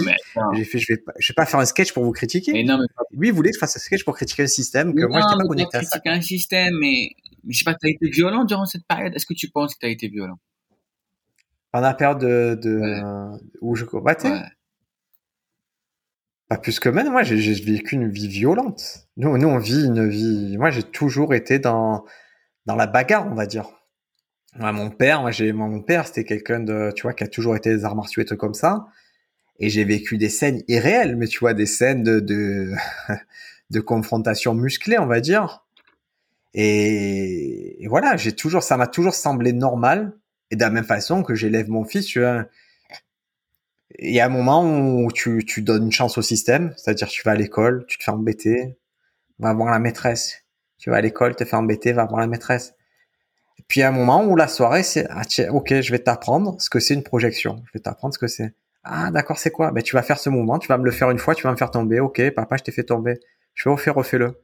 [0.54, 2.52] J'ai fait, je vais pas, je vais pas faire un sketch pour vous critiquer.
[2.52, 4.46] Mais non, mais pas Lui, il voulait que je fasse un sketch pour critiquer un
[4.48, 5.88] système que moi, Non, j'étais pas connecté à ça.
[5.88, 7.08] critiquer un système, mais,
[7.44, 9.14] mais je sais pas, t'as été violent durant cette période?
[9.14, 10.38] Est-ce que tu penses que t'as été violent?
[11.72, 13.00] Pendant la période de, de Ouais.
[13.04, 14.42] euh, où je combattais, Ouais.
[16.48, 17.10] pas plus que même.
[17.10, 19.06] Moi, j'ai vécu une vie violente.
[19.16, 20.56] Nous, nous, on vit une vie.
[20.56, 22.04] Moi, j'ai toujours été dans
[22.66, 23.66] dans la bagarre, on va dire.
[24.56, 27.54] Moi, mon père, moi, j'ai mon père, c'était quelqu'un de, tu vois, qui a toujours
[27.56, 28.86] été des arts martiaux et trucs comme ça.
[29.58, 32.72] Et j'ai vécu des scènes irréelles, mais tu vois, des scènes de de,
[33.70, 35.64] de confrontation musclée, on va dire.
[36.54, 40.12] Et, et voilà, j'ai toujours, ça m'a toujours semblé normal.
[40.50, 42.46] Et de la même façon que j'élève mon fils, tu vois,
[43.98, 47.22] il y a un moment où tu, tu donnes une chance au système, c'est-à-dire tu
[47.24, 48.78] vas à l'école, tu te fais embêter,
[49.38, 50.44] va voir la maîtresse.
[50.78, 52.74] Tu vas à l'école, te fais embêter, va voir la maîtresse.
[53.58, 55.90] Et puis il y a un moment où la soirée, c'est ah, tiens, ok, je
[55.90, 57.62] vais t'apprendre ce que c'est une projection.
[57.66, 58.54] Je vais t'apprendre ce que c'est.
[58.84, 59.72] Ah d'accord, c'est quoi?
[59.72, 61.50] Ben tu vas faire ce mouvement, tu vas me le faire une fois, tu vas
[61.50, 62.00] me faire tomber.
[62.00, 63.18] Ok, papa, je t'ai fait tomber.
[63.54, 64.40] Je vais refaire, refais-le.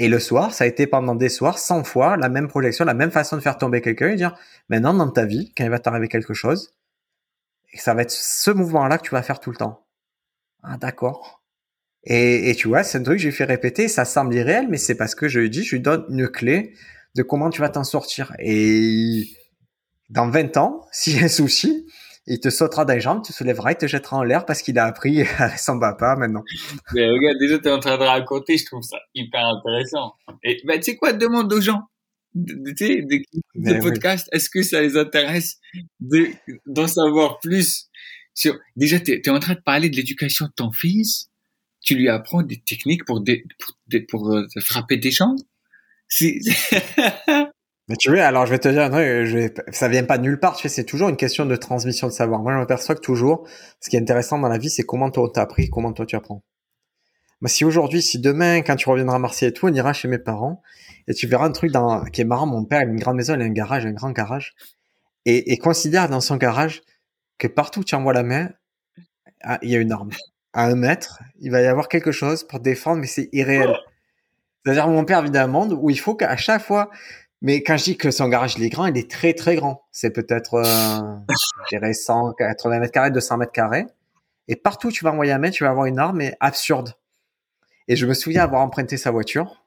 [0.00, 2.94] Et le soir, ça a été pendant des soirs, 100 fois, la même projection, la
[2.94, 4.34] même façon de faire tomber quelqu'un et dire,
[4.70, 6.74] maintenant, dans ta vie, quand il va t'arriver quelque chose,
[7.74, 9.84] ça va être ce mouvement-là que tu vas faire tout le temps.
[10.62, 11.42] Ah, d'accord.
[12.04, 14.78] Et, et tu vois, c'est un truc que j'ai fait répéter, ça semble irréel, mais
[14.78, 16.72] c'est parce que je lui dis, je lui donne une clé
[17.14, 18.34] de comment tu vas t'en sortir.
[18.38, 19.28] Et
[20.08, 21.86] dans 20 ans, s'il y a un souci,
[22.30, 24.78] il te sautera dans les jambes, tu soulèveras, il te jettera en l'air parce qu'il
[24.78, 26.42] a appris avec son papa maintenant.
[26.94, 30.14] Mais regarde, déjà, t'es en train de raconter, je trouve ça hyper intéressant.
[30.42, 31.82] Et, bah, tu sais quoi, demande aux gens,
[32.34, 33.20] tu sais, de,
[33.56, 33.80] Mais ce oui.
[33.80, 35.58] podcast, est-ce que ça les intéresse
[36.00, 36.28] de,
[36.66, 37.88] d'en savoir plus
[38.34, 41.28] sur, déjà, t'es, t'es en train de parler de l'éducation de ton fils,
[41.82, 45.34] tu lui apprends des techniques pour dé- pour, dé- pour euh, frapper des gens?
[47.90, 50.38] Mais tu vois, alors je vais te dire je vais, ça vient pas de nulle
[50.38, 52.40] part, tu sais, c'est toujours une question de transmission de savoir.
[52.40, 53.48] Moi, je m'aperçois que toujours,
[53.80, 56.14] ce qui est intéressant dans la vie, c'est comment toi t'as appris, comment toi tu
[56.14, 56.44] apprends.
[57.40, 60.06] Moi, si aujourd'hui, si demain, quand tu reviendras à Marseille et tout, on ira chez
[60.06, 60.62] mes parents,
[61.08, 63.16] et tu verras un truc dans, qui est marrant, mon père, il a une grande
[63.16, 64.54] maison, il a un garage, un grand garage,
[65.24, 66.82] et, et considère dans son garage
[67.38, 68.50] que partout où tu envoies la main,
[69.42, 70.10] ah, il y a une arme.
[70.52, 73.74] À un mètre, il va y avoir quelque chose pour te défendre, mais c'est irréel.
[74.64, 76.88] C'est-à-dire, mon père vit dans un monde où il faut qu'à chaque fois,
[77.42, 79.82] mais quand je dis que son garage est grand, il est très très grand.
[79.92, 80.64] C'est peut-être, euh,
[81.28, 83.86] je dirais 180 mètres carrés, 200 mètres carrés.
[84.48, 86.94] Et partout où tu vas envoyer un main, tu vas avoir une arme absurde.
[87.88, 89.64] Et je me souviens avoir emprunté sa voiture.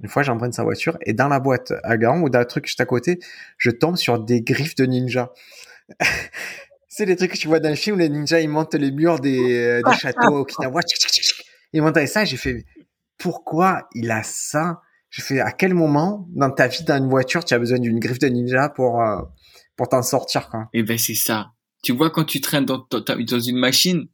[0.00, 2.66] Une fois, j'emprunte sa voiture et dans la boîte à gants ou dans le truc
[2.66, 3.20] juste à côté,
[3.58, 5.32] je tombe sur des griffes de ninja.
[6.88, 8.92] C'est les trucs que tu vois dans le film où les ninjas ils montent les
[8.92, 10.80] murs des, euh, châteaux Okinawa.
[10.82, 11.44] tchic, tchic.
[11.72, 12.64] Ils montent avec ça j'ai fait
[13.18, 14.80] pourquoi il a ça
[15.14, 18.00] J'ai fait à quel moment dans ta vie dans une voiture tu as besoin d'une
[18.00, 19.22] griffe de ninja pour euh,
[19.76, 20.68] pour t'en sortir quoi?
[20.72, 21.52] Eh ben, c'est ça.
[21.84, 24.08] Tu vois, quand tu traînes dans, dans, une machine,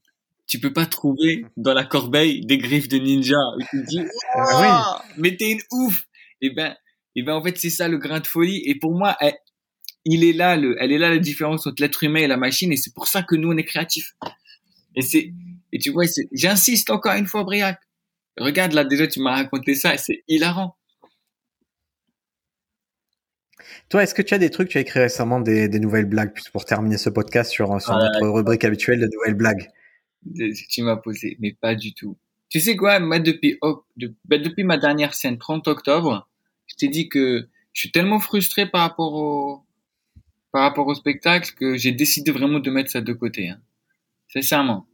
[0.47, 3.39] tu peux pas trouver dans la corbeille des griffes de ninja.
[3.59, 4.05] Et tu te dis, Euh,
[4.37, 6.03] Ouah, mais t'es une ouf.
[6.43, 6.77] Et ben,
[7.17, 8.63] et ben, en fait, c'est ça le grain de folie.
[8.67, 9.39] Et pour moi, elle,
[10.05, 12.73] il est là, le, elle est là la différence entre l'être humain et la machine.
[12.73, 14.13] Et c'est pour ça que nous, on est créatifs.
[14.97, 15.33] Et c'est,
[15.73, 17.81] et tu vois, j'insiste encore une fois, Briac.
[18.37, 20.77] Regarde, là, déjà, tu m'as raconté ça et c'est hilarant.
[23.89, 26.33] Toi, est-ce que tu as des trucs tu as écrit récemment des, des nouvelles blagues
[26.53, 29.69] pour terminer ce podcast sur sur Ah, notre rubrique habituelle de nouvelles blagues?
[30.25, 32.17] De- tu m'as posé, mais pas du tout.
[32.49, 36.29] Tu sais quoi, moi, depuis, oh, de- ben, depuis ma dernière scène, 30 octobre,
[36.67, 39.63] je t'ai dit que je suis tellement frustré par rapport au,
[40.53, 43.49] par rapport au spectacle que j'ai décidé vraiment de mettre ça de côté.
[43.51, 43.59] Hein.
[44.33, 44.87] Sincèrement.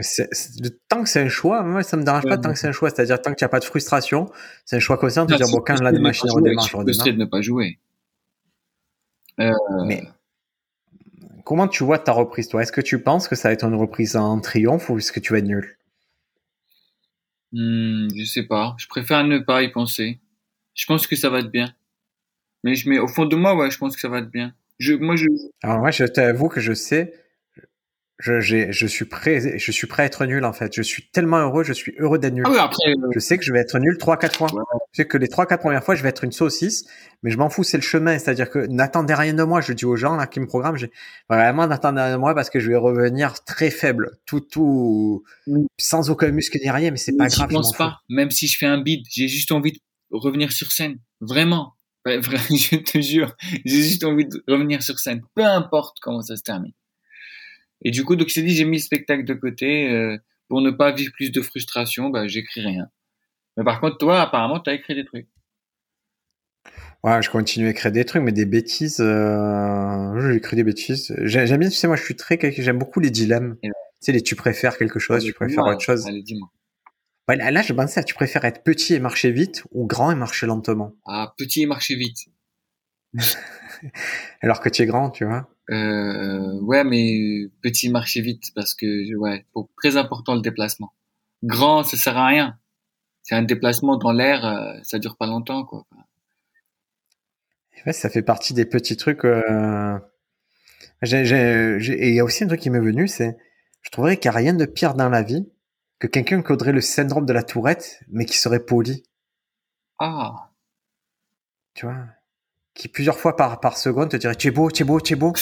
[0.00, 2.68] C'est- c'est- tant que c'est un choix, moi, ça me dérange pas tant que c'est
[2.68, 2.90] un choix.
[2.90, 4.30] C'est-à-dire tant que tu n'as pas de frustration,
[4.64, 6.70] c'est un choix conscient de dire, bon, quand je de redémarrent, pas je je suis
[6.70, 7.18] frustré redémarre.
[7.18, 7.78] de ne pas jouer.
[9.40, 9.52] Euh,
[9.86, 10.02] Mais
[11.44, 12.62] comment tu vois ta reprise, toi?
[12.62, 15.20] Est-ce que tu penses que ça va être une reprise en triomphe ou est-ce que
[15.20, 15.78] tu vas être nul?
[17.52, 18.74] Hmm, je sais pas.
[18.78, 20.20] Je préfère ne pas y penser.
[20.74, 21.72] Je pense que ça va être bien.
[22.64, 24.52] Mais je mets au fond de moi, ouais, je pense que ça va être bien.
[24.78, 25.26] Je, moi, je,
[25.62, 27.14] Alors moi, je t'avoue que je sais,
[28.18, 30.74] je, je suis prêt, je suis prêt à être nul en fait.
[30.74, 32.44] Je suis tellement heureux, je suis heureux d'être nul.
[32.46, 34.52] ah oui, après, euh, Je sais que je vais être nul 3-4 fois.
[34.54, 34.62] Ouais.
[34.92, 36.86] Je sais que les 3-4 premières fois, je vais être une saucisse,
[37.22, 38.18] mais je m'en fous, c'est le chemin.
[38.18, 39.60] C'est-à-dire que n'attendez rien de moi.
[39.60, 40.90] Je dis aux gens là qui me programment, j'ai
[41.28, 45.66] vraiment n'attendez rien de moi parce que je vais revenir très faible, tout, tout, Mm.
[45.78, 47.48] sans aucun muscle ni rien, mais c'est pas grave.
[47.50, 47.78] je pense fous.
[47.78, 47.98] pas.
[48.08, 49.78] Même si je fais un bid, j'ai juste envie de
[50.10, 50.96] revenir sur scène.
[51.20, 51.74] Vraiment.
[52.06, 53.34] Je te jure.
[53.64, 55.22] J'ai juste envie de revenir sur scène.
[55.34, 56.72] Peu importe comment ça se termine.
[57.82, 60.16] Et du coup, donc, je t'ai dit, j'ai mis le spectacle de côté, euh,
[60.48, 62.88] pour ne pas vivre plus de frustration, bah, j'écris rien.
[63.56, 65.28] Mais par contre, toi, apparemment, t'as écrit des trucs.
[67.04, 69.00] Ouais, je continue à écrire des trucs, mais des bêtises.
[69.00, 70.32] Euh...
[70.32, 71.14] J'écris des bêtises.
[71.22, 73.56] J'ai- J'aime bien, tu sais, moi, je suis très, j'aime beaucoup les dilemmes.
[73.62, 73.70] Tu
[74.00, 76.06] sais, les tu préfères quelque chose, tu préfères autre chose.
[76.06, 76.50] Allez, dis-moi.
[77.28, 80.46] Ouais, là, je pensais tu préfères être petit et marcher vite ou grand et marcher
[80.46, 80.92] lentement.
[81.06, 82.18] Ah, petit et marcher vite.
[84.42, 85.48] Alors que tu es grand, tu vois.
[85.70, 90.92] Euh, ouais, mais petit marcher vite parce que ouais, pour, très important le déplacement.
[91.42, 92.58] Grand, ça sert à rien.
[93.22, 95.84] C'est un déplacement dans l'air, euh, ça dure pas longtemps quoi.
[97.84, 99.24] Ouais, ça fait partie des petits trucs.
[99.24, 99.98] Euh...
[101.02, 103.36] Et il y a aussi un truc qui m'est venu, c'est
[103.82, 105.46] je trouverais qu'il n'y a rien de pire dans la vie
[105.98, 109.04] que quelqu'un qui aurait le syndrome de la tourette, mais qui serait poli,
[109.98, 110.50] Ah,
[111.74, 112.06] tu vois.
[112.76, 115.14] Qui plusieurs fois par, par seconde te dirait tu es beau, tu es beau, tu
[115.14, 115.32] es beau.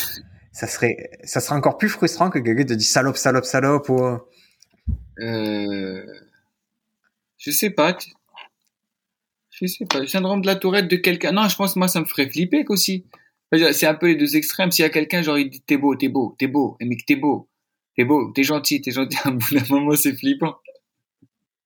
[0.53, 3.89] Ça serait, ça serait encore plus frustrant que quelqu'un te dit salope, salope, salope.
[3.89, 4.19] Ou...
[5.19, 6.07] euh,
[7.37, 7.99] je sais pas.
[9.51, 9.99] Je sais pas.
[9.99, 11.33] Le syndrome de la tourette de quelqu'un.
[11.33, 13.05] Non, je pense que moi ça me ferait flipper aussi.
[13.73, 14.71] C'est un peu les deux extrêmes.
[14.71, 17.05] S'il y a quelqu'un genre il dit t'es beau, t'es beau, t'es beau, et mec
[17.05, 17.49] t'es beau,
[17.97, 19.17] t'es beau, t'es gentil, t'es gentil.
[19.25, 20.57] À un bout d'un moment c'est flippant.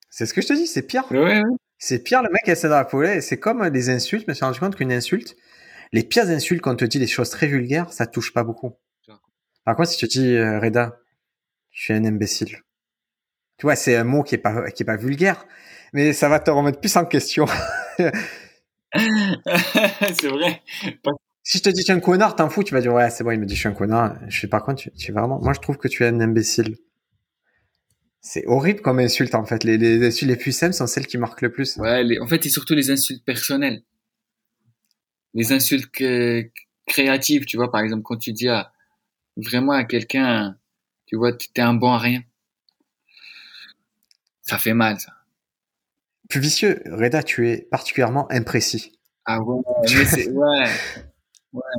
[0.09, 1.05] C'est ce que je te dis, c'est pire.
[1.11, 1.43] Ouais, ouais.
[1.77, 3.21] C'est pire, le mec essaie de la poulet.
[3.21, 5.37] C'est comme les insultes, mais je me suis rendu compte qu'une insulte,
[5.91, 8.73] les pires insultes quand on te dit des choses très vulgaires, ça touche pas beaucoup.
[9.65, 10.97] Par contre, si tu te dis, euh, Reda,
[11.71, 12.57] je suis un imbécile.
[13.57, 15.45] Tu vois, c'est un mot qui est pas, qui est pas vulgaire,
[15.93, 17.45] mais ça va te remettre plus en question.
[17.97, 18.11] c'est
[20.27, 20.61] vrai.
[21.43, 23.23] si je te dis, tu es un connard, t'en fous, tu vas dire, ouais, c'est
[23.23, 24.15] bon, il me dit, je suis un connard.
[24.27, 26.19] Je sais, par contre, tu, tu es vraiment, moi, je trouve que tu es un
[26.21, 26.77] imbécile.
[28.21, 29.63] C'est horrible comme insulte, en fait.
[29.63, 31.77] Les, les insultes les plus simples sont celles qui marquent le plus.
[31.77, 33.81] Ouais, les- en fait, c'est surtout les insultes personnelles.
[35.33, 36.51] Les insultes cré-
[36.85, 38.71] créatives, tu vois, par exemple, quand tu dis à,
[39.37, 40.57] vraiment à quelqu'un,
[41.05, 42.21] tu vois, t'es un bon à rien.
[44.41, 45.13] Ça fait mal, ça.
[46.29, 48.99] Plus vicieux, Reda, tu es particulièrement imprécis.
[49.25, 49.61] Ah ouais,
[49.95, 50.65] mais c'est, ouais,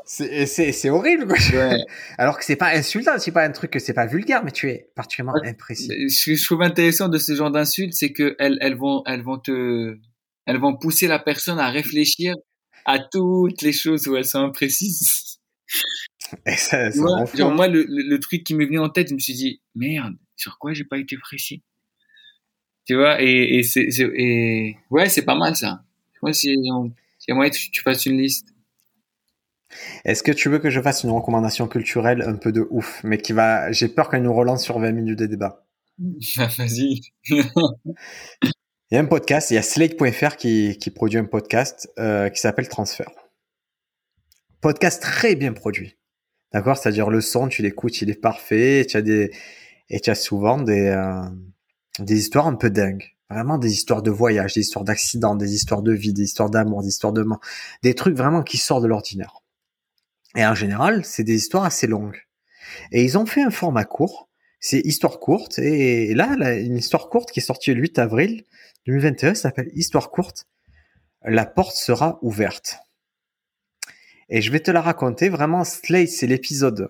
[0.05, 1.37] C'est, c'est, c'est horrible, quoi.
[1.37, 1.79] ouais.
[2.19, 4.69] Alors que c'est pas insultant, c'est pas un truc que c'est pas vulgaire, mais tu
[4.69, 6.11] es particulièrement imprécis.
[6.11, 9.23] Ce que je trouve intéressant de ce genre d'insultes, c'est que elles, elles vont, elles
[9.23, 9.97] vont te,
[10.47, 12.35] elles vont pousser la personne à réfléchir
[12.91, 15.39] à toutes les choses où elles sont imprécises.
[16.47, 18.79] Et ça, ça Ouais, rend fou, genre moi, le, le, le truc qui m'est venu
[18.79, 21.63] en tête, je me suis dit, merde, sur quoi j'ai pas été précis?
[22.87, 25.85] Tu vois, et, et c'est, et ouais, c'est pas mal ça.
[26.23, 28.49] Moi, si moyen que tu fasses une liste.
[30.05, 33.19] Est-ce que tu veux que je fasse une recommandation culturelle un peu de ouf, mais
[33.19, 35.65] qui va, j'ai peur qu'elle nous relance sur 20 minutes de débat.
[36.59, 37.01] Vas-y.
[38.91, 42.41] Il y a un podcast, il y a Slate.fr qui, produit un podcast euh, qui
[42.41, 43.13] s'appelle Transfert.
[44.61, 45.97] Podcast très bien produit.
[46.53, 46.77] D'accord?
[46.77, 49.31] C'est-à-dire le son, tu l'écoutes, il est parfait, tu as des
[49.91, 51.23] et tu as souvent des euh,
[52.01, 53.17] des histoires un peu dingues.
[53.31, 56.83] Vraiment des histoires de voyage, des histoires d'accidents, des histoires de vie, des histoires d'amour,
[56.83, 57.39] des histoires de mort,
[57.85, 59.45] des trucs vraiment qui sortent de l'ordinaire.
[60.35, 62.27] Et en général, c'est des histoires assez longues.
[62.91, 65.61] Et ils ont fait un format court, c'est histoire courte.
[65.61, 68.45] Et là, là, une histoire courte qui est sortie le 8 avril
[68.91, 70.47] 2021 s'appelle Histoire courte.
[71.23, 72.79] La porte sera ouverte.
[74.29, 75.29] Et je vais te la raconter.
[75.29, 76.89] Vraiment, Slate, c'est l'épisode.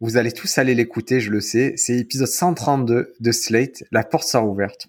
[0.00, 1.74] Vous allez tous aller l'écouter, je le sais.
[1.76, 3.82] C'est l'épisode 132 de Slate.
[3.90, 4.88] La porte sera ouverte.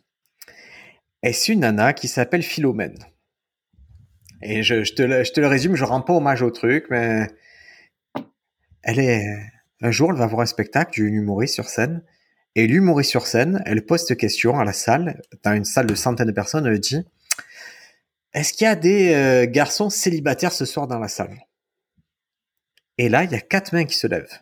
[1.24, 3.00] Et c'est une nana qui s'appelle Philomène.
[4.44, 7.28] Et je, te le, résume, je rends pas hommage au truc, mais
[8.84, 9.26] elle est,
[9.82, 12.04] un jour, elle va voir un spectacle d'une humoriste sur scène.
[12.58, 15.94] Et l'humoriste sur scène, elle pose cette question à la salle, dans une salle de
[15.94, 17.06] centaines de personnes, elle dit
[18.34, 21.40] est-ce qu'il y a des euh, garçons célibataires ce soir dans la salle?
[22.98, 24.40] Et là, il y a quatre mains qui se lèvent.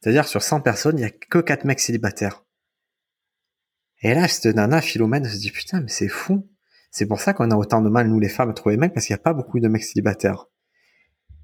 [0.00, 2.44] C'est-à-dire sur 100 personnes, il y a que quatre mecs célibataires.
[4.02, 6.48] Et là, cette nana, Philomène, se dit, putain, mais c'est fou.
[6.90, 8.94] C'est pour ça qu'on a autant de mal, nous les femmes, à trouver des mecs,
[8.94, 10.49] parce qu'il n'y a pas beaucoup de mecs célibataires.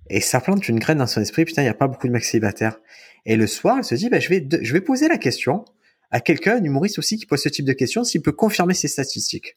[0.08, 2.12] Et ça plante une graine dans son esprit, putain, il n'y a pas beaucoup de
[2.12, 2.78] mecs célibataires.
[3.24, 5.64] Et le soir, elle se dit, bah, je, vais, je vais poser la question
[6.10, 8.88] à quelqu'un, un humoriste aussi, qui pose ce type de questions, s'il peut confirmer ses
[8.88, 9.56] statistiques.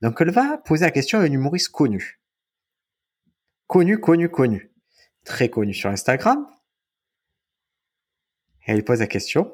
[0.00, 2.20] Donc elle va poser la question à un humoriste connu.
[3.66, 4.70] Connu, connu, connu.
[5.24, 6.46] Très connu sur Instagram.
[8.66, 9.52] Et elle pose la question.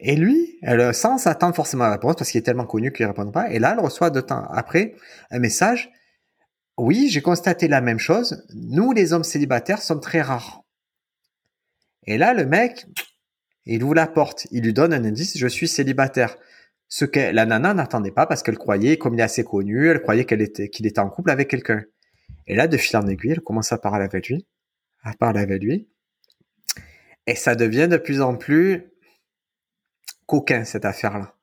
[0.00, 3.04] Et lui, elle, sans s'attendre forcément à la réponse, parce qu'il est tellement connu qu'il
[3.04, 4.94] ne répond pas, et là, elle reçoit de temps après
[5.30, 5.90] un message.
[6.78, 8.46] Oui, j'ai constaté la même chose.
[8.54, 10.62] Nous, les hommes célibataires, sommes très rares.
[12.06, 12.86] Et là, le mec,
[13.66, 14.46] il ouvre la porte.
[14.52, 16.36] Il lui donne un indice, je suis célibataire.
[16.86, 20.00] Ce que la nana n'attendait pas parce qu'elle croyait, comme il est assez connu, elle
[20.00, 20.40] croyait qu'il
[20.86, 21.82] était en couple avec quelqu'un.
[22.46, 24.46] Et là, de fil en aiguille, elle commence à parler avec lui,
[25.02, 25.88] à parler avec lui.
[27.26, 28.90] Et ça devient de plus en plus
[30.26, 31.34] coquin, cette affaire-là.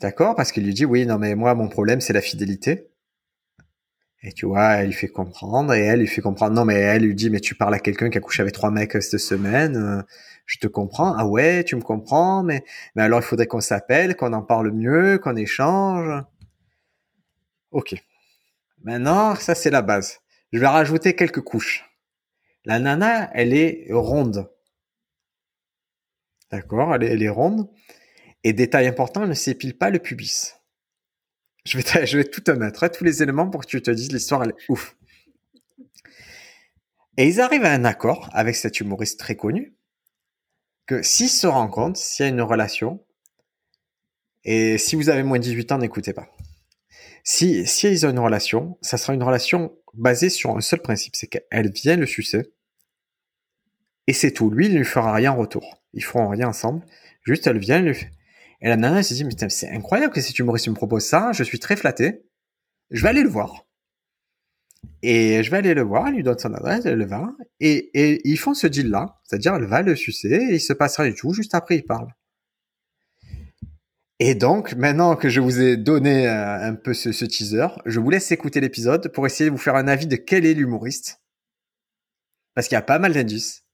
[0.00, 0.34] D'accord?
[0.34, 2.89] Parce qu'il lui dit, oui, non, mais moi, mon problème, c'est la fidélité.
[4.22, 7.02] Et tu vois, elle lui fait comprendre, et elle lui fait comprendre, non, mais elle
[7.02, 10.04] lui dit, mais tu parles à quelqu'un qui a couché avec trois mecs cette semaine,
[10.50, 12.64] je te comprends, ah ouais, tu me comprends, mais,
[12.96, 16.24] mais alors il faudrait qu'on s'appelle, qu'on en parle mieux, qu'on échange.
[17.70, 17.94] Ok.
[18.82, 20.18] Maintenant, ça c'est la base.
[20.52, 21.88] Je vais rajouter quelques couches.
[22.64, 24.50] La nana, elle est ronde.
[26.50, 27.70] D'accord elle elle est ronde.
[28.42, 30.59] Et détail important, elle ne s'épile pas le pubis.
[31.64, 34.42] Je vais, tout te mettre, hein, tous les éléments pour que tu te dises l'histoire,
[34.42, 34.96] elle est ouf.
[37.16, 39.74] Et ils arrivent à un accord avec cet humoriste très connu
[40.86, 43.04] que s'ils se rencontrent, s'il y a une relation,
[44.44, 46.28] et si vous avez moins de 18 ans, n'écoutez pas.
[47.22, 51.14] Si, si ils ont une relation, ça sera une relation basée sur un seul principe,
[51.14, 52.54] c'est qu'elle vient le sucer,
[54.06, 54.50] et c'est tout.
[54.50, 55.84] Lui, il ne lui fera rien en retour.
[55.92, 56.84] Ils feront rien ensemble.
[57.22, 57.96] Juste, elle vient, lui
[58.60, 61.32] Et la nana, elle se dit, mais c'est incroyable que cet humoriste me propose ça,
[61.32, 62.26] je suis très flatté.
[62.90, 63.66] Je vais aller le voir.
[65.02, 67.90] Et je vais aller le voir, elle lui donne son adresse, elle le va, et,
[67.94, 71.10] et ils font ce deal-là, c'est-à-dire elle va le sucer, et il se passe rien
[71.10, 72.14] du tout, juste après ils parlent.
[74.22, 78.10] Et donc, maintenant que je vous ai donné euh, un peu ce teaser, je vous
[78.10, 81.22] laisse écouter l'épisode pour essayer de vous faire un avis de quel est l'humoriste.
[82.54, 83.64] Parce qu'il y a pas mal d'indices.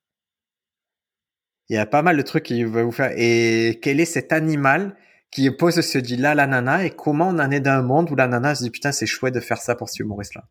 [1.68, 3.12] Il y a pas mal de trucs qui va vous faire.
[3.16, 4.96] Et quel est cet animal
[5.30, 8.16] qui pose ce deal-là à la nana et comment on en est d'un monde où
[8.16, 10.44] la nana se dit putain c'est chouette de faire ça pour ce humoriste-là?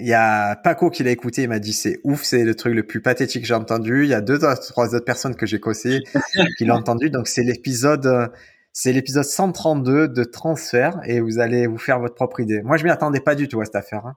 [0.00, 2.74] Il y a Paco qui l'a écouté, il m'a dit c'est ouf, c'est le truc
[2.74, 4.04] le plus pathétique que j'ai entendu.
[4.04, 6.00] Il y a deux, trois autres personnes que j'ai cossé
[6.58, 7.10] qui l'ont entendu.
[7.10, 8.30] Donc c'est l'épisode,
[8.72, 12.62] c'est l'épisode 132 de transfert et vous allez vous faire votre propre idée.
[12.62, 14.04] Moi je m'y attendais pas du tout à cette affaire.
[14.06, 14.16] Hein.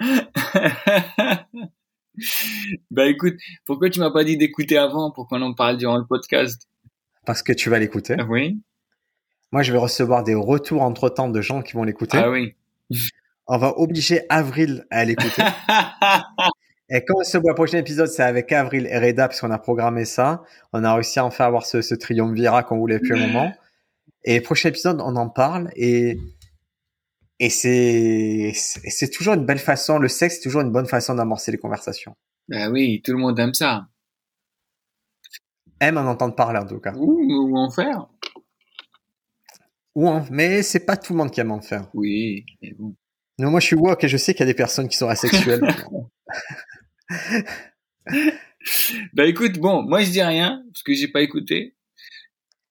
[2.90, 3.34] bah écoute,
[3.66, 6.68] pourquoi tu m'as pas dit d'écouter avant pour qu'on en parle durant le podcast?
[7.26, 8.16] Parce que tu vas l'écouter.
[8.28, 8.60] Oui?
[9.52, 12.18] Moi je vais recevoir des retours entre temps de gens qui vont l'écouter.
[12.18, 12.54] Ah oui
[13.48, 15.42] on va obliger Avril à l'écouter.
[16.90, 19.50] et quand on se voit le prochain épisode, c'est avec Avril et Reda, parce qu'on
[19.50, 20.44] a programmé ça.
[20.72, 23.52] On a réussi à en faire avoir ce, ce triumvirat qu'on voulait depuis un moment.
[24.24, 26.18] Et prochain épisode, on en parle et
[27.40, 29.98] et c'est c'est toujours une belle façon.
[29.98, 32.14] Le sexe, c'est toujours une bonne façon d'amorcer les conversations.
[32.48, 33.86] Ben oui, tout le monde aime ça.
[35.80, 36.92] Aime en entendre parler en tout cas.
[36.96, 38.08] Ou, en faire.
[39.94, 40.24] Ou en...
[40.30, 41.88] Mais c'est pas tout le monde qui aime en faire.
[41.94, 42.96] Oui, mais bon.
[43.38, 45.08] Non, moi je suis woke et je sais qu'il y a des personnes qui sont
[45.08, 45.60] asexuelles.
[49.12, 51.74] bah écoute, bon, moi je dis rien parce que j'ai pas écouté.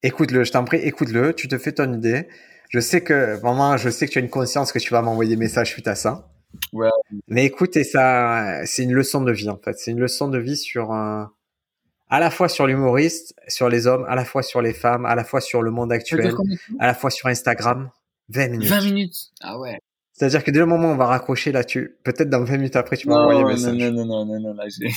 [0.03, 2.27] Écoute-le, je t'en prie, écoute-le, tu te fais ton idée.
[2.69, 5.29] Je sais que vraiment, je sais que tu as une conscience que tu vas m'envoyer
[5.35, 6.29] des messages suite à ça.
[6.73, 6.89] Ouais.
[7.27, 9.77] Mais écoute, et ça, c'est une leçon de vie en fait.
[9.77, 11.31] C'est une leçon de vie sur un,
[12.09, 15.15] à la fois sur l'humoriste, sur les hommes, à la fois sur les femmes, à
[15.15, 16.33] la fois sur le monde actuel,
[16.79, 17.89] à la fois sur Instagram.
[18.29, 18.69] 20 minutes.
[18.69, 19.31] 20 minutes.
[19.41, 19.79] Ah ouais.
[20.13, 22.97] C'est-à-dire que dès le moment où on va raccrocher là-dessus, peut-être dans 20 minutes après,
[22.97, 23.75] tu vas envoyer un message.
[23.75, 24.89] Non, non, non, non, non, là, j'ai...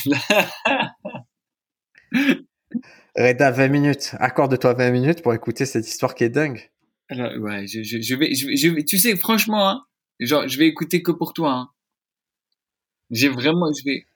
[3.17, 4.15] Reda, 20 minutes.
[4.19, 6.71] Accorde-toi 20 minutes pour écouter cette histoire qui est dingue.
[7.11, 9.85] Alors, ouais, je, je, je, vais, je, vais, tu sais, franchement, hein,
[10.21, 11.69] genre, je vais écouter que pour toi, hein.
[13.11, 14.07] J'ai vraiment, je vais.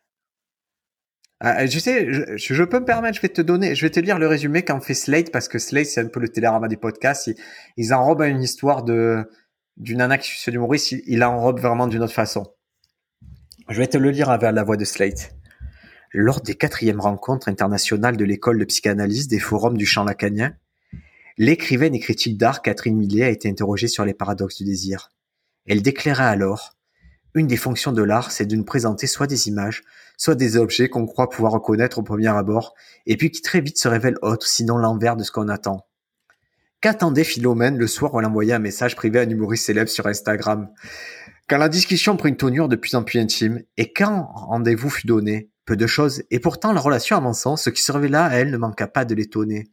[1.40, 3.98] Ah, je sais, je, je, peux me permettre, je vais te donner, je vais te
[3.98, 6.76] lire le résumé qu'en fait Slate parce que Slate c'est un peu le télérama des
[6.76, 7.26] podcasts.
[7.26, 7.34] Ils,
[7.76, 9.28] ils enrobent une histoire de
[9.76, 12.46] du nana qui suit l'humoriste, il, il enrobe vraiment d'une autre façon.
[13.68, 15.34] Je vais te le lire avec la voix de Slate.
[16.12, 20.54] Lors des quatrièmes rencontres internationales de l'école de psychanalyse des forums du champ lacanien,
[21.36, 25.11] L'écrivaine et critique d'art Catherine Millet a été interrogée sur les paradoxes du désir.
[25.66, 26.77] Elle déclarait alors
[27.35, 29.82] Une des fonctions de l'art, c'est de nous présenter soit des images,
[30.16, 32.74] soit des objets qu'on croit pouvoir reconnaître au premier abord,
[33.06, 35.85] et puis qui très vite se révèlent autres, sinon l'envers de ce qu'on attend.
[36.81, 40.06] Qu'attendait Philomène le soir où elle envoyait un message privé à un humoriste célèbre sur
[40.06, 40.69] Instagram?
[41.48, 45.09] Quand la discussion prit une tournure de plus en plus intime, et quand rendez-vous fut
[45.09, 48.52] donné, peu de choses, et pourtant la relation avançant, ce qui se révéla à elle
[48.52, 49.69] ne manqua pas de l'étonner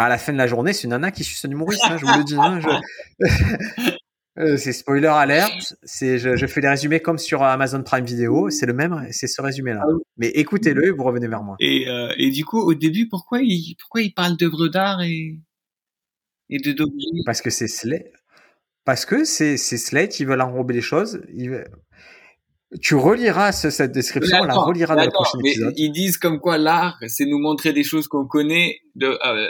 [0.00, 2.06] à la fin de la journée, c'est une nana qui suce un humoriste, hein, je
[2.06, 2.34] vous le dis.
[2.34, 2.58] Hein,
[4.38, 5.74] euh, c'est spoiler alert.
[5.82, 8.48] C'est, je, fais des résumés comme sur Amazon Prime Video.
[8.48, 9.82] C'est le même, c'est ce résumé-là.
[9.84, 11.56] Ah Mais écoutez-le et vous revenez vers moi.
[11.60, 15.38] Et, euh, et du coup, au début, pourquoi il, pourquoi il parle d'œuvres d'art et,
[16.48, 16.74] et de
[17.26, 18.06] Parce que c'est Slate.
[18.86, 21.20] Parce que c'est, c'est Slate, ils veulent enrober les choses.
[22.80, 25.74] Tu reliras cette description, on la reliras dans le prochain épisode.
[25.76, 29.48] Ils disent comme quoi l'art, c'est nous montrer des choses qu'on connaît de, euh,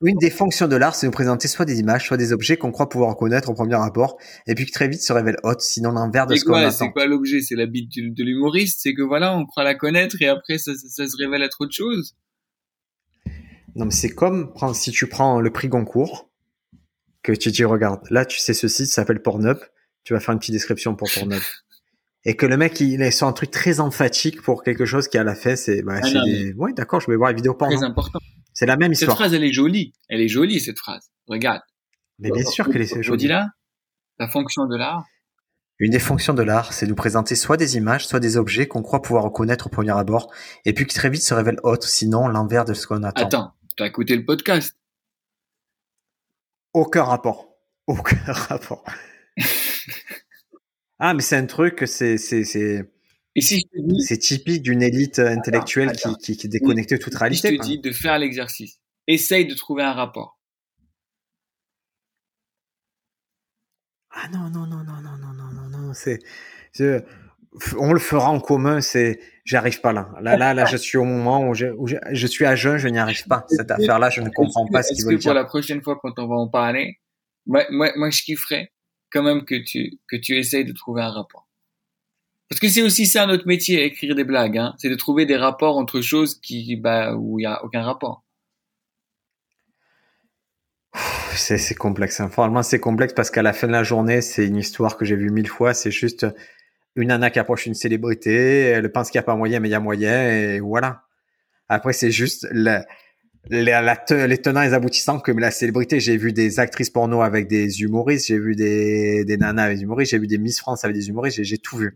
[0.00, 2.70] une des fonctions de l'art, c'est de présenter soit des images, soit des objets qu'on
[2.70, 4.16] croit pouvoir reconnaître au premier rapport,
[4.46, 6.70] et puis qui très vite se révèlent hautes, sinon l'envers de ce qu'on attend.
[6.70, 7.40] C'est quoi l'objet?
[7.40, 10.72] C'est la bite de l'humoriste, c'est que voilà, on croit la connaître et après ça,
[10.74, 12.16] ça, se révèle être autre chose?
[13.74, 16.30] Non, mais c'est comme si tu prends le prix Goncourt,
[17.22, 19.58] que tu dis regarde, là tu sais ce site s'appelle Pornhub,
[20.04, 21.42] tu vas faire une petite description pour Pornhub.
[22.24, 25.18] et que le mec il est sur un truc très emphatique pour quelque chose qui
[25.18, 26.52] a la fesse et bah, ah des...
[26.54, 28.18] ouais d'accord je vais voir la vidéo porno très important
[28.58, 29.12] c'est la même histoire.
[29.12, 29.92] Cette phrase, elle est jolie.
[30.08, 31.12] Elle est jolie, cette phrase.
[31.28, 31.62] Regarde.
[32.18, 33.28] Mais bien sûr qu'elle est jolie.
[33.28, 33.50] là,
[34.18, 35.04] la fonction de l'art.
[35.78, 38.66] Une des fonctions de l'art, c'est de nous présenter soit des images, soit des objets
[38.66, 41.86] qu'on croit pouvoir reconnaître au premier abord, et puis qui très vite se révèlent autres,
[41.86, 43.26] sinon l'envers de ce qu'on attend.
[43.26, 44.76] Attends, tu as écouté le podcast?
[46.72, 47.54] Aucun rapport.
[47.86, 48.82] Aucun rapport.
[50.98, 52.90] ah, mais c'est un truc, c'est, c'est, c'est,
[53.40, 57.52] c'est typique d'une élite intellectuelle Qui, qui, est déconnectée de toute réalité.
[57.52, 58.78] je te dis de faire l'exercice.
[59.06, 60.38] Essaye de trouver un rapport.
[64.10, 66.18] Ah non, non, non, non, non, non, non, non, non, c'est,
[67.78, 70.10] on le fera en commun, c'est, j'arrive pas là.
[70.20, 71.66] Là, là, là, je suis au moment où je,
[72.12, 73.44] je, suis à jeun, je n'y arrive pas.
[73.48, 75.18] Cette affaire-là, je ne comprends pas ce qu'il veut dire.
[75.18, 76.98] Est-ce que pour la prochaine fois, quand on va en parler,
[77.46, 78.72] moi, moi, moi, je kifferais
[79.10, 81.47] quand même que tu, que tu essayes de trouver un rapport.
[82.48, 84.56] Parce que c'est aussi ça notre métier, écrire des blagues.
[84.56, 84.74] Hein.
[84.78, 88.24] C'est de trouver des rapports entre choses qui, bah, où il y a aucun rapport.
[91.34, 92.20] C'est complexe.
[92.20, 92.30] Hein.
[92.30, 95.14] Franchement, c'est complexe parce qu'à la fin de la journée, c'est une histoire que j'ai
[95.14, 95.74] vue mille fois.
[95.74, 96.26] C'est juste
[96.96, 98.62] une nana qui approche une célébrité.
[98.62, 100.30] Elle pense qu'il n'y a pas moyen, mais il y a moyen.
[100.30, 101.02] Et voilà.
[101.68, 102.82] Après, c'est juste les
[104.42, 106.00] tenants et les aboutissants comme la célébrité.
[106.00, 108.28] J'ai vu des actrices porno avec des humoristes.
[108.28, 110.12] J'ai vu des, des nanas avec des humoristes.
[110.12, 111.42] J'ai vu des Miss France avec des humoristes.
[111.42, 111.94] J'ai tout vu.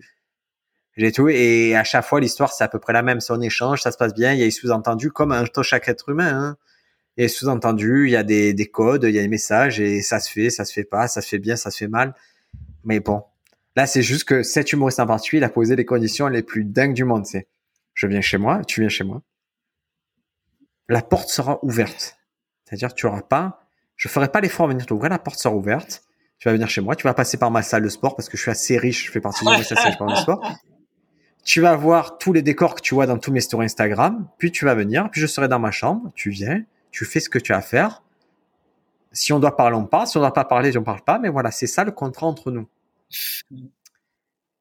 [0.97, 3.21] J'ai tout et à chaque fois l'histoire c'est à peu près la même.
[3.21, 4.33] C'est un échange, ça se passe bien.
[4.33, 6.35] Il y a des sous-entendus comme un chaque être humain.
[6.35, 6.57] Hein.
[7.17, 9.29] Il y a des sous-entendus, il y a des, des codes, il y a des
[9.29, 11.79] messages et ça se fait, ça se fait pas, ça se fait bien, ça se
[11.79, 12.15] fait mal.
[12.85, 13.25] Mais bon,
[13.75, 16.65] là c'est juste que cet humoriste en particulier il a posé les conditions les plus
[16.65, 17.25] dingues du monde.
[17.25, 17.49] C'est,
[17.95, 19.23] je viens chez moi, tu viens chez moi.
[20.89, 22.19] La porte sera ouverte.
[22.65, 23.65] C'est-à-dire tu auras pas,
[23.97, 26.03] je ferai pas l'effort de venir t'ouvrir, la porte sera ouverte.
[26.39, 28.37] Tu vas venir chez moi, tu vas passer par ma salle de sport parce que
[28.37, 30.43] je suis assez riche, je fais partie de la salle de sport
[31.45, 34.53] tu vas voir tous les décors que tu vois dans tous mes stories Instagram, puis
[34.53, 37.39] tu vas venir, puis je serai dans ma chambre, tu viens, tu fais ce que
[37.39, 38.03] tu as à faire.
[39.13, 40.07] Si on doit parler, on parle.
[40.07, 41.19] Si on doit pas parler, on parle pas.
[41.19, 42.67] Mais voilà, c'est ça le contrat entre nous.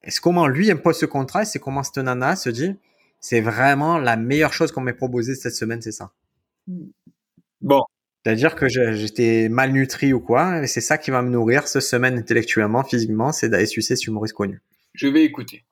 [0.03, 2.76] Est-ce comment lui impose ce contrat c'est comment cette nana se dit,
[3.20, 6.12] c'est vraiment la meilleure chose qu'on m'ait proposé cette semaine, c'est ça?
[7.62, 7.84] Bon.
[8.24, 12.18] C'est-à-dire que j'étais malnutri ou quoi, et c'est ça qui va me nourrir cette semaine
[12.18, 14.62] intellectuellement, physiquement, c'est d'aller sucer ce humoriste connu.
[14.94, 15.64] Je vais écouter.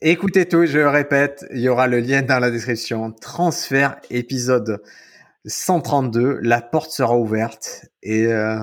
[0.00, 3.10] Écoutez tout, je répète, il y aura le lien dans la description.
[3.12, 4.80] Transfert épisode
[5.44, 8.60] 132, la porte sera ouverte et euh,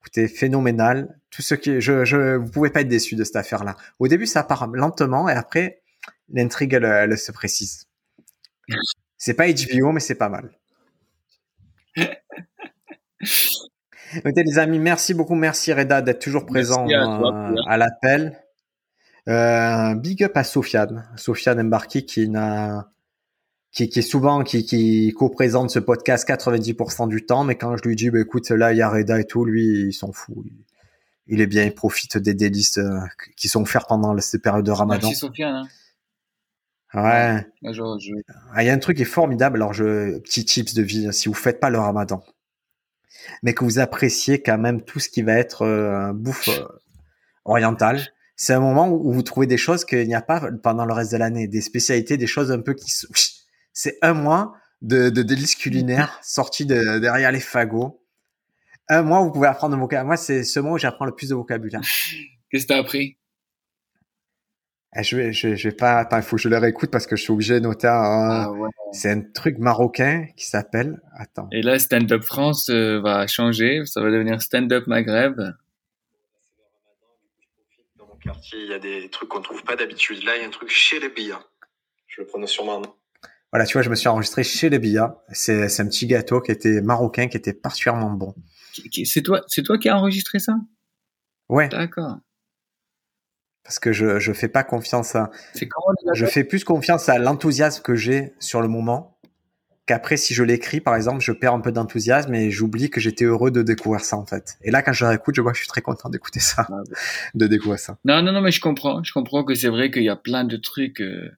[0.00, 1.18] écoutez, phénoménal.
[1.30, 3.76] Tout ce qui, je, je, vous pouvez pas être déçu de cette affaire-là.
[3.98, 5.82] Au début, ça part lentement et après,
[6.28, 7.88] l'intrigue elle, se précise.
[9.18, 10.50] C'est pas HBO, mais c'est pas mal.
[14.14, 18.40] Écoutez, les amis, merci beaucoup, merci Reda d'être toujours présent euh, à l'appel.
[19.28, 22.90] Euh, big up à Sofiane, Sofiane Embarki qui n'a
[23.70, 27.82] qui, qui, est souvent qui, qui co-présente ce podcast 90% du temps, mais quand je
[27.82, 30.36] lui dis bah, écoute là il y a Reda et tout, lui il s'en fout.
[31.26, 32.98] Il, est bien, il profite des délices euh,
[33.36, 35.06] qui sont offerts pendant cette période de Ramadan.
[35.08, 35.54] Merci Sofiane.
[35.54, 35.68] Hein.
[36.92, 37.46] Ouais.
[38.52, 39.58] Ah, il y a un truc qui est formidable.
[39.58, 42.24] Alors, je, petit tips de vie, si vous faites pas le ramadan,
[43.42, 46.66] mais que vous appréciez quand même tout ce qui va être euh, bouffe euh,
[47.44, 48.00] orientale,
[48.42, 51.12] c'est un moment où vous trouvez des choses qu'il n'y a pas pendant le reste
[51.12, 52.90] de l'année, des spécialités, des choses un peu qui
[53.74, 58.02] c'est un mois de, de délices culinaires sortis de, derrière les fagots.
[58.88, 60.06] Un mois, vous pouvez apprendre le vocabulaire.
[60.06, 61.82] Moi, c'est ce mois où j'apprends le plus de vocabulaire.
[62.50, 63.18] Qu'est-ce que t'as appris?
[64.96, 65.98] Eh, Je vais, je, vais- je vais pas.
[65.98, 67.88] Attends, il faut que je le réécoute parce que je suis obligé de noter.
[67.88, 67.92] un-
[68.46, 68.70] Ah ouais.
[68.92, 70.98] C'est un truc marocain qui s'appelle.
[71.14, 71.46] Attends.
[71.52, 75.40] Et là, Stand Up France euh, va changer, ça va devenir Stand Up Maghreb.
[78.32, 80.22] Quartier, il y a des trucs qu'on trouve pas d'habitude.
[80.24, 81.34] Là, il y a un truc chez les billes.
[82.08, 82.82] Je le prononce sûrement.
[83.52, 85.22] Voilà, tu vois, je me suis enregistré chez les Bia.
[85.32, 88.34] C'est un petit gâteau qui était marocain, qui était particulièrement bon.
[89.04, 90.54] C'est toi, c'est toi qui as enregistré ça?
[91.48, 92.18] Ouais, D'accord.
[93.64, 95.30] parce que je je fais pas confiance à.
[95.54, 99.19] C'est comment le Je fais plus confiance à l'enthousiasme que j'ai sur le moment
[99.86, 103.24] qu'après si je l'écris par exemple, je perds un peu d'enthousiasme et j'oublie que j'étais
[103.24, 104.56] heureux de découvrir ça en fait.
[104.62, 106.82] Et là quand je réécoute, je vois que je suis très content d'écouter ça, Ah
[107.34, 107.98] de découvrir ça.
[108.04, 109.02] Non, non, non, mais je comprends.
[109.02, 111.00] Je comprends que c'est vrai qu'il y a plein de trucs.
[111.00, 111.30] euh,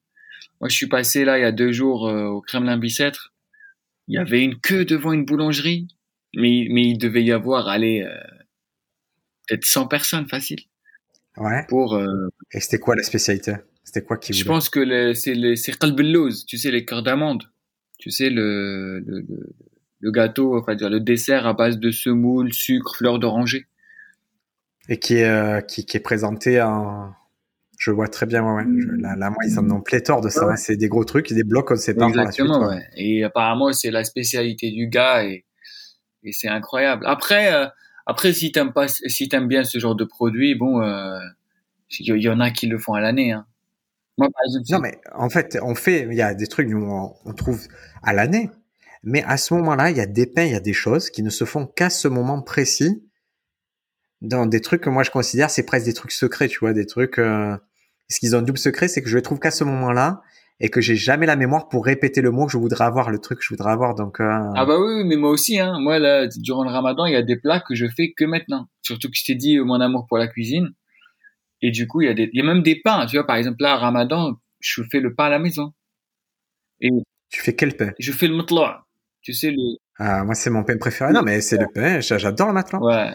[0.61, 3.33] Moi, je suis passé là il y a deux jours euh, au Kremlin Bicêtre.
[4.09, 5.87] Il y avait une queue devant une boulangerie,
[6.35, 8.15] mais mais il devait y avoir allez euh,
[9.49, 10.61] peut-être 100 personnes facile
[11.37, 11.65] Ouais.
[11.69, 11.95] pour.
[11.95, 13.55] euh, Et c'était quoi la spécialité?
[13.85, 15.73] C'était quoi qui je pense que c'est le c'est
[16.47, 17.45] tu sais les cœurs d'amande.
[18.03, 19.55] Tu sais le le, le
[20.01, 23.69] le gâteau, enfin le dessert à base de semoule, sucre, fleur d'oranger.
[24.89, 27.13] Et qui est euh, qui, qui est présenté en
[27.79, 28.65] je vois très bien, ouais.
[28.77, 30.47] Je- là, là, moi, ils en ont pléthore de ça.
[30.47, 30.53] Ouais.
[30.55, 30.57] hein.
[30.57, 32.45] C'est des gros trucs, des blocs sépare par la suite.
[32.47, 32.83] Exactement, ouais.
[32.97, 35.45] Et apparemment, c'est la spécialité du gars et,
[36.25, 37.05] et c'est incroyable.
[37.07, 37.67] Après, euh,
[38.07, 41.21] après, si t'aimes pas, si t'aimes bien ce genre de produit, bon, euh,
[42.01, 43.47] il y, il y en a qui le font à l'année, hein.
[44.19, 47.15] Moi, par exemple, Non, mais en fait, on fait, il y a des trucs, on,
[47.25, 47.67] on trouve
[48.03, 48.51] à l'année.
[49.03, 51.23] Mais à ce moment-là, il y a des pains, il y a des choses qui
[51.23, 53.03] ne se font qu'à ce moment précis.
[54.21, 56.87] Dans des trucs que moi je considère, c'est presque des trucs secrets, tu vois, des
[56.87, 57.19] trucs.
[57.19, 57.57] Euh...
[58.09, 60.23] Ce qu'ils ont un double secret, c'est que je les trouve qu'à ce moment-là
[60.61, 63.19] et que j'ai jamais la mémoire pour répéter le mot que je voudrais avoir, le
[63.19, 63.97] truc que je voudrais avoir.
[63.97, 64.25] Donc, euh...
[64.55, 65.79] ah bah oui, oui, mais moi aussi, hein.
[65.81, 68.69] Moi, là, durant le ramadan, il y a des plats que je fais que maintenant.
[68.83, 70.69] Surtout que je t'ai dit euh, mon amour pour la cuisine.
[71.63, 73.27] Et du coup, il y a des, il y a même des pains, tu vois,
[73.27, 75.73] par exemple, là, ramadan, je fais le pain à la maison.
[76.81, 76.91] Et
[77.31, 77.93] tu fais quel pain?
[77.99, 78.85] je fais le matla'.
[79.21, 81.13] Tu sais, le, ah, Moi, c'est mon pain préféré.
[81.13, 82.01] Non, mais c'est le pain.
[82.01, 82.81] j'a- J'adore le matelas.
[82.81, 83.13] ouais.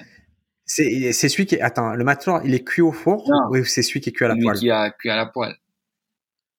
[0.69, 1.61] C'est c'est celui qui est.
[1.61, 3.57] Attends, le matelas, il est cuit au four Non.
[3.60, 4.57] ou c'est celui qui est cuit à la Lui poêle?
[4.57, 5.56] qui a cuit à la poêle.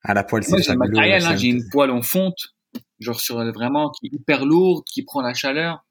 [0.02, 0.96] À la poêle, Moi, c'est j'ai le fabuleux.
[0.96, 2.54] matériel, hein, j'ai une poêle en fonte,
[3.00, 5.84] genre sur vraiment qui est hyper lourde, qui prend la chaleur.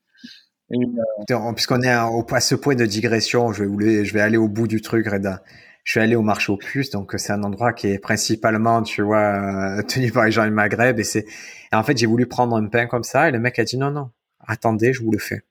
[0.73, 4.67] Euh, Puisqu'on est à, à ce point de digression, vais, je vais aller au bout
[4.67, 5.43] du truc, Reda.
[5.87, 9.01] Je suis allé au marché aux puces, donc c'est un endroit qui est principalement, tu
[9.03, 10.99] vois, euh, tenu par les gens du Maghreb.
[10.99, 11.25] Et c'est,
[11.71, 13.89] en fait, j'ai voulu prendre un pain comme ça, et le mec a dit non,
[13.89, 14.11] non,
[14.45, 15.43] attendez, je vous le fais.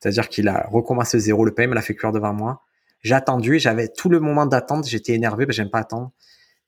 [0.00, 2.62] C'est-à-dire qu'il a recommencé zéro, le pain il me l'a fait cuire devant moi.
[3.02, 6.12] J'ai attendu, j'avais tout le moment d'attente, j'étais énervé, parce que j'aime pas attendre.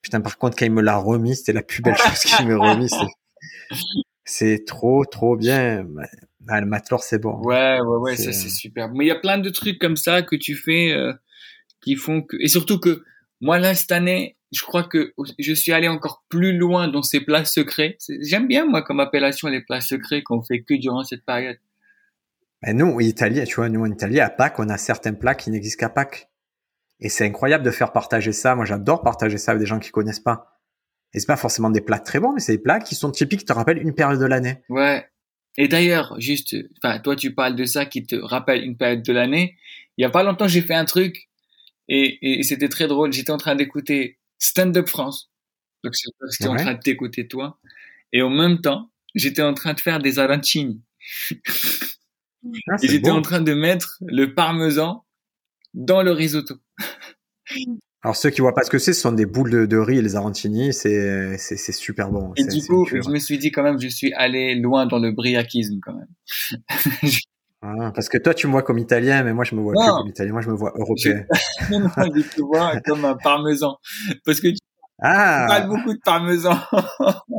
[0.02, 2.58] Putain, par contre, quand il me l'a remis, c'était la plus belle chose qu'il me
[2.58, 2.90] remis.
[4.26, 5.86] C'est, trop, trop bien.
[6.48, 7.40] Ah, le matelor, c'est bon.
[7.46, 8.90] ouais, ouais, ouais, C'est- ça c'est super.
[8.90, 11.14] Mais il y a plein de trucs comme ça que tu fais euh,
[11.86, 13.04] qui font que, et surtout que
[13.40, 17.20] moi là cette année, je crois que je suis allé encore plus loin dans ces
[17.20, 17.96] plats secrets.
[18.22, 21.58] J'aime bien moi comme appellation les plats secrets qu'on fait que durant cette période.
[22.62, 25.34] Mais nous, en Italie, tu vois, nous en Italie, à Pâques, on a certains plats
[25.34, 26.28] qui n'existent qu'à Pâques.
[27.00, 28.54] Et c'est incroyable de faire partager ça.
[28.54, 30.60] Moi, j'adore partager ça avec des gens qui connaissent pas.
[31.12, 33.40] Et c'est pas forcément des plats très bons, mais c'est des plats qui sont typiques,
[33.40, 34.62] qui te rappellent une période de l'année.
[34.70, 35.06] Ouais.
[35.58, 39.12] Et d'ailleurs, juste, enfin, toi, tu parles de ça qui te rappelle une période de
[39.12, 39.56] l'année.
[39.98, 41.25] Il y a pas longtemps, j'ai fait un truc
[41.88, 43.12] et, et c'était très drôle.
[43.12, 45.30] J'étais en train d'écouter Stand Up France.
[45.84, 46.62] Donc, c'est- j'étais en Ouais.
[46.62, 47.58] train de t'écouter toi.
[48.12, 50.82] Et en même temps, j'étais en train de faire des arancini.
[52.68, 55.04] Ah, Et j'étais en train de mettre le parmesan
[55.74, 56.54] dans le risotto.
[58.02, 60.00] Alors, ceux qui voient pas ce que c'est, ce sont des boules de, de riz,
[60.00, 62.32] les arancini, c'est, c'est, c'est super bon.
[62.36, 65.10] Et du coup, je me suis dit quand même, je suis allé loin dans le
[65.10, 66.08] briaquisme quand même.
[67.66, 69.80] Ah, parce que toi, tu me vois comme italien, mais moi, je me vois Non.
[69.80, 70.32] plus comme italien.
[70.32, 71.24] Moi, je me vois européen.
[71.70, 73.76] Non, non, je te vois comme un parmesan.
[74.24, 74.58] Parce que tu
[75.02, 75.46] Ah!
[75.48, 76.56] parles beaucoup de parmesan.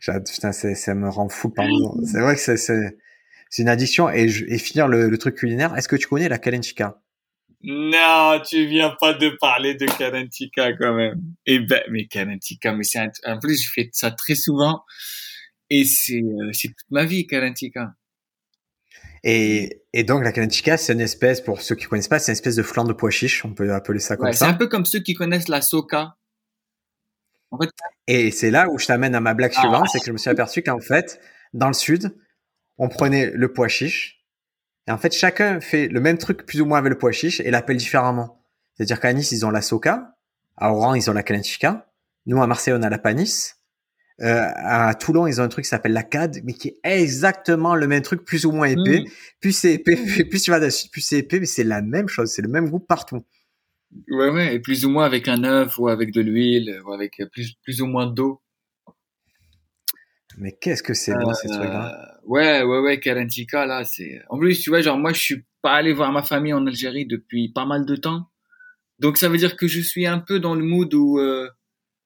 [0.00, 1.94] Putain, ça me rend fou parmesan.
[2.04, 2.98] C'est vrai que c'est,
[3.58, 4.10] une addiction.
[4.10, 7.00] Et, je, et finir le, le truc culinaire, est-ce que tu connais la kalenchika?
[7.62, 11.20] Non, tu viens pas de parler de Karantika quand même.
[11.44, 14.82] Eh ben, mais Karantika, mais c'est un- en plus je fais ça très souvent
[15.68, 17.92] et c'est euh, toute ma vie Karantika.
[19.22, 22.36] Et, et donc, la kalenchika, c'est une espèce, pour ceux qui connaissent pas, c'est une
[22.36, 23.44] espèce de flan de pois chiche.
[23.44, 24.48] On peut appeler ça comme Ouais, c'est ça.
[24.48, 26.16] un peu comme ceux qui connaissent la soca.
[27.50, 27.70] En fait,
[28.06, 29.60] Et c'est là où je t'amène à ma blague Ah.
[29.60, 31.20] suivante, c'est que je me suis aperçu qu'en fait,
[31.52, 32.16] dans le sud,
[32.78, 34.24] on prenait le pois chiche,
[34.86, 37.40] et en fait, chacun fait le même truc plus ou moins avec le pois chiche
[37.40, 38.42] et l'appelle différemment.
[38.74, 40.16] C'est-à-dire qu'à Nice, ils ont la soca,
[40.56, 41.90] à Oran, ils ont la kalenchika,
[42.26, 43.52] nous, à Marseille, on a la panis,
[44.22, 47.74] Euh, à Toulon, ils ont un truc qui s'appelle la CAD, mais qui est exactement
[47.74, 49.00] le même truc, plus ou moins épais.
[49.00, 49.10] Mm.
[49.40, 49.96] Plus c'est épais,
[50.30, 52.68] plus tu vas dessus, plus c'est épais, mais c'est la même chose, c'est le même
[52.68, 53.24] goût partout.
[54.08, 57.22] Ouais, ouais, et plus ou moins avec un œuf ou avec de l'huile ou avec
[57.32, 58.40] plus, plus ou moins d'eau.
[60.38, 61.92] Mais qu'est-ce que c'est bon, ces trucs-là?
[61.92, 64.22] Euh, ouais, ouais, ouais, Karantika, là, c'est.
[64.28, 67.06] En plus, tu vois, genre, moi, je suis pas allé voir ma famille en Algérie
[67.06, 68.26] depuis pas mal de temps.
[68.98, 71.48] Donc, ça veut dire que je suis un peu dans le mood où, euh,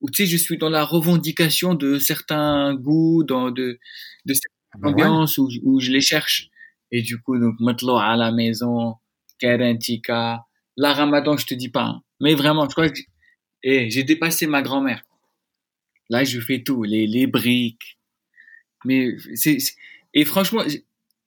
[0.05, 3.79] où tu sais, je suis dans la revendication de certains goûts, dans de,
[4.27, 4.93] de certaines Bah ouais.
[4.93, 6.51] ambiances où, où je les cherche.
[6.93, 8.97] Et du coup, donc, maintenant, à la maison,
[9.39, 10.45] Karantika,
[10.77, 11.85] la Ramadan, je te dis pas.
[11.85, 12.03] hein.
[12.21, 13.01] Mais vraiment, je crois que,
[13.65, 15.03] j'ai dépassé ma grand-mère.
[16.11, 17.99] Là, je fais tout, les, les briques.
[18.85, 19.77] Mais c'est, c'est-
[20.15, 20.79] et franchement, je,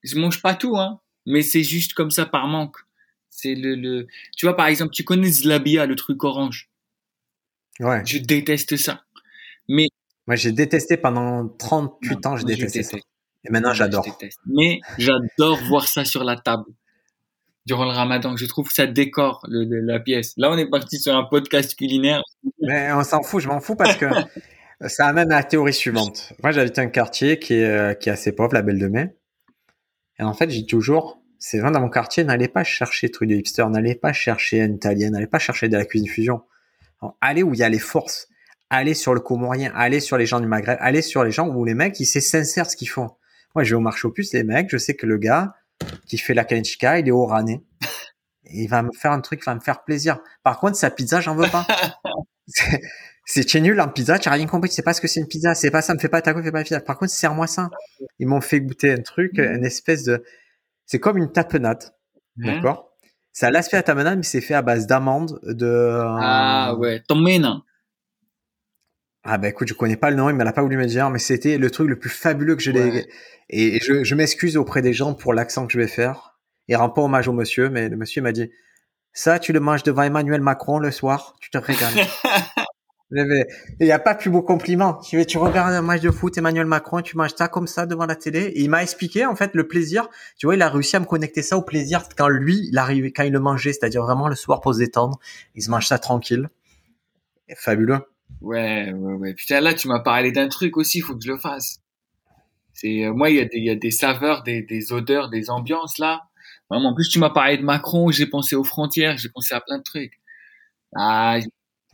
[0.04, 1.00] je mange pas tout, hein.
[1.26, 2.78] Mais c'est juste comme ça par manque.
[3.30, 4.06] C'est le, le,
[4.36, 6.70] tu vois, par exemple, tu connais Zlabia, le truc orange?
[7.80, 8.02] Ouais.
[8.04, 9.02] Je déteste ça.
[9.68, 9.86] Mais,
[10.26, 12.96] Moi, j'ai détesté pendant 38 Non, ans, je détesté ça.
[13.44, 14.04] Et maintenant, j'adore.
[14.46, 16.64] Mais j'adore voir ça sur la table.
[17.66, 20.32] Durant le ramadan, je trouve que ça décore le, le- la pièce.
[20.38, 22.22] Là, on est parti sur un podcast culinaire.
[22.62, 24.06] Mais on s'en fout, je m'en fous parce que
[24.88, 26.32] ça amène à la théorie suivante.
[26.42, 29.14] Moi, j'habite un quartier qui est, euh, qui est assez pauvre, la Belle de Mai.
[30.18, 33.34] Et en fait, j'ai toujours, c'est vrai, dans mon quartier, n'allez pas chercher trucs de
[33.36, 36.40] hipster, n'allez pas chercher un italien, n'allez pas chercher de la cuisine fusion.
[37.20, 38.28] Allez où il y a les forces.
[38.70, 41.64] Allez sur le comorien, allez sur les gens du Maghreb, allez sur les gens où
[41.64, 43.08] les mecs, ils c'est sincère ce qu'ils font.
[43.54, 45.54] Moi, je vais au marché aux puces, les mecs, je sais que le gars
[46.06, 47.12] qui fait la kalenchika, il est.
[48.50, 50.20] Et il va me faire un truc qui va me faire plaisir.
[50.42, 51.66] Par contre, sa pizza, j'en veux pas.
[53.26, 55.28] C'est- nul en pizza, tu as rien compris, tu sais pas ce que c'est une
[55.28, 56.80] pizza, c'est pas ça, me fais pas taco, fais pas pizza.
[56.80, 57.68] Par contre, serre-moi ça.
[58.18, 60.24] Ils m'ont fait goûter un truc, une espèce de,
[60.86, 61.84] c'est comme une tapenade,
[62.40, 62.87] Hein d'accord?
[63.38, 67.62] Ça a l'aspect à tapenade, mais c'est fait à base d'amandes, de, Ah ouais, Tomena.
[69.22, 71.20] Ah bah écoute, je connais pas le nom, il m'a pas voulu me dire, mais
[71.20, 72.90] c'était le truc le plus fabuleux que je l'ai.
[72.90, 73.08] Ouais.
[73.48, 76.36] Et je, je m'excuse auprès des gens pour l'accent que je vais faire.
[76.66, 78.50] Et rend pas hommage au monsieur, mais le monsieur m'a dit
[79.12, 81.94] ça, tu le manges devant Emmanuel Macron le soir, tu te régales.
[83.10, 83.46] Il
[83.80, 84.94] n'y a pas plus beau compliment.
[84.94, 88.04] Tu, tu regardes un match de foot, Emmanuel Macron, tu manges ça comme ça devant
[88.04, 88.40] la télé.
[88.40, 90.08] Et il m'a expliqué en fait le plaisir.
[90.36, 93.10] Tu vois, il a réussi à me connecter ça au plaisir quand lui, il arrivait,
[93.10, 95.18] quand il le mangeait, c'est-à-dire vraiment le soir pour se détendre.
[95.54, 96.50] Il se mange ça tranquille.
[97.56, 98.00] Fabuleux.
[98.42, 99.34] Ouais, ouais, ouais.
[99.34, 101.80] Putain, là, tu m'as parlé d'un truc aussi, il faut que je le fasse.
[102.74, 105.30] C'est, euh, moi, il y a des, il y a des saveurs, des, des odeurs,
[105.30, 106.24] des ambiances, là.
[106.70, 109.60] Vraiment, en plus, tu m'as parlé de Macron, j'ai pensé aux frontières, j'ai pensé à
[109.60, 110.20] plein de trucs.
[110.94, 111.38] Ah,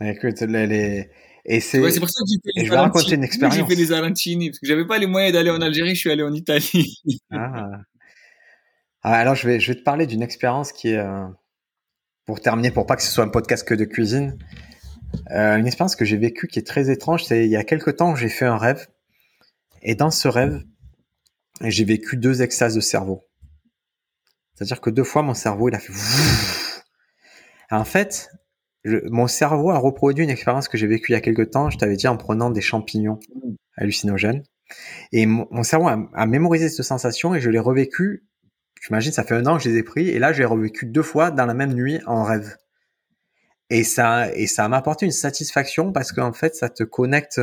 [0.01, 1.09] Écoute, les, les...
[1.45, 3.55] et c'est ouais, pour ça que j'ai fait je vais raconter une expérience.
[3.55, 6.11] J'ai fait les arancini, parce que j'avais pas les moyens d'aller en Algérie, je suis
[6.11, 7.01] allé en Italie.
[7.31, 7.69] Ah.
[9.07, 11.27] Ah, alors je vais, je vais te parler d'une expérience qui est, euh,
[12.25, 14.37] pour terminer, pour pas que ce soit un podcast que de cuisine,
[15.29, 17.23] euh, une expérience que j'ai vécue qui est très étrange.
[17.23, 18.87] C'est il y a quelque temps, j'ai fait un rêve,
[19.83, 20.63] et dans ce rêve,
[21.61, 23.23] j'ai vécu deux extases de cerveau.
[24.55, 25.93] C'est-à-dire que deux fois, mon cerveau, il a fait.
[27.71, 28.29] En fait,
[28.85, 31.69] je- mon cerveau a reproduit une expérience que j'ai vécue il y a quelque temps.
[31.69, 33.19] Je t'avais dit en prenant des champignons
[33.75, 34.43] hallucinogènes.
[35.11, 38.23] Et mon, mon cerveau a, a mémorisé cette sensation et je l'ai revécu.
[38.81, 40.85] J'imagine, ça fait un an que je les ai pris et là, je l'ai revécu
[40.85, 42.55] deux fois dans la même nuit en rêve.
[43.69, 47.41] Et ça, et ça m'a apporté une satisfaction parce qu'en fait, ça te connecte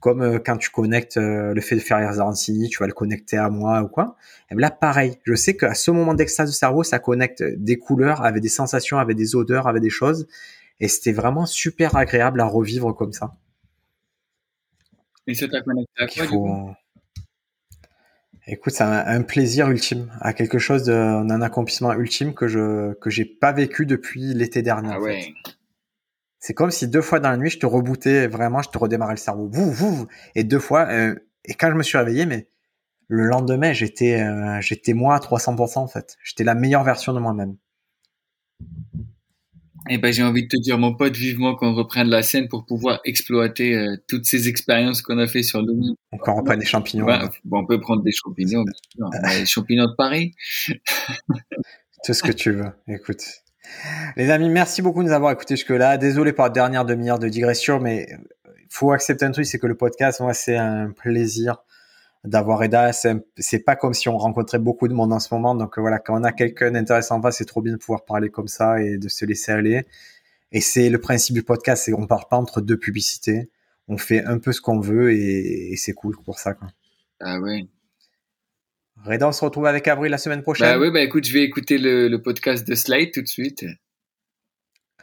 [0.00, 2.92] comme euh, quand tu connectes euh, le fait de faire les arancini, tu vas le
[2.92, 4.14] connecter à moi ou quoi.
[4.50, 5.18] Et bien là, pareil.
[5.24, 8.98] Je sais qu'à ce moment d'extase du cerveau, ça connecte des couleurs avec des sensations,
[8.98, 10.28] avec des odeurs, avec des choses.
[10.80, 13.34] Et c'était vraiment super agréable à revivre comme ça.
[15.26, 16.70] Et ça t'a connecté à qu'il quoi, du coup faut.
[18.50, 22.94] Écoute, c'est un, un plaisir ultime, à quelque chose de, un accomplissement ultime que je
[22.94, 24.88] que j'ai pas vécu depuis l'été dernier.
[24.92, 25.20] Ah en ouais.
[25.20, 25.32] fait.
[26.38, 29.14] C'est comme si deux fois dans la nuit, je te rebootais vraiment, je te redémarrais
[29.14, 30.86] le cerveau, vous, vous, et deux fois.
[30.88, 31.14] euh,
[31.44, 32.48] et quand je me suis réveillé, mais
[33.08, 36.16] le lendemain, j'étais euh, j'étais moi à 300% en fait.
[36.22, 37.56] J'étais la meilleure version de moi-même.
[39.90, 42.66] Eh ben, j'ai envie de te dire, mon pote, vivement qu'on reprenne la scène pour
[42.66, 45.94] pouvoir exploiter euh, toutes ces expériences qu'on a fait sur le monde.
[46.12, 47.06] Donc on reprend des champignons.
[47.06, 48.64] Ouais, bon, on peut prendre des champignons.
[49.22, 50.32] Mais les champignons de Paris.
[52.04, 52.70] Tout ce que tu veux.
[52.86, 53.22] Écoute.
[54.16, 55.98] Les amis, merci beaucoup de nous avoir écoutés jusque-là.
[55.98, 58.08] Désolé pour la dernière demi-heure de digression, mais
[58.46, 61.58] il faut accepter un truc, c'est que le podcast, moi, c'est un plaisir
[62.24, 62.92] d'avoir Eda.
[62.92, 65.54] C'est pas comme si on rencontrait beaucoup de monde en ce moment.
[65.54, 68.04] Donc euh, voilà, quand on a quelqu'un d'intéressant en face, c'est trop bien de pouvoir
[68.04, 69.86] parler comme ça et de se laisser aller.
[70.52, 73.50] Et c'est le principe du podcast, c'est qu'on parle pas entre deux publicités.
[73.86, 76.54] On fait un peu ce qu'on veut et, et c'est cool pour ça.
[76.54, 76.68] Quoi.
[77.20, 77.66] Ah ouais.
[79.04, 80.68] Reda, on se retrouve avec Avril la semaine prochaine.
[80.68, 83.64] Bah oui, bah écoute, je vais écouter le, le podcast de Slide tout de suite.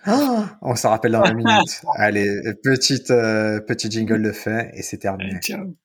[0.03, 1.81] Ah, on se rappelle dans 20 minutes.
[1.95, 5.31] Allez, petite, euh, petit jingle de fin et c'est terminé.
[5.31, 5.75] Allez, ciao.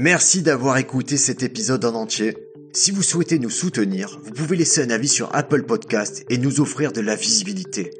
[0.00, 2.36] Merci d'avoir écouté cet épisode en entier.
[2.72, 6.60] Si vous souhaitez nous soutenir, vous pouvez laisser un avis sur Apple Podcast et nous
[6.60, 7.90] offrir de la visibilité.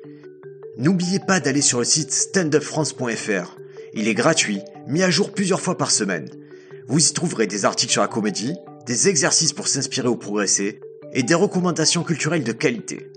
[0.76, 3.56] N'oubliez pas d'aller sur le site standupfrance.fr.
[3.94, 6.30] Il est gratuit, mis à jour plusieurs fois par semaine.
[6.86, 8.54] Vous y trouverez des articles sur la comédie,
[8.86, 10.78] des exercices pour s'inspirer ou progresser,
[11.14, 13.10] et des recommandations culturelles de qualité.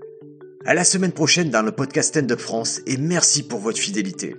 [0.64, 4.34] À la semaine prochaine dans le podcast Stand Up France et merci pour votre fidélité.